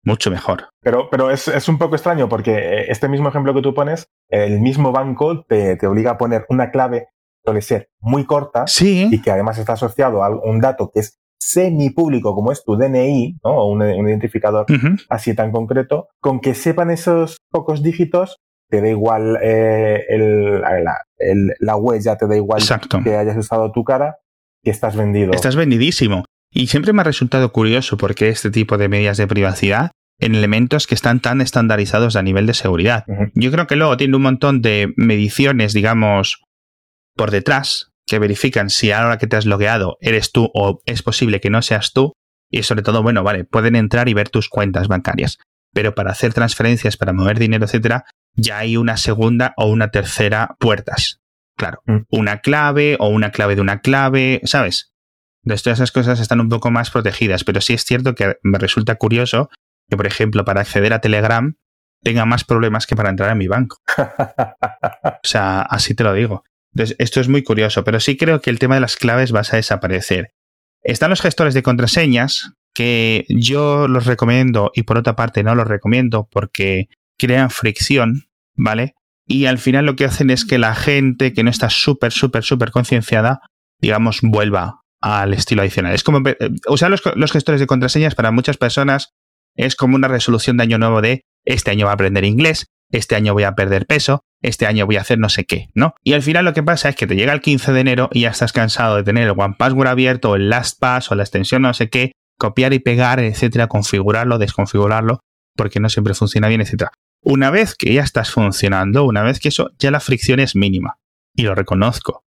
Mucho 0.04 0.32
mejor. 0.32 0.70
Pero, 0.82 1.10
pero 1.12 1.30
es, 1.30 1.48
es, 1.48 1.68
un 1.68 1.78
poco 1.78 1.96
extraño 1.96 2.28
porque 2.28 2.54
eh, 2.54 2.86
este 2.88 3.08
mismo 3.08 3.30
ejemplo 3.30 3.54
que 3.54 3.62
tú 3.62 3.74
pones, 3.74 4.08
el 4.30 4.60
mismo 4.60 4.92
banco 4.92 5.44
te, 5.44 5.76
te 5.76 5.86
obliga 5.86 6.12
a 6.12 6.18
poner 6.18 6.46
una 6.50 6.72
clave 6.72 7.10
suele 7.44 7.62
ser 7.62 7.90
muy 8.00 8.26
corta 8.26 8.66
y 8.80 9.22
que 9.22 9.32
además 9.32 9.58
está 9.58 9.74
asociado 9.74 10.24
a 10.24 10.30
un 10.30 10.60
dato 10.60 10.92
que 10.94 11.02
es 11.02 11.20
semi-público 11.42 12.36
como 12.36 12.52
es 12.52 12.64
tu 12.64 12.78
DNI, 12.78 13.40
¿no? 13.44 13.52
o 13.52 13.72
un, 13.72 13.82
identificador 14.08 14.66
así 15.10 15.36
tan 15.36 15.52
concreto, 15.52 16.08
con 16.20 16.40
que 16.40 16.54
sepan 16.54 16.92
esos 16.92 17.38
pocos 17.50 17.82
dígitos, 17.82 18.38
te 18.70 18.82
da 18.82 18.88
igual 18.88 19.38
eh, 19.42 20.06
el, 20.10 20.62
la, 20.62 21.76
huella, 21.76 22.16
te 22.18 22.28
da 22.28 22.36
igual 22.36 22.62
que 23.04 23.16
hayas 23.16 23.38
usado 23.38 23.72
tu 23.72 23.84
cara, 23.84 24.18
que 24.64 24.72
estás 24.72 24.96
vendido. 24.96 25.34
Estás 25.34 25.56
vendidísimo. 25.56 26.26
Y 26.54 26.68
siempre 26.68 26.94
me 26.94 27.02
ha 27.02 27.06
resultado 27.06 27.52
curioso 27.52 27.98
porque 27.98 28.30
este 28.30 28.52
tipo 28.52 28.78
de 28.78 28.88
medidas 28.88 29.18
de 29.18 29.28
privacidad 29.28 29.92
en 30.20 30.36
elementos 30.36 30.86
que 30.86 30.96
están 30.96 31.20
tan 31.20 31.42
estandarizados 31.42 32.16
a 32.16 32.22
nivel 32.22 32.46
de 32.46 32.54
seguridad. 32.54 33.06
Yo 33.34 33.52
creo 33.52 33.66
que 33.66 33.76
luego 33.76 33.98
tiene 33.98 34.16
un 34.16 34.22
montón 34.22 34.62
de 34.62 34.94
mediciones, 34.96 35.74
digamos, 35.74 36.44
por 37.16 37.32
detrás, 37.32 37.91
que 38.12 38.19
verifican 38.19 38.69
si 38.69 38.91
ahora 38.91 39.17
que 39.17 39.26
te 39.26 39.38
has 39.38 39.45
logueado 39.45 39.97
eres 40.02 40.34
tú 40.34 40.52
o 40.54 40.82
es 40.86 41.02
posible 41.02 41.39
que 41.39 41.50
no 41.50 41.62
seas 41.62 41.93
tú. 41.93 42.12
Y 42.50 42.63
sobre 42.63 42.82
todo, 42.82 43.02
bueno, 43.02 43.24
vale, 43.24 43.45
pueden 43.45 43.78
entrar 43.78 44.10
y 44.10 44.13
ver 44.13 44.28
tus 44.28 44.50
cuentas 44.50 44.89
bancarias. 44.89 45.38
Pero 45.74 45.95
para 45.95 46.12
hacer 46.12 46.34
transferencias, 46.34 46.97
para 46.97 47.13
mover 47.13 47.39
dinero, 47.39 47.63
etcétera, 47.63 48.04
ya 48.36 48.58
hay 48.58 48.76
una 48.76 48.97
segunda 48.97 49.54
o 49.56 49.67
una 49.67 49.91
tercera 49.91 50.58
puertas. 50.60 51.21
Claro, 51.56 51.84
mm. 51.86 52.00
una 52.10 52.41
clave 52.41 52.97
o 53.00 53.08
una 53.08 53.32
clave 53.32 53.56
de 53.56 53.62
una 53.62 53.80
clave, 53.80 54.41
¿sabes? 54.43 54.91
Entonces 55.45 55.63
todas 55.63 55.80
esas 55.80 55.93
cosas 55.93 56.19
están 56.19 56.41
un 56.41 56.50
poco 56.50 56.69
más 56.69 56.91
protegidas, 56.91 57.45
pero 57.45 57.62
sí 57.62 57.71
es 57.71 57.86
cierto 57.86 58.13
que 58.13 58.36
me 58.43 58.60
resulta 58.60 58.95
curioso 58.95 59.50
que, 59.89 59.95
por 59.95 60.06
ejemplo, 60.06 60.43
para 60.43 60.60
acceder 60.60 60.91
a 60.91 61.00
Telegram 61.00 61.56
tenga 62.04 62.26
más 62.26 62.43
problemas 62.43 62.88
que 62.88 62.97
para 62.97 63.10
entrar 63.10 63.30
a 63.30 63.36
mi 63.36 63.47
banco. 63.47 63.78
o 63.97 65.19
sea, 65.24 65.62
así 65.62 65.95
te 65.95 66.04
lo 66.04 66.12
digo. 66.12 66.43
Entonces, 66.74 66.96
esto 67.00 67.20
es 67.20 67.28
muy 67.28 67.44
curioso, 67.44 67.84
pero 67.84 68.00
sí 68.00 68.18
creo 68.18 68.42
que 68.42 68.50
el 68.50 68.60
tema 68.60 68.76
de 68.76 68.82
las 68.82 68.96
claves 68.96 69.34
va 69.34 69.42
a 69.42 69.56
desaparecer. 69.56 70.32
Están 70.84 71.10
los 71.10 71.22
gestores 71.22 71.54
de 71.54 71.64
contraseñas, 71.64 72.54
que 72.74 73.26
yo 73.28 73.88
los 73.88 74.06
recomiendo 74.06 74.72
y 74.74 74.84
por 74.84 74.98
otra 74.98 75.16
parte 75.16 75.44
no 75.44 75.56
los 75.56 75.68
recomiendo 75.68 76.28
porque 76.32 76.86
crean 77.18 77.50
fricción, 77.50 78.24
¿vale? 78.56 78.94
Y 79.28 79.46
al 79.46 79.58
final 79.58 79.86
lo 79.86 79.96
que 79.96 80.06
hacen 80.06 80.30
es 80.30 80.46
que 80.46 80.58
la 80.58 80.76
gente 80.76 81.34
que 81.34 81.44
no 81.44 81.50
está 81.50 81.70
súper, 81.70 82.12
súper, 82.12 82.44
súper 82.44 82.72
concienciada, 82.72 83.42
digamos, 83.80 84.20
vuelva 84.22 84.82
al 85.02 85.34
estilo 85.34 85.62
adicional. 85.62 85.94
Es 85.94 86.04
como 86.04 86.22
usar 86.68 86.90
los, 86.90 87.02
los, 87.16 87.32
gestores 87.32 87.60
de 87.60 87.68
contraseñas 87.68 88.16
para 88.16 88.32
muchas 88.32 88.58
personas 88.58 89.14
es 89.56 89.76
como 89.76 89.96
una 89.96 90.08
resolución 90.08 90.58
de 90.58 90.64
año 90.64 90.78
nuevo 90.78 91.02
de 91.02 91.24
este 91.44 91.72
año 91.72 91.86
va 91.86 91.92
a 91.92 91.96
aprender 91.96 92.24
inglés, 92.24 92.68
este 92.92 93.16
año 93.16 93.34
voy 93.34 93.44
a 93.44 93.54
perder 93.54 93.86
peso, 93.88 94.24
este 94.42 94.66
año 94.66 94.86
voy 94.86 94.98
a 94.98 95.02
hacer 95.02 95.20
no 95.20 95.30
sé 95.30 95.46
qué, 95.46 95.70
¿no? 95.74 95.96
Y 96.04 96.14
al 96.14 96.24
final 96.24 96.46
lo 96.46 96.54
que 96.54 96.64
pasa 96.64 96.90
es 96.90 96.96
que 96.96 97.08
te 97.08 97.16
llega 97.16 97.34
el 97.34 97.42
15 97.42 97.74
de 97.74 97.80
enero 97.80 98.10
y 98.12 98.22
ya 98.22 98.30
estás 98.30 98.54
cansado 98.54 98.96
de 98.96 99.04
tener 99.04 99.26
el 99.26 99.36
One 99.38 99.56
Password 99.58 99.88
abierto, 99.88 100.32
o 100.32 100.36
el 100.36 100.50
LastPass 100.50 101.12
o 101.12 101.16
la 101.16 101.24
extensión 101.24 101.62
no 101.62 101.74
sé 101.74 101.90
qué, 101.90 102.14
copiar 102.40 102.74
y 102.74 102.80
pegar, 102.80 103.20
etcétera, 103.20 103.68
configurarlo, 103.68 104.40
desconfigurarlo, 104.40 105.20
porque 105.56 105.80
no 105.80 105.90
siempre 105.90 106.14
funciona 106.14 106.48
bien, 106.48 106.62
etcétera. 106.62 106.92
Una 107.24 107.52
vez 107.52 107.76
que 107.76 107.94
ya 107.94 108.02
estás 108.02 108.32
funcionando, 108.32 109.04
una 109.04 109.22
vez 109.22 109.40
que 109.40 109.50
eso, 109.50 109.70
ya 109.78 109.92
la 109.92 110.00
fricción 110.00 110.40
es 110.40 110.56
mínima. 110.56 110.98
Y 111.36 111.44
lo 111.44 111.54
reconozco. 111.54 112.24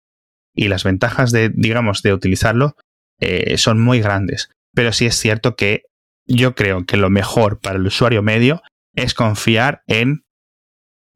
Y 0.54 0.68
las 0.68 0.84
ventajas 0.84 1.32
de, 1.32 1.50
digamos, 1.54 2.02
de 2.02 2.14
utilizarlo 2.14 2.76
eh, 3.20 3.58
son 3.58 3.80
muy 3.80 4.02
grandes. 4.02 4.50
Pero 4.74 4.92
sí 4.92 5.06
es 5.06 5.16
cierto 5.16 5.56
que 5.56 5.84
yo 6.28 6.56
creo 6.56 6.86
que 6.86 6.98
lo 6.98 7.10
mejor 7.10 7.60
para 7.60 7.78
el 7.78 7.86
usuario 7.86 8.22
medio 8.22 8.62
es 8.94 9.14
confiar 9.14 9.82
en 9.88 10.24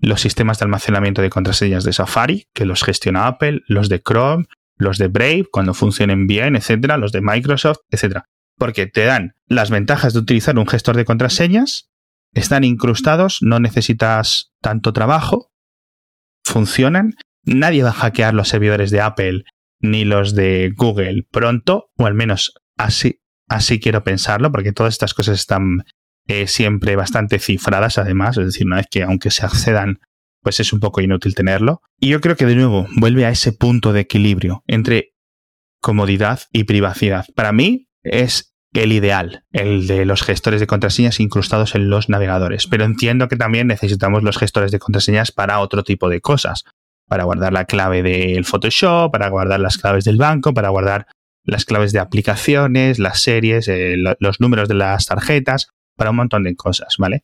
los 0.06 0.22
sistemas 0.22 0.60
de 0.60 0.66
almacenamiento 0.66 1.22
de 1.22 1.30
contraseñas 1.30 1.84
de 1.84 1.94
Safari, 1.94 2.48
que 2.54 2.66
los 2.66 2.84
gestiona 2.84 3.28
Apple, 3.28 3.62
los 3.68 3.90
de 3.90 4.02
Chrome, 4.02 4.46
los 4.78 4.98
de 4.98 5.08
Brave, 5.08 5.46
cuando 5.52 5.74
funcionen 5.74 6.28
bien, 6.28 6.56
etcétera, 6.56 6.98
los 6.98 7.12
de 7.12 7.22
Microsoft, 7.22 7.80
etcétera. 7.90 8.26
Porque 8.58 8.86
te 8.86 9.06
dan 9.06 9.36
las 9.48 9.70
ventajas 9.70 10.14
de 10.14 10.20
utilizar 10.20 10.58
un 10.58 10.68
gestor 10.68 10.96
de 10.96 11.06
contraseñas, 11.06 11.90
están 12.34 12.64
incrustados, 12.64 13.40
no 13.42 13.60
necesitas 13.60 14.52
tanto 14.62 14.94
trabajo, 14.94 15.52
funcionan, 16.44 17.16
nadie 17.44 17.84
va 17.84 17.90
a 17.90 17.94
hackear 17.94 18.34
los 18.34 18.50
servidores 18.50 18.92
de 18.92 19.02
Apple 19.02 19.44
ni 19.80 20.06
los 20.06 20.36
de 20.36 20.72
Google 20.76 21.24
pronto, 21.32 21.90
o 21.98 22.06
al 22.06 22.14
menos 22.14 22.54
así, 22.78 23.22
así 23.48 23.80
quiero 23.80 24.04
pensarlo, 24.04 24.52
porque 24.52 24.72
todas 24.72 24.94
estas 24.94 25.14
cosas 25.14 25.40
están 25.40 25.84
eh, 26.28 26.48
siempre 26.48 26.96
bastante 26.96 27.40
cifradas 27.40 27.98
además, 27.98 28.38
es 28.38 28.46
decir, 28.46 28.66
una 28.66 28.78
vez 28.78 28.88
que 28.90 29.04
aunque 29.04 29.32
se 29.32 29.46
accedan, 29.46 30.00
pues 30.42 30.60
es 30.60 30.74
un 30.74 30.80
poco 30.80 31.02
inútil 31.02 31.36
tenerlo. 31.36 31.82
Y 32.00 32.10
yo 32.10 32.22
creo 32.22 32.36
que 32.36 32.46
de 32.46 32.56
nuevo 32.56 32.88
vuelve 32.96 33.26
a 33.26 33.30
ese 33.30 33.52
punto 33.52 33.94
de 33.94 34.02
equilibrio 34.02 34.64
entre 34.68 35.14
comodidad 35.82 36.42
y 36.52 36.64
privacidad. 36.64 37.26
Para 37.36 37.52
mí 37.52 37.90
es 38.04 38.56
el 38.74 38.92
ideal, 38.92 39.44
el 39.52 39.88
de 39.88 40.06
los 40.06 40.24
gestores 40.24 40.60
de 40.60 40.68
contraseñas 40.68 41.20
incrustados 41.20 41.76
en 41.76 41.90
los 41.90 42.10
navegadores. 42.10 42.68
Pero 42.68 42.86
entiendo 42.86 43.28
que 43.28 43.38
también 43.38 43.68
necesitamos 43.68 44.24
los 44.24 44.38
gestores 44.38 44.72
de 44.72 44.80
contraseñas 44.80 45.32
para 45.32 45.60
otro 45.60 45.84
tipo 45.84 46.10
de 46.10 46.22
cosas. 46.22 46.64
Para 47.08 47.24
guardar 47.24 47.54
la 47.54 47.66
clave 47.66 48.02
del 48.02 48.46
Photoshop, 48.46 49.12
para 49.12 49.30
guardar 49.30 49.60
las 49.60 49.78
claves 49.78 50.06
del 50.06 50.18
banco, 50.18 50.54
para 50.54 50.70
guardar 50.70 51.06
las 51.44 51.66
claves 51.66 51.92
de 51.92 52.00
aplicaciones, 52.00 52.98
las 52.98 53.22
series, 53.22 53.68
eh, 53.68 53.96
los 54.20 54.42
números 54.42 54.68
de 54.68 54.74
las 54.74 55.06
tarjetas 55.06 55.70
para 55.96 56.12
un 56.12 56.18
montón 56.18 56.44
de 56.44 56.56
cosas, 56.56 56.96
¿vale? 56.98 57.24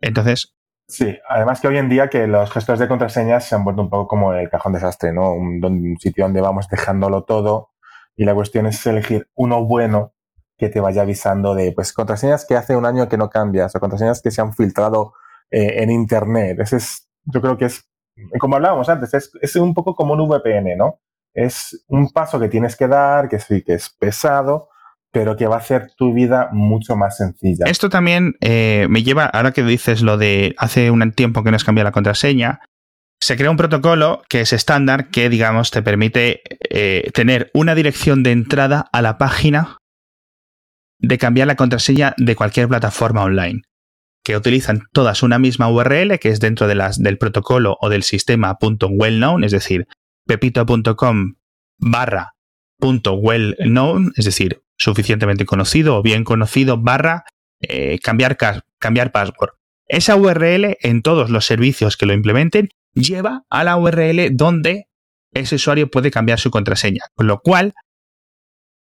Entonces... 0.00 0.54
Sí, 0.88 1.16
además 1.28 1.60
que 1.60 1.68
hoy 1.68 1.76
en 1.76 1.88
día 1.88 2.10
que 2.10 2.26
los 2.26 2.50
gestores 2.50 2.80
de 2.80 2.88
contraseñas 2.88 3.44
se 3.44 3.54
han 3.54 3.62
vuelto 3.62 3.82
un 3.82 3.90
poco 3.90 4.08
como 4.08 4.34
el 4.34 4.50
cajón 4.50 4.72
desastre, 4.72 5.12
¿no? 5.12 5.32
Un, 5.32 5.96
sitio 6.00 6.24
donde 6.24 6.40
vamos 6.40 6.66
dejándolo 6.68 7.22
todo 7.22 7.70
y 8.16 8.24
la 8.24 8.34
cuestión 8.34 8.66
es 8.66 8.84
elegir 8.86 9.28
uno 9.36 9.64
bueno 9.64 10.14
que 10.58 10.68
te 10.68 10.80
vaya 10.80 11.02
avisando 11.02 11.54
de, 11.54 11.72
pues, 11.72 11.92
contraseñas 11.92 12.44
que 12.44 12.56
hace 12.56 12.74
un 12.74 12.86
año 12.86 13.08
que 13.08 13.16
no 13.16 13.30
cambias 13.30 13.74
o 13.76 13.80
contraseñas 13.80 14.20
que 14.20 14.32
se 14.32 14.40
han 14.40 14.52
filtrado 14.52 15.14
eh, 15.50 15.82
en 15.82 15.90
Internet. 15.90 16.58
Ese 16.58 16.78
es, 16.78 17.08
yo 17.24 17.40
creo 17.40 17.56
que 17.56 17.66
es, 17.66 17.88
como 18.40 18.56
hablábamos 18.56 18.88
antes, 18.88 19.14
es, 19.14 19.30
es 19.40 19.56
un 19.56 19.72
poco 19.74 19.94
como 19.94 20.14
un 20.14 20.28
VPN, 20.28 20.76
¿no? 20.76 20.98
Es 21.32 21.84
un 21.86 22.10
paso 22.10 22.40
que 22.40 22.48
tienes 22.48 22.74
que 22.74 22.88
dar, 22.88 23.28
que 23.28 23.38
sí, 23.38 23.62
que 23.62 23.74
es 23.74 23.90
pesado, 23.90 24.69
pero 25.12 25.36
que 25.36 25.46
va 25.46 25.56
a 25.56 25.58
hacer 25.58 25.92
tu 25.96 26.12
vida 26.12 26.48
mucho 26.52 26.96
más 26.96 27.16
sencilla. 27.16 27.66
Esto 27.66 27.88
también 27.88 28.36
eh, 28.40 28.86
me 28.88 29.02
lleva, 29.02 29.26
ahora 29.26 29.52
que 29.52 29.62
dices 29.62 30.02
lo 30.02 30.16
de 30.18 30.54
hace 30.58 30.90
un 30.90 31.12
tiempo 31.12 31.42
que 31.42 31.50
no 31.50 31.56
has 31.56 31.64
cambiado 31.64 31.88
la 31.88 31.92
contraseña, 31.92 32.60
se 33.20 33.36
crea 33.36 33.50
un 33.50 33.56
protocolo 33.56 34.22
que 34.28 34.40
es 34.40 34.52
estándar 34.52 35.10
que, 35.10 35.28
digamos, 35.28 35.70
te 35.70 35.82
permite 35.82 36.42
eh, 36.70 37.10
tener 37.12 37.50
una 37.52 37.74
dirección 37.74 38.22
de 38.22 38.32
entrada 38.32 38.86
a 38.92 39.02
la 39.02 39.18
página 39.18 39.76
de 40.98 41.18
cambiar 41.18 41.46
la 41.46 41.56
contraseña 41.56 42.14
de 42.16 42.36
cualquier 42.36 42.68
plataforma 42.68 43.22
online, 43.22 43.62
que 44.24 44.36
utilizan 44.36 44.82
todas 44.92 45.22
una 45.22 45.38
misma 45.38 45.68
URL 45.68 46.18
que 46.18 46.28
es 46.28 46.40
dentro 46.40 46.66
de 46.66 46.74
las, 46.74 46.98
del 46.98 47.18
protocolo 47.18 47.76
o 47.80 47.88
del 47.88 48.02
sistema 48.02 48.56
.wellknown, 48.60 49.44
es 49.44 49.52
decir, 49.52 49.86
pepito.com 50.26 51.34
barra 51.78 52.34
.wellknown, 52.80 54.12
es 54.16 54.24
decir, 54.24 54.62
suficientemente 54.80 55.44
conocido 55.44 55.96
o 55.96 56.02
bien 56.02 56.24
conocido 56.24 56.78
barra 56.78 57.24
eh, 57.60 57.98
cambiar, 57.98 58.38
cambiar 58.78 59.12
password. 59.12 59.50
Esa 59.86 60.16
URL 60.16 60.78
en 60.80 61.02
todos 61.02 61.30
los 61.30 61.44
servicios 61.44 61.96
que 61.96 62.06
lo 62.06 62.14
implementen 62.14 62.70
lleva 62.94 63.44
a 63.50 63.62
la 63.62 63.76
URL 63.76 64.30
donde 64.32 64.86
ese 65.32 65.56
usuario 65.56 65.90
puede 65.90 66.10
cambiar 66.10 66.40
su 66.40 66.50
contraseña. 66.50 67.02
Con 67.14 67.26
lo 67.26 67.40
cual, 67.40 67.74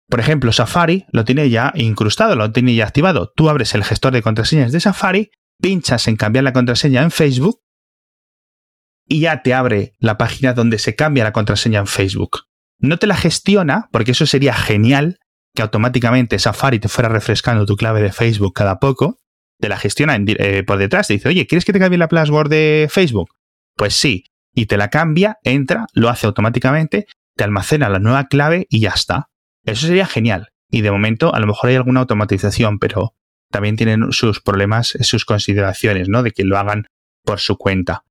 por 0.08 0.20
ejemplo, 0.20 0.52
Safari 0.52 1.06
lo 1.12 1.26
tiene 1.26 1.50
ya 1.50 1.74
incrustado, 1.76 2.36
lo 2.36 2.52
tiene 2.52 2.76
ya 2.76 2.86
activado. 2.86 3.32
Tú 3.36 3.50
abres 3.50 3.74
el 3.74 3.84
gestor 3.84 4.14
de 4.14 4.22
contraseñas 4.22 4.72
de 4.72 4.80
Safari, 4.80 5.32
pinchas 5.60 6.08
en 6.08 6.16
cambiar 6.16 6.44
la 6.44 6.54
contraseña 6.54 7.02
en 7.02 7.12
Facebook 7.12 7.62
y 9.08 9.22
ya 9.22 9.42
te 9.42 9.54
abre 9.54 9.94
la 10.00 10.18
página 10.18 10.54
donde 10.54 10.78
se 10.78 10.96
cambia 10.96 11.24
la 11.24 11.34
contraseña 11.34 11.80
en 11.80 11.88
Facebook. 11.88 12.42
No 12.80 12.98
te 12.98 13.08
la 13.08 13.16
gestiona, 13.16 13.90
porque 13.92 14.12
eso 14.12 14.26
sería 14.26 14.54
genial, 14.54 15.20
que 15.58 15.64
automáticamente 15.64 16.38
Safari 16.38 16.78
te 16.78 16.88
fuera 16.88 17.10
refrescando 17.10 17.66
tu 17.66 17.76
clave 17.76 18.00
de 18.00 18.12
Facebook 18.12 18.54
cada 18.54 18.80
poco, 18.80 19.18
te 19.60 19.68
la 19.68 19.78
gestiona 19.78 20.16
eh, 20.16 20.62
por 20.62 20.78
detrás, 20.78 21.08
te 21.08 21.16
dice, 21.16 21.30
oye, 21.30 21.48
¿quieres 21.48 21.66
que 21.66 21.74
te 21.74 21.80
cambie 21.80 21.98
la 21.98 22.08
password 22.08 22.48
de 22.48 22.88
Facebook? 22.92 23.32
Pues 23.76 23.96
sí, 23.96 24.26
y 24.54 24.68
te 24.68 24.78
la 24.78 24.92
cambia, 24.92 25.40
entra, 25.44 25.88
lo 25.94 26.10
hace 26.10 26.28
automáticamente, 26.28 27.08
te 27.36 27.44
almacena 27.44 27.90
la 27.90 27.98
nueva 27.98 28.28
clave 28.28 28.68
y 28.70 28.82
ya 28.82 28.92
está. 28.92 29.30
Eso 29.66 29.88
sería 29.88 30.06
genial. 30.06 30.50
Y 30.70 30.82
de 30.82 30.92
momento, 30.92 31.34
a 31.34 31.40
lo 31.40 31.48
mejor 31.48 31.72
hay 31.72 31.76
alguna 31.76 32.02
automatización, 32.02 32.78
pero 32.78 33.16
también 33.50 33.78
tienen 33.78 34.12
sus 34.12 34.40
problemas, 34.42 34.96
sus 35.02 35.26
consideraciones, 35.26 36.08
¿no? 36.08 36.22
De 36.22 36.34
que 36.34 36.44
lo 36.44 36.60
hagan 36.60 36.86
por 37.26 37.40
su 37.40 37.58
cuenta. 37.58 38.04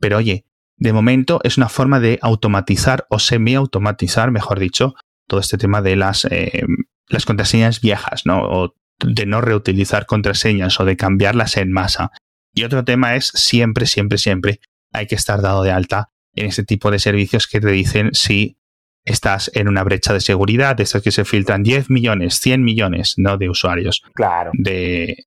Pero 0.00 0.16
oye, 0.16 0.46
de 0.78 0.94
momento 0.94 1.40
es 1.44 1.58
una 1.58 1.68
forma 1.68 2.00
de 2.00 2.18
automatizar 2.22 3.06
o 3.10 3.18
semi-automatizar, 3.18 4.30
mejor 4.30 4.58
dicho, 4.58 4.94
todo 5.26 5.40
este 5.40 5.58
tema 5.58 5.82
de 5.82 5.96
las 5.96 6.24
eh, 6.26 6.64
las 7.08 7.24
contraseñas 7.26 7.80
viejas, 7.80 8.26
¿no? 8.26 8.42
O 8.42 8.74
de 8.98 9.26
no 9.26 9.40
reutilizar 9.40 10.06
contraseñas 10.06 10.78
o 10.80 10.84
de 10.84 10.96
cambiarlas 10.96 11.56
en 11.56 11.72
masa. 11.72 12.10
Y 12.54 12.64
otro 12.64 12.84
tema 12.84 13.16
es 13.16 13.28
siempre, 13.28 13.86
siempre, 13.86 14.18
siempre 14.18 14.60
hay 14.92 15.06
que 15.06 15.16
estar 15.16 15.42
dado 15.42 15.62
de 15.62 15.72
alta 15.72 16.10
en 16.34 16.46
ese 16.46 16.64
tipo 16.64 16.90
de 16.90 16.98
servicios 16.98 17.46
que 17.46 17.60
te 17.60 17.70
dicen 17.70 18.10
si 18.12 18.56
estás 19.04 19.50
en 19.54 19.68
una 19.68 19.84
brecha 19.84 20.12
de 20.12 20.20
seguridad, 20.20 20.76
de 20.76 20.84
esas 20.84 21.02
que 21.02 21.10
se 21.10 21.24
filtran 21.24 21.62
10 21.62 21.90
millones, 21.90 22.40
100 22.40 22.64
millones, 22.64 23.14
¿no? 23.16 23.36
De 23.36 23.50
usuarios. 23.50 24.02
Claro. 24.14 24.50
De... 24.54 25.26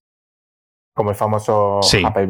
Como 0.94 1.12
el 1.12 1.16
famoso 1.16 1.80
sí. 1.84 2.02
Happy 2.04 2.22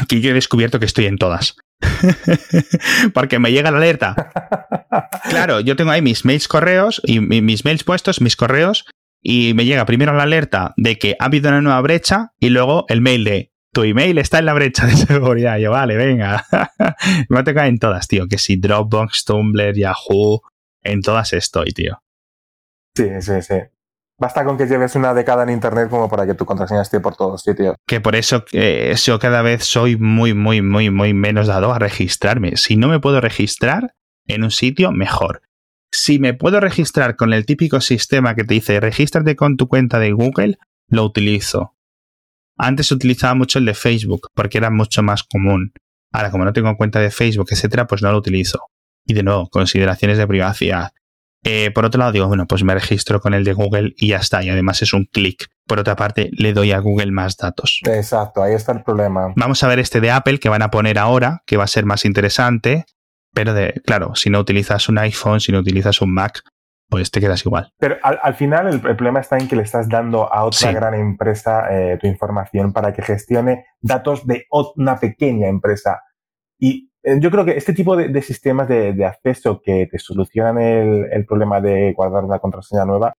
Aquí 0.00 0.20
yo 0.20 0.30
he 0.30 0.34
descubierto 0.34 0.78
que 0.78 0.86
estoy 0.86 1.06
en 1.06 1.18
todas. 1.18 1.56
Porque 3.14 3.38
me 3.38 3.52
llega 3.52 3.70
la 3.70 3.78
alerta. 3.78 4.14
Claro, 5.28 5.60
yo 5.60 5.76
tengo 5.76 5.90
ahí 5.90 6.00
mis 6.00 6.24
mails 6.24 6.46
correos 6.46 7.02
y 7.04 7.20
mis 7.20 7.64
mails 7.64 7.84
puestos, 7.84 8.20
mis 8.20 8.36
correos, 8.36 8.86
y 9.20 9.54
me 9.54 9.64
llega 9.64 9.84
primero 9.84 10.12
la 10.14 10.22
alerta 10.22 10.72
de 10.76 10.98
que 10.98 11.16
ha 11.18 11.24
habido 11.24 11.48
una 11.48 11.60
nueva 11.60 11.80
brecha 11.80 12.32
y 12.38 12.48
luego 12.48 12.86
el 12.88 13.00
mail 13.00 13.24
de 13.24 13.52
tu 13.72 13.82
email 13.82 14.16
está 14.18 14.38
en 14.38 14.46
la 14.46 14.54
brecha 14.54 14.86
de 14.86 14.96
seguridad. 14.96 15.58
Yo, 15.58 15.72
vale, 15.72 15.96
venga. 15.96 16.46
me 17.28 17.42
toca 17.42 17.66
en 17.66 17.78
todas, 17.78 18.06
tío. 18.06 18.28
Que 18.28 18.38
si 18.38 18.56
Dropbox, 18.56 19.24
Tumblr, 19.24 19.74
Yahoo, 19.74 20.42
en 20.82 21.02
todas 21.02 21.32
estoy, 21.32 21.72
tío. 21.72 22.00
Sí, 22.94 23.10
sí, 23.20 23.42
sí. 23.42 23.56
Basta 24.18 24.44
con 24.44 24.56
que 24.56 24.66
lleves 24.66 24.94
una 24.94 25.12
década 25.12 25.42
en 25.42 25.50
Internet 25.50 25.90
como 25.90 26.08
para 26.08 26.26
que 26.26 26.34
tu 26.34 26.46
contraseña 26.46 26.82
esté 26.82 27.00
por 27.00 27.16
todos 27.16 27.42
sitios. 27.42 27.76
Que 27.86 28.00
por 28.00 28.16
eso 28.16 28.44
yo 28.50 29.18
cada 29.18 29.42
vez 29.42 29.64
soy 29.64 29.96
muy, 29.96 30.32
muy, 30.32 30.62
muy, 30.62 30.90
muy 30.90 31.12
menos 31.12 31.46
dado 31.48 31.72
a 31.72 31.78
registrarme. 31.78 32.56
Si 32.56 32.76
no 32.76 32.88
me 32.88 32.98
puedo 32.98 33.20
registrar 33.20 33.94
en 34.26 34.42
un 34.42 34.50
sitio, 34.50 34.90
mejor. 34.90 35.42
Si 35.92 36.18
me 36.18 36.32
puedo 36.32 36.60
registrar 36.60 37.16
con 37.16 37.32
el 37.34 37.44
típico 37.44 37.80
sistema 37.80 38.34
que 38.34 38.44
te 38.44 38.54
dice 38.54 38.80
regístrate 38.80 39.36
con 39.36 39.56
tu 39.56 39.68
cuenta 39.68 39.98
de 39.98 40.12
Google, 40.12 40.58
lo 40.88 41.04
utilizo. 41.04 41.74
Antes 42.56 42.90
utilizaba 42.92 43.34
mucho 43.34 43.58
el 43.58 43.66
de 43.66 43.74
Facebook 43.74 44.28
porque 44.34 44.58
era 44.58 44.70
mucho 44.70 45.02
más 45.02 45.24
común. 45.24 45.72
Ahora, 46.10 46.30
como 46.30 46.46
no 46.46 46.54
tengo 46.54 46.74
cuenta 46.76 47.00
de 47.00 47.10
Facebook, 47.10 47.48
etcétera, 47.50 47.86
pues 47.86 48.02
no 48.02 48.10
lo 48.10 48.18
utilizo. 48.18 48.60
Y 49.04 49.12
de 49.12 49.22
nuevo, 49.22 49.48
consideraciones 49.48 50.16
de 50.16 50.26
privacidad. 50.26 50.92
Eh, 51.48 51.70
por 51.70 51.84
otro 51.84 52.00
lado, 52.00 52.10
digo, 52.10 52.26
bueno, 52.26 52.46
pues 52.46 52.64
me 52.64 52.74
registro 52.74 53.20
con 53.20 53.32
el 53.32 53.44
de 53.44 53.52
Google 53.52 53.94
y 53.96 54.08
ya 54.08 54.16
está. 54.16 54.42
Y 54.42 54.50
además 54.50 54.82
es 54.82 54.92
un 54.92 55.04
clic. 55.04 55.46
Por 55.66 55.78
otra 55.78 55.94
parte, 55.94 56.30
le 56.32 56.52
doy 56.52 56.72
a 56.72 56.80
Google 56.80 57.12
más 57.12 57.36
datos. 57.36 57.80
Exacto, 57.86 58.42
ahí 58.42 58.54
está 58.54 58.72
el 58.72 58.82
problema. 58.82 59.32
Vamos 59.36 59.62
a 59.62 59.68
ver 59.68 59.78
este 59.78 60.00
de 60.00 60.10
Apple 60.10 60.40
que 60.40 60.48
van 60.48 60.62
a 60.62 60.72
poner 60.72 60.98
ahora, 60.98 61.42
que 61.46 61.56
va 61.56 61.64
a 61.64 61.68
ser 61.68 61.84
más 61.84 62.04
interesante. 62.04 62.84
Pero 63.32 63.54
de, 63.54 63.80
claro, 63.84 64.16
si 64.16 64.28
no 64.28 64.40
utilizas 64.40 64.88
un 64.88 64.98
iPhone, 64.98 65.40
si 65.40 65.52
no 65.52 65.60
utilizas 65.60 66.00
un 66.00 66.12
Mac, 66.12 66.42
pues 66.88 67.10
te 67.12 67.20
quedas 67.20 67.44
igual. 67.44 67.70
Pero 67.78 67.96
al, 68.02 68.34
final 68.34 68.68
el, 68.68 68.80
problema 68.80 69.20
está 69.20 69.38
en 69.38 69.46
que 69.46 69.54
le 69.54 69.62
estás 69.62 69.88
dando 69.88 70.32
a 70.32 70.44
otra 70.44 70.72
gran 70.72 70.94
empresa 70.94 71.66
eh, 71.70 71.96
tu 72.00 72.08
información 72.08 72.72
para 72.72 72.92
que 72.92 73.02
gestione 73.02 73.66
datos 73.80 74.26
de 74.26 74.46
una 74.50 74.98
pequeña 74.98 75.48
empresa. 75.48 76.02
Y 76.58 76.90
yo 77.20 77.30
creo 77.30 77.44
que 77.44 77.56
este 77.56 77.72
tipo 77.72 77.96
de, 77.96 78.22
sistemas 78.22 78.68
de, 78.68 79.04
acceso 79.04 79.62
que 79.62 79.86
te 79.86 79.98
solucionan 79.98 80.58
el, 80.58 81.24
problema 81.26 81.60
de 81.60 81.92
guardar 81.92 82.24
una 82.24 82.40
contraseña 82.40 82.84
nueva, 82.84 83.14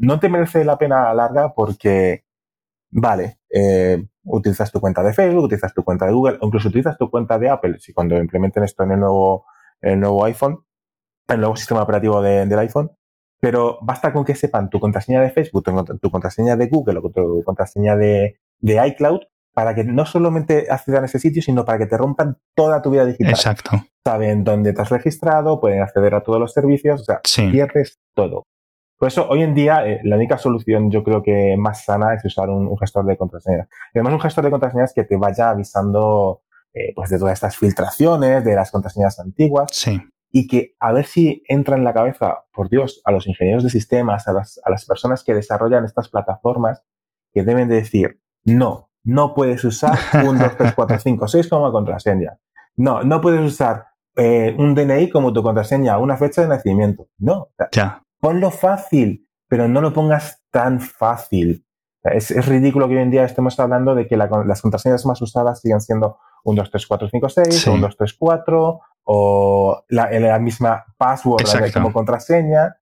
no, 0.00 0.20
te 0.20 0.28
merece 0.28 0.64
la 0.64 0.78
pena 0.78 1.12
larga 1.14 1.52
porque, 1.54 2.24
vale, 2.90 3.38
eh, 3.50 4.04
utilizas 4.24 4.70
tu 4.70 4.80
cuenta 4.80 5.02
de 5.02 5.12
Facebook, 5.12 5.44
utilizas 5.44 5.74
tu 5.74 5.84
cuenta 5.84 6.06
de 6.06 6.12
Google, 6.12 6.38
incluso 6.40 6.68
utilizas 6.68 6.96
tu 6.96 7.10
cuenta 7.10 7.38
de 7.38 7.48
Apple, 7.48 7.78
si 7.80 7.92
cuando 7.92 8.16
implementen 8.16 8.64
esto 8.64 8.84
en 8.84 8.92
el 8.92 9.00
nuevo, 9.00 9.46
el 9.80 9.98
nuevo 10.00 10.24
iPhone, 10.24 10.64
el 11.28 11.40
nuevo 11.40 11.56
sistema 11.56 11.82
operativo 11.82 12.22
del 12.22 12.58
iPhone, 12.58 12.90
pero 13.40 13.78
basta 13.82 14.12
con 14.12 14.24
que 14.24 14.34
sepan 14.34 14.70
tu 14.70 14.80
contraseña 14.80 15.20
de 15.20 15.30
Facebook, 15.30 15.64
tu, 16.00 16.10
contraseña 16.10 16.56
de 16.56 16.68
Google 16.68 17.00
o 17.02 17.10
tu 17.10 17.42
contraseña 17.44 17.96
de, 17.96 18.38
iCloud 18.62 19.20
para 19.56 19.74
que 19.74 19.84
no 19.84 20.04
solamente 20.04 20.66
accedan 20.68 21.04
a 21.04 21.06
ese 21.06 21.18
sitio, 21.18 21.40
sino 21.40 21.64
para 21.64 21.78
que 21.78 21.86
te 21.86 21.96
rompan 21.96 22.36
toda 22.54 22.82
tu 22.82 22.90
vida 22.90 23.06
digital. 23.06 23.30
Exacto. 23.30 23.70
Saben 24.04 24.44
dónde 24.44 24.74
te 24.74 24.82
has 24.82 24.90
registrado, 24.90 25.58
pueden 25.62 25.80
acceder 25.80 26.14
a 26.14 26.22
todos 26.22 26.38
los 26.38 26.52
servicios, 26.52 27.00
o 27.00 27.04
sea, 27.04 27.22
pierdes 27.50 27.98
todo. 28.14 28.44
Por 28.98 29.08
eso, 29.08 29.26
hoy 29.30 29.40
en 29.40 29.54
día, 29.54 29.86
eh, 29.86 30.00
la 30.04 30.16
única 30.16 30.36
solución 30.36 30.90
yo 30.90 31.02
creo 31.02 31.22
que 31.22 31.56
más 31.56 31.86
sana 31.86 32.12
es 32.12 32.22
usar 32.26 32.50
un, 32.50 32.76
gestor 32.76 33.06
de 33.06 33.16
contraseñas. 33.16 33.66
Además, 33.94 34.12
un 34.12 34.20
gestor 34.20 34.44
de 34.44 34.50
contraseñas 34.50 34.92
que 34.94 35.04
te 35.04 35.16
vaya 35.16 35.48
avisando 35.48 36.42
eh, 36.74 36.92
pues 36.94 37.08
de 37.08 37.18
todas 37.18 37.32
estas 37.32 37.56
filtraciones, 37.56 38.44
de 38.44 38.54
las 38.56 38.70
contraseñas 38.70 39.18
antiguas. 39.20 39.70
Sí 39.72 40.02
y 40.30 40.48
que 40.48 40.74
a 40.80 40.92
ver 40.92 41.06
si 41.06 41.42
entra 41.48 41.76
en 41.76 41.84
la 41.84 41.94
cabeza, 41.94 42.44
por 42.52 42.68
Dios, 42.68 43.00
a 43.06 43.12
los 43.12 43.26
ingenieros 43.26 43.62
de 43.62 43.70
sistemas, 43.70 44.28
a 44.28 44.34
las, 44.34 44.60
a 44.64 44.70
las 44.70 44.84
personas 44.84 45.24
que 45.24 45.32
desarrollan 45.32 45.86
estas 45.86 46.10
plataformas, 46.10 46.82
que 47.32 47.42
deben 47.42 47.68
de 47.68 47.76
decir, 47.76 48.20
no, 48.44 48.90
no 49.06 49.34
puedes 49.34 49.64
usar 49.64 49.96
un 50.26 50.36
2, 50.36 50.56
3, 50.58 50.74
4, 50.74 50.98
5, 50.98 51.28
6 51.28 51.48
como 51.48 51.72
contraseña. 51.72 52.38
No, 52.76 53.02
no 53.04 53.20
puedes 53.20 53.40
usar 53.40 53.86
eh, 54.16 54.54
un 54.58 54.74
DNI 54.74 55.08
como 55.10 55.32
tu 55.32 55.42
contraseña, 55.42 55.96
una 55.98 56.16
fecha 56.16 56.42
de 56.42 56.48
nacimiento. 56.48 57.08
No. 57.18 57.48
Ya. 57.72 58.02
Ponlo 58.20 58.50
fácil, 58.50 59.28
pero 59.48 59.68
no 59.68 59.80
lo 59.80 59.92
pongas 59.92 60.42
tan 60.50 60.80
fácil. 60.80 61.64
Es, 62.02 62.30
es, 62.32 62.46
ridículo 62.46 62.88
que 62.88 62.96
hoy 62.96 63.02
en 63.02 63.10
día 63.10 63.24
estemos 63.24 63.58
hablando 63.58 63.94
de 63.94 64.06
que 64.06 64.16
las 64.16 64.60
contraseñas 64.60 65.06
más 65.06 65.22
usadas 65.22 65.60
sigan 65.60 65.80
siendo 65.80 66.18
un 66.44 66.56
2, 66.56 66.70
3, 66.70 66.86
4, 66.86 67.08
5, 67.10 67.28
6, 67.28 67.68
o 67.68 67.72
un 67.74 67.80
2, 67.80 67.96
3, 67.96 68.14
4, 68.18 68.80
o 69.04 69.84
la, 69.88 70.10
la 70.10 70.38
misma 70.40 70.84
password 70.96 71.44
como 71.72 71.92
contraseña. 71.92 72.76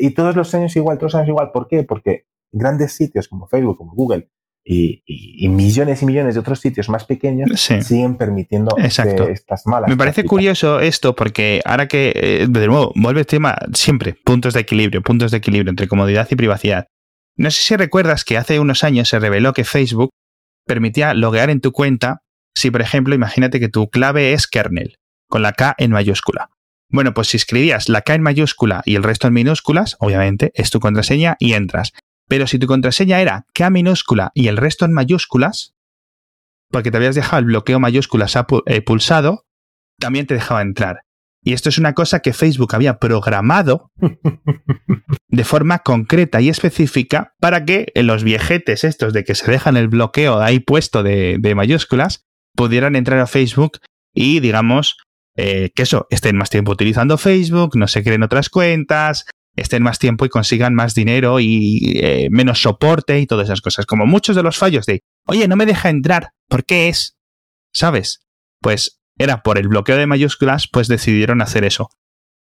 y 0.00 0.10
todos 0.14 0.34
los 0.34 0.52
años 0.54 0.74
igual, 0.74 0.98
todos 0.98 1.12
los 1.12 1.20
años 1.20 1.28
igual. 1.28 1.52
¿Por 1.52 1.68
qué? 1.68 1.84
Porque 1.84 2.26
grandes 2.50 2.92
sitios 2.92 3.28
como 3.28 3.46
Facebook, 3.46 3.78
como 3.78 3.92
Google 3.94 4.30
y, 4.64 5.02
y, 5.06 5.48
millones 5.48 6.02
y 6.02 6.06
millones 6.06 6.34
de 6.34 6.40
otros 6.40 6.60
sitios 6.60 6.90
más 6.90 7.04
pequeños 7.04 7.48
siguen 7.58 8.16
permitiendo 8.16 8.76
estas 8.76 9.66
malas. 9.66 9.88
Me 9.88 9.96
parece 9.96 10.24
curioso 10.24 10.80
esto 10.80 11.14
porque 11.14 11.62
ahora 11.64 11.88
que, 11.88 12.12
eh, 12.14 12.46
de 12.48 12.66
nuevo, 12.66 12.92
vuelve 12.94 13.20
el 13.20 13.26
tema 13.26 13.56
siempre, 13.72 14.14
puntos 14.24 14.52
de 14.52 14.60
equilibrio, 14.60 15.00
puntos 15.02 15.30
de 15.30 15.38
equilibrio 15.38 15.70
entre 15.70 15.88
comodidad 15.88 16.28
y 16.30 16.36
privacidad. 16.36 16.86
No 17.36 17.50
sé 17.50 17.62
si 17.62 17.76
recuerdas 17.76 18.24
que 18.24 18.36
hace 18.36 18.60
unos 18.60 18.84
años 18.84 19.08
se 19.08 19.18
reveló 19.18 19.52
que 19.54 19.64
Facebook 19.64 20.10
permitía 20.66 21.14
loguear 21.14 21.50
en 21.50 21.60
tu 21.60 21.72
cuenta 21.72 22.20
si, 22.54 22.70
por 22.70 22.82
ejemplo, 22.82 23.14
imagínate 23.14 23.60
que 23.60 23.68
tu 23.68 23.88
clave 23.88 24.32
es 24.32 24.46
kernel 24.46 24.96
con 25.28 25.42
la 25.42 25.52
K 25.52 25.74
en 25.78 25.92
mayúscula. 25.92 26.50
Bueno, 26.90 27.14
pues 27.14 27.28
si 27.28 27.36
escribías 27.36 27.88
la 27.88 28.02
K 28.02 28.14
en 28.14 28.22
mayúscula 28.22 28.82
y 28.84 28.96
el 28.96 29.02
resto 29.02 29.28
en 29.28 29.34
minúsculas, 29.34 29.96
obviamente 30.00 30.50
es 30.54 30.70
tu 30.70 30.80
contraseña 30.80 31.36
y 31.38 31.52
entras. 31.52 31.92
Pero 32.28 32.46
si 32.46 32.58
tu 32.58 32.66
contraseña 32.66 33.20
era 33.20 33.46
K 33.54 33.70
minúscula 33.70 34.30
y 34.34 34.48
el 34.48 34.56
resto 34.56 34.84
en 34.84 34.92
mayúsculas, 34.92 35.74
porque 36.70 36.90
te 36.90 36.98
habías 36.98 37.14
dejado 37.14 37.40
el 37.40 37.46
bloqueo 37.46 37.80
mayúsculas 37.80 38.36
eh, 38.66 38.82
pulsado, 38.82 39.46
también 39.98 40.26
te 40.26 40.34
dejaba 40.34 40.62
entrar. 40.62 41.00
Y 41.42 41.52
esto 41.54 41.68
es 41.68 41.78
una 41.78 41.94
cosa 41.94 42.20
que 42.20 42.32
Facebook 42.32 42.74
había 42.74 42.98
programado 42.98 43.90
de 45.28 45.44
forma 45.44 45.78
concreta 45.78 46.40
y 46.40 46.48
específica 46.48 47.34
para 47.40 47.64
que 47.64 47.90
los 47.94 48.24
viejetes 48.24 48.84
estos 48.84 49.12
de 49.12 49.24
que 49.24 49.34
se 49.34 49.50
dejan 49.50 49.76
el 49.76 49.88
bloqueo 49.88 50.40
ahí 50.40 50.60
puesto 50.60 51.02
de, 51.02 51.36
de 51.38 51.54
mayúsculas 51.54 52.26
pudieran 52.54 52.96
entrar 52.96 53.20
a 53.20 53.26
Facebook 53.26 53.78
y, 54.12 54.40
digamos, 54.40 54.96
eh, 55.36 55.70
que 55.74 55.84
eso, 55.84 56.08
estén 56.10 56.36
más 56.36 56.50
tiempo 56.50 56.72
utilizando 56.72 57.16
Facebook, 57.16 57.76
no 57.76 57.86
se 57.86 58.02
creen 58.02 58.24
otras 58.24 58.50
cuentas, 58.50 59.26
estén 59.60 59.82
más 59.82 59.98
tiempo 59.98 60.24
y 60.24 60.28
consigan 60.28 60.74
más 60.74 60.94
dinero 60.94 61.40
y 61.40 61.98
eh, 62.02 62.28
menos 62.30 62.62
soporte 62.62 63.18
y 63.20 63.26
todas 63.26 63.46
esas 63.46 63.60
cosas. 63.60 63.86
Como 63.86 64.06
muchos 64.06 64.36
de 64.36 64.42
los 64.42 64.56
fallos 64.56 64.86
de, 64.86 65.02
oye, 65.26 65.48
no 65.48 65.56
me 65.56 65.66
deja 65.66 65.90
entrar, 65.90 66.30
¿por 66.48 66.64
qué 66.64 66.88
es? 66.88 67.16
¿Sabes? 67.72 68.20
Pues 68.60 69.00
era 69.18 69.42
por 69.42 69.58
el 69.58 69.68
bloqueo 69.68 69.96
de 69.96 70.06
mayúsculas, 70.06 70.68
pues 70.72 70.88
decidieron 70.88 71.42
hacer 71.42 71.64
eso. 71.64 71.90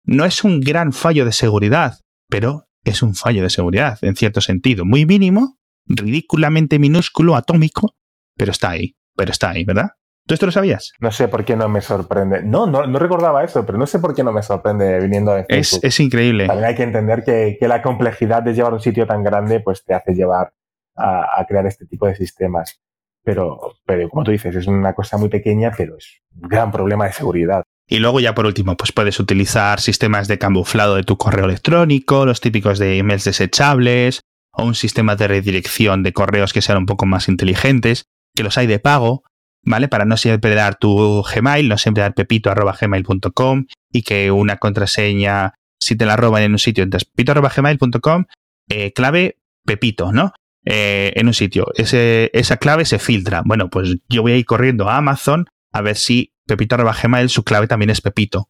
No 0.04 0.24
es 0.24 0.44
un 0.44 0.60
gran 0.60 0.92
fallo 0.92 1.24
de 1.24 1.32
seguridad, 1.32 2.00
pero 2.28 2.66
es 2.84 3.02
un 3.02 3.14
fallo 3.14 3.42
de 3.42 3.50
seguridad, 3.50 3.98
en 4.02 4.16
cierto 4.16 4.40
sentido. 4.40 4.84
Muy 4.84 5.06
mínimo, 5.06 5.58
ridículamente 5.86 6.78
minúsculo, 6.78 7.36
atómico, 7.36 7.96
pero 8.36 8.52
está 8.52 8.70
ahí, 8.70 8.96
pero 9.16 9.30
está 9.30 9.50
ahí, 9.50 9.64
¿verdad? 9.64 9.90
¿Tú 10.26 10.32
esto 10.34 10.46
lo 10.46 10.52
sabías? 10.52 10.92
No 11.00 11.10
sé 11.10 11.28
por 11.28 11.44
qué 11.44 11.54
no 11.54 11.68
me 11.68 11.82
sorprende. 11.82 12.42
No, 12.42 12.66
no, 12.66 12.86
no 12.86 12.98
recordaba 12.98 13.44
eso, 13.44 13.66
pero 13.66 13.76
no 13.76 13.86
sé 13.86 13.98
por 13.98 14.14
qué 14.14 14.24
no 14.24 14.32
me 14.32 14.42
sorprende 14.42 14.98
viniendo 15.00 15.34
de 15.34 15.44
Facebook. 15.44 15.80
Es, 15.82 15.94
es 15.94 16.00
increíble. 16.00 16.46
También 16.46 16.66
hay 16.66 16.74
que 16.74 16.82
entender 16.82 17.24
que, 17.24 17.58
que, 17.60 17.68
la 17.68 17.82
complejidad 17.82 18.42
de 18.42 18.54
llevar 18.54 18.72
un 18.72 18.80
sitio 18.80 19.06
tan 19.06 19.22
grande 19.22 19.60
pues 19.60 19.84
te 19.84 19.92
hace 19.92 20.14
llevar 20.14 20.54
a, 20.96 21.40
a, 21.40 21.44
crear 21.46 21.66
este 21.66 21.84
tipo 21.84 22.06
de 22.06 22.14
sistemas. 22.14 22.80
Pero, 23.22 23.76
pero 23.84 24.08
como 24.08 24.24
tú 24.24 24.30
dices, 24.30 24.54
es 24.56 24.66
una 24.66 24.94
cosa 24.94 25.18
muy 25.18 25.28
pequeña, 25.28 25.72
pero 25.76 25.96
es 25.98 26.22
un 26.34 26.48
gran 26.48 26.72
problema 26.72 27.06
de 27.06 27.12
seguridad. 27.12 27.62
Y 27.86 27.98
luego 27.98 28.20
ya 28.20 28.34
por 28.34 28.46
último, 28.46 28.76
pues 28.76 28.92
puedes 28.92 29.20
utilizar 29.20 29.80
sistemas 29.80 30.26
de 30.26 30.38
camuflado 30.38 30.94
de 30.94 31.02
tu 31.02 31.18
correo 31.18 31.44
electrónico, 31.44 32.24
los 32.24 32.40
típicos 32.40 32.78
de 32.78 32.96
emails 32.96 33.24
desechables, 33.24 34.20
o 34.52 34.64
un 34.64 34.74
sistema 34.74 35.16
de 35.16 35.28
redirección 35.28 36.02
de 36.02 36.14
correos 36.14 36.54
que 36.54 36.62
sean 36.62 36.78
un 36.78 36.86
poco 36.86 37.04
más 37.04 37.28
inteligentes, 37.28 38.06
que 38.34 38.42
los 38.42 38.56
hay 38.56 38.66
de 38.66 38.78
pago, 38.78 39.22
¿vale? 39.64 39.88
Para 39.88 40.04
no 40.04 40.16
siempre 40.16 40.54
dar 40.54 40.76
tu 40.76 41.22
Gmail, 41.22 41.68
no 41.68 41.78
siempre 41.78 42.02
dar 42.02 42.14
pepito.gmail.com 42.14 43.66
y 43.92 44.02
que 44.02 44.30
una 44.30 44.56
contraseña, 44.56 45.54
si 45.78 45.96
te 45.96 46.06
la 46.06 46.16
roban 46.16 46.42
en 46.42 46.52
un 46.52 46.58
sitio, 46.58 46.84
entonces 46.84 47.08
pepito.gmail.com, 47.08 48.24
eh, 48.68 48.92
clave 48.92 49.38
pepito, 49.64 50.12
¿no? 50.12 50.32
Eh, 50.64 51.12
en 51.16 51.26
un 51.26 51.34
sitio. 51.34 51.66
Ese, 51.74 52.30
esa 52.32 52.56
clave 52.56 52.84
se 52.84 52.98
filtra. 52.98 53.42
Bueno, 53.44 53.68
pues 53.68 53.96
yo 54.08 54.22
voy 54.22 54.32
a 54.32 54.36
ir 54.36 54.46
corriendo 54.46 54.88
a 54.88 54.96
Amazon 54.96 55.46
a 55.72 55.82
ver 55.82 55.96
si 55.96 56.32
pepito.gmail 56.46 57.28
su 57.28 57.44
clave 57.44 57.66
también 57.66 57.90
es 57.90 58.00
pepito. 58.00 58.48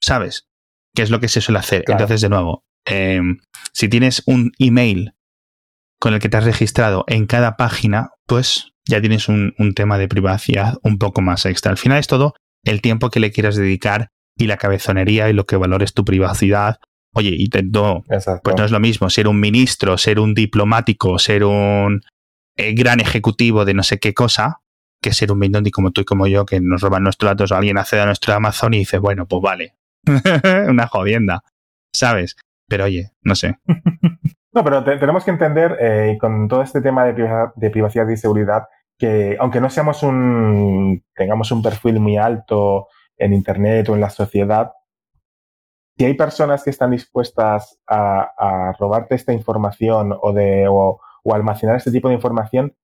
¿Sabes? 0.00 0.48
¿Qué 0.94 1.02
es 1.02 1.10
lo 1.10 1.20
que 1.20 1.28
se 1.28 1.40
suele 1.40 1.60
hacer? 1.60 1.84
Entonces, 1.86 2.20
de 2.20 2.28
nuevo, 2.28 2.64
em, 2.84 3.38
si 3.72 3.88
tienes 3.88 4.22
un 4.26 4.52
email 4.58 5.14
con 6.00 6.14
el 6.14 6.20
que 6.20 6.28
te 6.28 6.36
has 6.36 6.44
registrado 6.44 7.04
en 7.06 7.26
cada 7.26 7.56
página, 7.56 8.10
pues 8.26 8.71
ya 8.86 9.00
tienes 9.00 9.28
un, 9.28 9.54
tema 9.74 9.98
de 9.98 10.08
privacidad 10.08 10.74
un 10.82 10.98
poco 10.98 11.20
más 11.22 11.46
extra. 11.46 11.70
Al 11.70 11.78
final 11.78 11.98
es 11.98 12.06
todo 12.06 12.34
el 12.64 12.80
tiempo 12.80 13.10
que 13.10 13.20
le 13.20 13.32
quieras 13.32 13.56
dedicar 13.56 14.08
y 14.36 14.46
la 14.46 14.56
cabezonería 14.56 15.28
y 15.28 15.32
lo 15.32 15.46
que 15.46 15.56
valores 15.56 15.94
tu 15.94 16.04
privacidad. 16.04 16.78
Oye, 17.14 17.34
y 17.36 17.50
no, 17.70 18.04
pues 18.42 18.56
no 18.56 18.64
es 18.64 18.70
lo 18.70 18.80
mismo 18.80 19.10
ser 19.10 19.28
un 19.28 19.38
ministro, 19.38 19.98
ser 19.98 20.18
un 20.18 20.34
diplomático, 20.34 21.18
ser 21.18 21.44
un 21.44 22.00
eh, 22.56 22.72
gran 22.74 23.00
ejecutivo 23.00 23.64
de 23.64 23.74
no 23.74 23.82
sé 23.82 23.98
qué 23.98 24.14
cosa, 24.14 24.60
que 25.02 25.12
ser 25.12 25.30
un 25.30 25.38
mindondi 25.38 25.70
como 25.70 25.90
tú 25.90 26.00
y 26.00 26.04
como 26.04 26.26
yo, 26.26 26.46
que 26.46 26.60
nos 26.60 26.80
roban 26.80 27.02
nuestros 27.02 27.30
datos 27.30 27.52
o 27.52 27.56
alguien 27.56 27.76
accede 27.76 28.00
a 28.00 28.06
nuestro 28.06 28.32
Amazon 28.34 28.74
y 28.74 28.78
dice, 28.78 28.98
bueno, 28.98 29.26
pues 29.26 29.42
vale. 29.42 29.74
Una 30.68 30.86
jodienda, 30.86 31.44
¿sabes? 31.94 32.36
Pero 32.68 32.84
oye, 32.84 33.12
no 33.22 33.34
sé. 33.34 33.58
No, 34.54 34.62
pero 34.62 34.84
tenemos 34.84 35.24
que 35.24 35.30
entender 35.30 35.78
eh, 35.80 36.18
con 36.20 36.46
todo 36.46 36.62
este 36.62 36.82
tema 36.82 37.06
de, 37.06 37.70
privacidad 37.70 38.06
y 38.08 38.16
seguridad 38.18 38.68
que 38.98 39.36
aunque 39.40 39.60
no 39.60 39.70
seamos 39.70 40.02
un, 40.02 41.02
tengamos 41.14 41.50
un 41.50 41.62
perfil 41.62 41.98
muy 41.98 42.18
alto 42.18 42.88
en 43.16 43.32
Internet 43.32 43.88
o 43.88 43.94
en 43.94 44.00
la 44.02 44.10
sociedad, 44.10 44.72
si 45.96 46.04
hay 46.04 46.14
personas 46.14 46.62
que 46.64 46.70
están 46.70 46.90
dispuestas 46.90 47.80
a, 47.86 48.72
robarte 48.78 49.14
esta 49.14 49.32
información 49.32 50.14
o, 50.20 50.32
de, 50.32 50.66
o, 50.68 51.00
almacenar 51.32 51.76
este 51.76 51.90
tipo 51.90 52.08
de 52.08 52.14
información, 52.14 52.76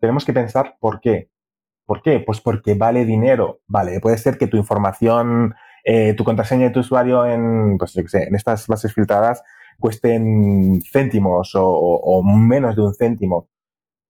tenemos 0.00 0.24
que 0.24 0.32
pensar 0.32 0.76
por 0.80 1.00
qué. 1.00 1.30
¿Por 1.84 2.02
qué? 2.02 2.20
Pues 2.20 2.40
porque 2.40 2.74
vale 2.74 3.04
dinero. 3.04 3.60
Vale, 3.66 4.00
puede 4.00 4.18
ser 4.18 4.38
que 4.38 4.46
tu 4.46 4.56
información, 4.56 5.54
eh, 5.84 6.14
tu 6.14 6.22
contraseña 6.22 6.66
de 6.66 6.70
tu 6.70 6.80
usuario 6.80 7.26
en, 7.26 7.76
pues, 7.78 7.96
en 7.96 8.34
estas 8.34 8.66
bases 8.68 8.94
filtradas 8.94 9.42
cuesten 9.78 10.80
céntimos 10.90 11.52
o, 11.54 12.22
menos 12.22 12.76
de 12.76 12.82
un 12.82 12.94
céntimo. 12.94 13.48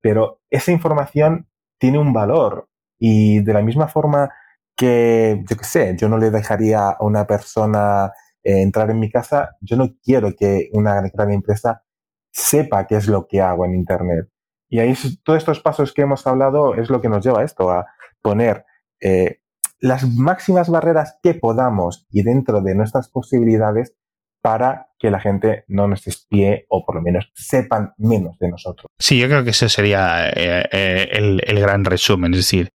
Pero 0.01 0.41
esa 0.51 0.73
información 0.73 1.49
tiene 1.79 1.99
un 1.99 2.12
valor 2.12 2.69
y 2.99 3.41
de 3.41 3.53
la 3.53 3.62
misma 3.62 3.89
forma 3.89 4.31
que, 4.77 5.45
yo 5.49 5.57
qué 5.57 5.64
sé, 5.64 5.97
yo 5.97 6.09
no 6.09 6.19
le 6.19 6.31
dejaría 6.31 6.91
a 6.91 7.05
una 7.05 7.27
persona 7.27 8.12
eh, 8.43 8.62
entrar 8.62 8.91
en 8.91 9.01
mi 9.01 9.11
casa, 9.11 9.57
yo 9.61 9.77
no 9.77 9.95
quiero 10.03 10.35
que 10.37 10.71
una 10.73 11.03
gran 11.12 11.33
empresa 11.33 11.83
sepa 12.31 12.87
qué 12.87 12.97
es 12.97 13.09
lo 13.09 13.27
que 13.27 13.41
hago 13.41 13.64
en 13.64 13.75
Internet. 13.75 14.29
Y 14.69 14.81
ahí 14.81 14.95
todos 15.25 15.39
estos 15.39 15.61
pasos 15.61 15.93
que 15.93 16.03
hemos 16.03 16.27
hablado 16.27 16.75
es 16.75 16.91
lo 16.91 17.01
que 17.01 17.09
nos 17.09 17.25
lleva 17.25 17.41
a 17.41 17.45
esto, 17.45 17.71
a 17.71 17.87
poner 18.23 18.64
eh, 19.01 19.41
las 19.81 20.09
máximas 20.09 20.69
barreras 20.69 21.19
que 21.23 21.35
podamos 21.35 22.07
y 22.11 22.23
dentro 22.23 22.61
de 22.61 22.75
nuestras 22.75 23.09
posibilidades 23.09 23.95
para 24.43 24.89
que 24.99 25.11
la 25.11 25.20
gente 25.20 25.64
no 25.68 25.89
nos 25.89 26.07
espíe 26.07 26.66
o 26.68 26.84
por 26.84 26.97
lo 26.97 27.03
menos 27.03 27.30
sepan 27.34 27.93
menos 27.99 28.39
de 28.39 28.49
nosotros. 28.49 28.86
Sí, 28.99 29.18
yo 29.18 29.28
creo 29.28 29.45
que 29.45 29.51
ese 29.51 29.68
sería 29.68 30.28
eh, 30.30 31.09
el, 31.12 31.43
el, 31.47 31.61
gran 31.61 31.84
resumen. 31.84 32.34
Es 32.34 32.41
decir, 32.41 32.70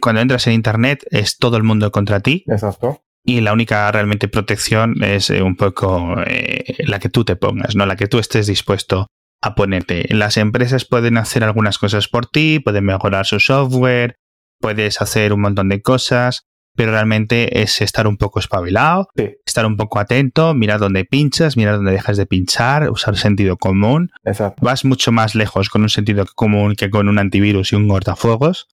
cuando 0.00 0.20
entras 0.20 0.46
en 0.46 0.54
Internet 0.54 1.04
es 1.10 1.38
todo 1.38 1.56
el 1.56 1.62
mundo 1.62 1.90
contra 1.92 2.20
ti. 2.20 2.44
Exacto 2.46 3.02
y 3.26 3.40
la 3.40 3.52
única 3.52 3.90
realmente 3.90 4.28
protección 4.28 5.02
es 5.02 5.30
eh, 5.30 5.42
un 5.42 5.56
poco 5.56 6.14
eh, 6.26 6.76
la 6.86 7.00
que 7.00 7.08
tú 7.08 7.24
te 7.24 7.34
pongas, 7.34 7.74
¿no? 7.74 7.84
La 7.84 7.96
que 7.96 8.06
tú 8.06 8.18
estés 8.18 8.46
dispuesto 8.46 9.08
a 9.42 9.54
ponerte. 9.56 10.06
Las 10.14 10.36
empresas 10.36 10.84
pueden 10.84 11.18
hacer 11.18 11.42
algunas 11.42 11.78
cosas 11.78 12.06
por 12.06 12.26
ti, 12.26 12.60
pueden 12.60 12.84
mejorar 12.84 13.26
su 13.26 13.40
software, 13.40 14.16
puedes 14.60 15.02
hacer 15.02 15.32
un 15.32 15.40
montón 15.40 15.68
de 15.68 15.82
cosas, 15.82 16.44
pero 16.76 16.92
realmente 16.92 17.62
es 17.62 17.80
estar 17.80 18.06
un 18.06 18.16
poco 18.16 18.38
espabilado, 18.38 19.08
estar 19.56 19.66
un 19.66 19.78
poco 19.78 19.98
atento, 19.98 20.52
mirar 20.52 20.80
dónde 20.80 21.06
pinchas, 21.06 21.56
mirar 21.56 21.76
dónde 21.76 21.92
dejas 21.92 22.18
de 22.18 22.26
pinchar, 22.26 22.90
usar 22.90 23.16
sentido 23.16 23.56
común. 23.56 24.10
Exacto. 24.22 24.62
Vas 24.62 24.84
mucho 24.84 25.12
más 25.12 25.34
lejos 25.34 25.70
con 25.70 25.80
un 25.80 25.88
sentido 25.88 26.26
común 26.34 26.74
que 26.74 26.90
con 26.90 27.08
un 27.08 27.18
antivirus 27.18 27.72
y 27.72 27.76
un 27.76 27.88
cortafuegos. 27.88 28.68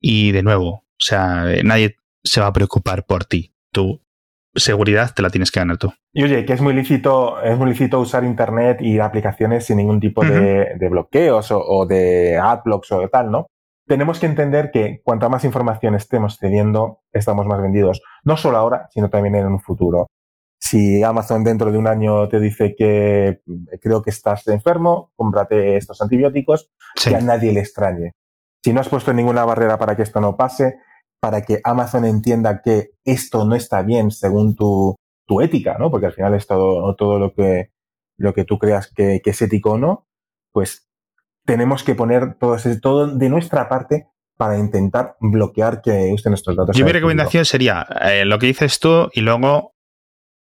Y 0.00 0.32
de 0.32 0.42
nuevo, 0.42 0.68
o 0.68 0.84
sea, 0.98 1.46
nadie 1.64 1.96
se 2.22 2.40
va 2.40 2.48
a 2.48 2.52
preocupar 2.52 3.06
por 3.06 3.24
ti 3.24 3.52
tu 3.72 4.00
seguridad 4.54 5.10
te 5.14 5.22
la 5.22 5.30
tienes 5.30 5.50
que 5.50 5.60
ganar 5.60 5.78
tú. 5.78 5.92
Y 6.12 6.22
oye, 6.22 6.44
que 6.44 6.52
es 6.52 6.60
muy 6.60 6.74
lícito, 6.74 7.40
es 7.42 7.58
muy 7.58 7.68
lícito 7.68 8.00
usar 8.00 8.24
internet 8.24 8.78
y 8.80 9.00
aplicaciones 9.00 9.66
sin 9.66 9.78
ningún 9.78 9.98
tipo 9.98 10.24
de, 10.24 10.76
bloqueos 10.88 11.48
o, 11.50 11.86
de 11.86 12.38
adblocks 12.38 12.92
o 12.92 13.00
de 13.00 13.08
tal, 13.08 13.30
¿no? 13.30 13.46
Tenemos 13.86 14.18
que 14.18 14.26
entender 14.26 14.70
que 14.70 15.00
cuanta 15.04 15.28
más 15.28 15.44
información 15.44 15.94
estemos 15.94 16.38
cediendo, 16.38 17.00
estamos 17.12 17.46
más 17.46 17.60
vendidos. 17.60 18.00
No 18.22 18.36
solo 18.36 18.56
ahora, 18.58 18.88
sino 18.90 19.10
también 19.10 19.34
en 19.34 19.46
un 19.46 19.60
futuro. 19.60 20.06
Si 20.64 21.02
Amazon 21.02 21.44
dentro 21.44 21.70
de 21.70 21.76
un 21.76 21.86
año 21.86 22.26
te 22.26 22.40
dice 22.40 22.74
que 22.74 23.42
creo 23.82 24.00
que 24.00 24.08
estás 24.08 24.46
enfermo, 24.48 25.12
cómprate 25.14 25.76
estos 25.76 26.00
antibióticos, 26.00 26.70
que 27.04 27.14
a 27.14 27.20
nadie 27.20 27.52
le 27.52 27.60
extrañe. 27.60 28.12
Si 28.64 28.72
no 28.72 28.80
has 28.80 28.88
puesto 28.88 29.12
ninguna 29.12 29.44
barrera 29.44 29.78
para 29.78 29.94
que 29.94 30.02
esto 30.02 30.22
no 30.22 30.38
pase, 30.38 30.76
para 31.20 31.42
que 31.42 31.60
Amazon 31.64 32.06
entienda 32.06 32.62
que 32.62 32.92
esto 33.04 33.44
no 33.44 33.54
está 33.54 33.82
bien 33.82 34.10
según 34.10 34.56
tu, 34.56 34.96
tu 35.26 35.42
ética, 35.42 35.76
¿no? 35.78 35.90
Porque 35.90 36.06
al 36.06 36.14
final 36.14 36.32
es 36.34 36.46
todo, 36.46 36.96
todo 36.96 37.18
lo 37.18 37.34
que, 37.34 37.72
lo 38.16 38.32
que 38.32 38.44
tú 38.44 38.58
creas 38.58 38.90
que, 38.90 39.20
es 39.22 39.42
ético 39.42 39.72
o 39.72 39.78
no, 39.78 40.06
pues 40.50 40.88
tenemos 41.44 41.84
que 41.84 41.94
poner 41.94 42.38
todo, 42.38 42.56
todo 42.80 43.06
de 43.08 43.28
nuestra 43.28 43.68
parte 43.68 44.08
para 44.38 44.56
intentar 44.56 45.16
bloquear 45.20 45.82
que 45.82 46.10
usen 46.14 46.30
nuestros 46.30 46.56
datos. 46.56 46.74
Yo 46.74 46.86
mi 46.86 46.92
recomendación 46.92 47.44
sería 47.44 47.86
eh, 48.00 48.24
lo 48.24 48.38
que 48.38 48.46
dices 48.46 48.80
tú 48.80 49.10
y 49.12 49.20
luego 49.20 49.73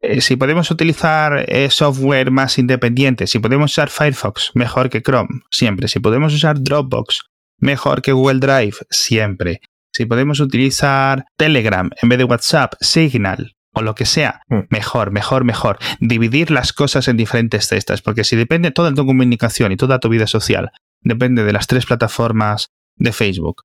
eh, 0.02 0.20
si 0.20 0.36
podemos 0.36 0.70
utilizar 0.70 1.44
eh, 1.48 1.70
software 1.70 2.30
más 2.30 2.58
independiente, 2.58 3.26
si 3.26 3.38
podemos 3.38 3.72
usar 3.72 3.88
Firefox 3.88 4.50
mejor 4.54 4.90
que 4.90 5.02
Chrome, 5.02 5.40
siempre. 5.50 5.88
Si 5.88 6.00
podemos 6.00 6.34
usar 6.34 6.62
Dropbox 6.62 7.22
mejor 7.58 8.02
que 8.02 8.12
Google 8.12 8.40
Drive, 8.40 8.76
siempre 8.90 9.60
si 9.92 10.06
podemos 10.06 10.40
utilizar 10.40 11.26
Telegram 11.36 11.90
en 12.00 12.08
vez 12.08 12.18
de 12.18 12.24
WhatsApp, 12.24 12.74
Signal 12.80 13.54
o 13.74 13.82
lo 13.82 13.94
que 13.94 14.04
sea, 14.04 14.42
hmm. 14.48 14.60
mejor, 14.70 15.12
mejor, 15.12 15.44
mejor. 15.44 15.78
Dividir 16.00 16.50
las 16.50 16.72
cosas 16.72 17.08
en 17.08 17.16
diferentes 17.16 17.68
cestas, 17.68 18.02
porque 18.02 18.24
si 18.24 18.36
depende 18.36 18.70
toda 18.70 18.92
tu 18.92 19.06
comunicación 19.06 19.72
y 19.72 19.76
toda 19.76 19.98
tu 19.98 20.08
vida 20.08 20.26
social, 20.26 20.72
depende 21.00 21.44
de 21.44 21.52
las 21.52 21.66
tres 21.66 21.86
plataformas 21.86 22.68
de 22.96 23.12
Facebook. 23.12 23.62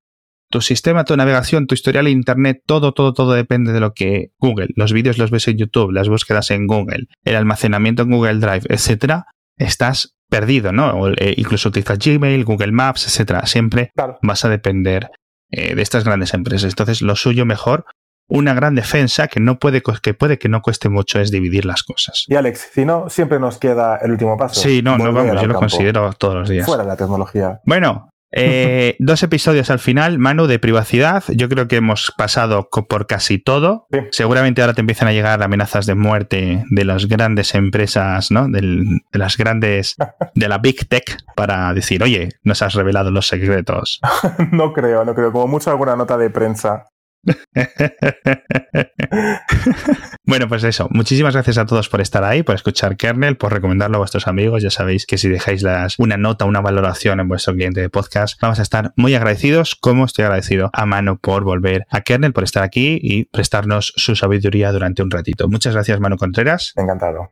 Tu 0.50 0.62
sistema, 0.62 1.04
tu 1.04 1.16
navegación, 1.18 1.68
tu 1.68 1.76
historial 1.76 2.08
en 2.08 2.14
Internet, 2.14 2.62
todo, 2.66 2.94
todo, 2.94 3.14
todo 3.14 3.34
depende 3.34 3.74
de 3.74 3.80
lo 3.80 3.94
que 3.94 4.32
Google. 4.40 4.70
Los 4.76 4.94
vídeos 4.94 5.18
los 5.18 5.30
ves 5.30 5.48
en 5.48 5.58
YouTube, 5.58 5.92
las 5.92 6.08
búsquedas 6.08 6.52
en 6.52 6.68
Google, 6.68 7.08
el 7.24 7.36
almacenamiento 7.36 8.04
en 8.04 8.12
Google 8.12 8.36
Drive, 8.36 8.64
etcétera. 8.70 9.26
Estás 9.58 10.16
perdido, 10.30 10.72
¿no? 10.72 10.92
O, 10.92 11.10
eh, 11.10 11.34
incluso 11.38 11.70
utilizas 11.70 12.00
Gmail, 12.00 12.46
Google 12.46 12.72
Maps, 12.72 13.08
etcétera. 13.08 13.46
Siempre 13.46 13.92
vas 14.22 14.46
a 14.46 14.50
depender 14.50 15.10
eh, 15.52 15.76
de 15.76 15.82
estas 15.82 16.04
grandes 16.04 16.34
empresas. 16.34 16.70
Entonces, 16.70 17.02
lo 17.02 17.16
suyo 17.16 17.46
mejor, 17.46 17.86
una 18.30 18.54
gran 18.54 18.76
defensa 18.76 19.28
que 19.28 19.40
no 19.40 19.58
puede 19.58 19.82
que 19.82 20.14
puede 20.14 20.38
que 20.38 20.50
no 20.50 20.62
cueste 20.62 20.90
mucho 20.90 21.20
es 21.20 21.32
dividir 21.32 21.66
las 21.66 21.84
cosas. 21.84 22.26
Y 22.28 22.36
Alex, 22.36 22.70
si 22.74 22.86
no, 22.86 23.10
siempre 23.10 23.40
nos 23.40 23.58
queda 23.58 23.98
el 23.98 24.12
último 24.12 24.38
paso. 24.38 24.60
Sí, 24.60 24.82
no, 24.82 24.98
no 24.98 25.12
vamos, 25.14 25.42
yo 25.42 25.48
lo 25.48 25.56
considero 25.56 26.12
todos 26.14 26.36
los 26.36 26.50
días. 26.50 26.66
Fuera 26.66 26.84
de 26.84 26.90
la 26.90 26.98
tecnología. 26.98 27.62
Bueno, 27.66 28.10
eh, 28.32 28.96
dos 29.00 29.24
episodios 29.24 29.70
al 29.70 29.80
final, 29.80 30.20
Manu, 30.20 30.48
de 30.48 30.60
privacidad. 30.60 31.24
Yo 31.30 31.50
creo 31.50 31.68
que 31.68 31.78
hemos 31.78 32.14
pasado 32.18 32.70
por 32.70 33.08
casi 33.08 33.38
todo. 33.38 33.88
Seguramente 34.12 34.62
ahora 34.62 34.74
te 34.74 34.82
empiezan 34.82 35.08
a 35.08 35.14
llegar 35.14 35.42
amenazas 35.42 35.86
de 35.86 35.96
muerte 35.96 36.64
de 36.70 36.86
las 36.86 37.08
grandes 37.08 37.56
empresas, 37.56 38.32
¿no? 38.32 38.48
de 38.48 39.02
las 39.14 39.38
grandes, 39.38 39.96
de 40.36 40.48
la 40.48 40.58
Big 40.58 40.88
Tech, 40.88 41.18
para 41.36 41.74
decir, 41.74 42.04
oye, 42.04 42.30
nos 42.44 42.62
has 42.62 42.74
revelado 42.74 43.12
los 43.12 43.28
secretos. 43.28 44.00
no 44.52 44.74
creo, 44.74 45.06
no 45.06 45.14
creo. 45.14 45.32
Como 45.32 45.48
mucho 45.48 45.72
alguna 45.72 45.96
nota 45.96 46.18
de 46.18 46.30
prensa. 46.30 46.86
bueno, 50.26 50.48
pues 50.48 50.64
eso. 50.64 50.88
Muchísimas 50.92 51.34
gracias 51.34 51.58
a 51.58 51.66
todos 51.66 51.90
por 51.90 52.00
estar 52.02 52.24
ahí, 52.24 52.44
por 52.44 52.54
escuchar 52.56 52.96
Kernel, 52.98 53.38
por 53.38 53.54
recomendarlo 53.54 53.98
a 53.98 54.00
vuestros 54.00 54.28
amigos. 54.28 54.64
Ya 54.64 54.70
sabéis 54.70 55.06
que 55.06 55.18
si 55.18 55.30
dejáis 55.30 55.64
una 55.98 56.18
nota, 56.18 56.46
una 56.46 56.62
valoración 56.62 57.20
en 57.20 57.28
vuestro 57.28 57.54
cliente 57.54 57.82
de 57.82 57.90
podcast, 57.90 58.40
vamos 58.42 58.60
a 58.60 58.62
estar 58.62 58.94
muy 58.96 59.16
agradecidos, 59.16 59.76
como 59.76 60.06
estoy 60.06 60.26
agradecido 60.26 60.70
a 60.74 60.86
Mano 60.86 61.18
por 61.18 61.44
volver 61.44 61.86
a 61.90 62.02
Kernel, 62.02 62.34
por 62.34 62.44
estar 62.44 62.64
aquí 62.64 63.00
y 63.02 63.26
prestarnos 63.26 63.94
su 63.96 64.16
sabiduría 64.16 64.72
durante 64.72 65.04
un 65.04 65.12
ratito. 65.12 65.50
Muchas 65.50 65.74
gracias, 65.74 66.00
Mano 66.00 66.18
Contreras. 66.18 66.74
Encantado. 66.76 67.32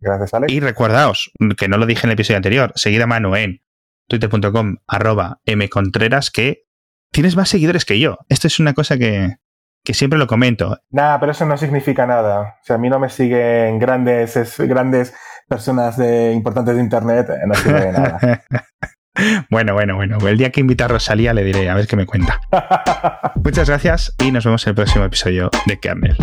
Gracias, 0.00 0.34
Alex. 0.34 0.52
Y 0.52 0.60
recordaos, 0.60 1.32
que 1.56 1.68
no 1.68 1.78
lo 1.78 1.86
dije 1.86 2.06
en 2.06 2.10
el 2.10 2.14
episodio 2.14 2.36
anterior, 2.36 2.72
seguid 2.74 3.00
a 3.00 3.06
Manu 3.06 3.34
en 3.34 3.62
twitter.com 4.08 4.76
arroba 4.86 5.40
mcontreras 5.46 6.30
que 6.30 6.65
tienes 7.16 7.34
más 7.34 7.48
seguidores 7.48 7.86
que 7.86 7.98
yo. 7.98 8.18
Esto 8.28 8.46
es 8.46 8.60
una 8.60 8.74
cosa 8.74 8.98
que, 8.98 9.36
siempre 9.94 10.18
lo 10.18 10.26
comento. 10.26 10.76
Nada, 10.90 11.18
pero 11.18 11.32
eso 11.32 11.46
no 11.46 11.56
significa 11.56 12.06
nada. 12.06 12.58
O 12.60 12.64
sea, 12.64 12.76
a 12.76 12.78
mí 12.78 12.90
no 12.90 12.98
me 12.98 13.08
siguen 13.08 13.78
grandes, 13.78 14.58
grandes 14.58 15.14
personas 15.48 15.96
de, 15.96 16.32
importantes 16.32 16.76
de 16.76 16.82
Internet, 16.82 17.28
no 17.46 17.54
sirve 17.54 17.86
de 17.86 17.92
nada. 17.92 18.42
bueno, 19.50 19.72
bueno, 19.72 19.96
bueno. 19.96 20.18
El 20.28 20.36
día 20.36 20.52
que 20.52 20.60
invita 20.60 20.84
a 20.84 20.88
Rosalía 20.88 21.32
le 21.32 21.42
diré 21.42 21.70
a 21.70 21.74
ver 21.74 21.86
qué 21.86 21.96
me 21.96 22.04
cuenta. 22.04 22.38
Muchas 23.42 23.66
gracias 23.66 24.14
y 24.18 24.30
nos 24.30 24.44
vemos 24.44 24.66
en 24.66 24.72
el 24.72 24.74
próximo 24.74 25.06
episodio 25.06 25.48
de 25.64 25.80
Kernel. 25.80 26.18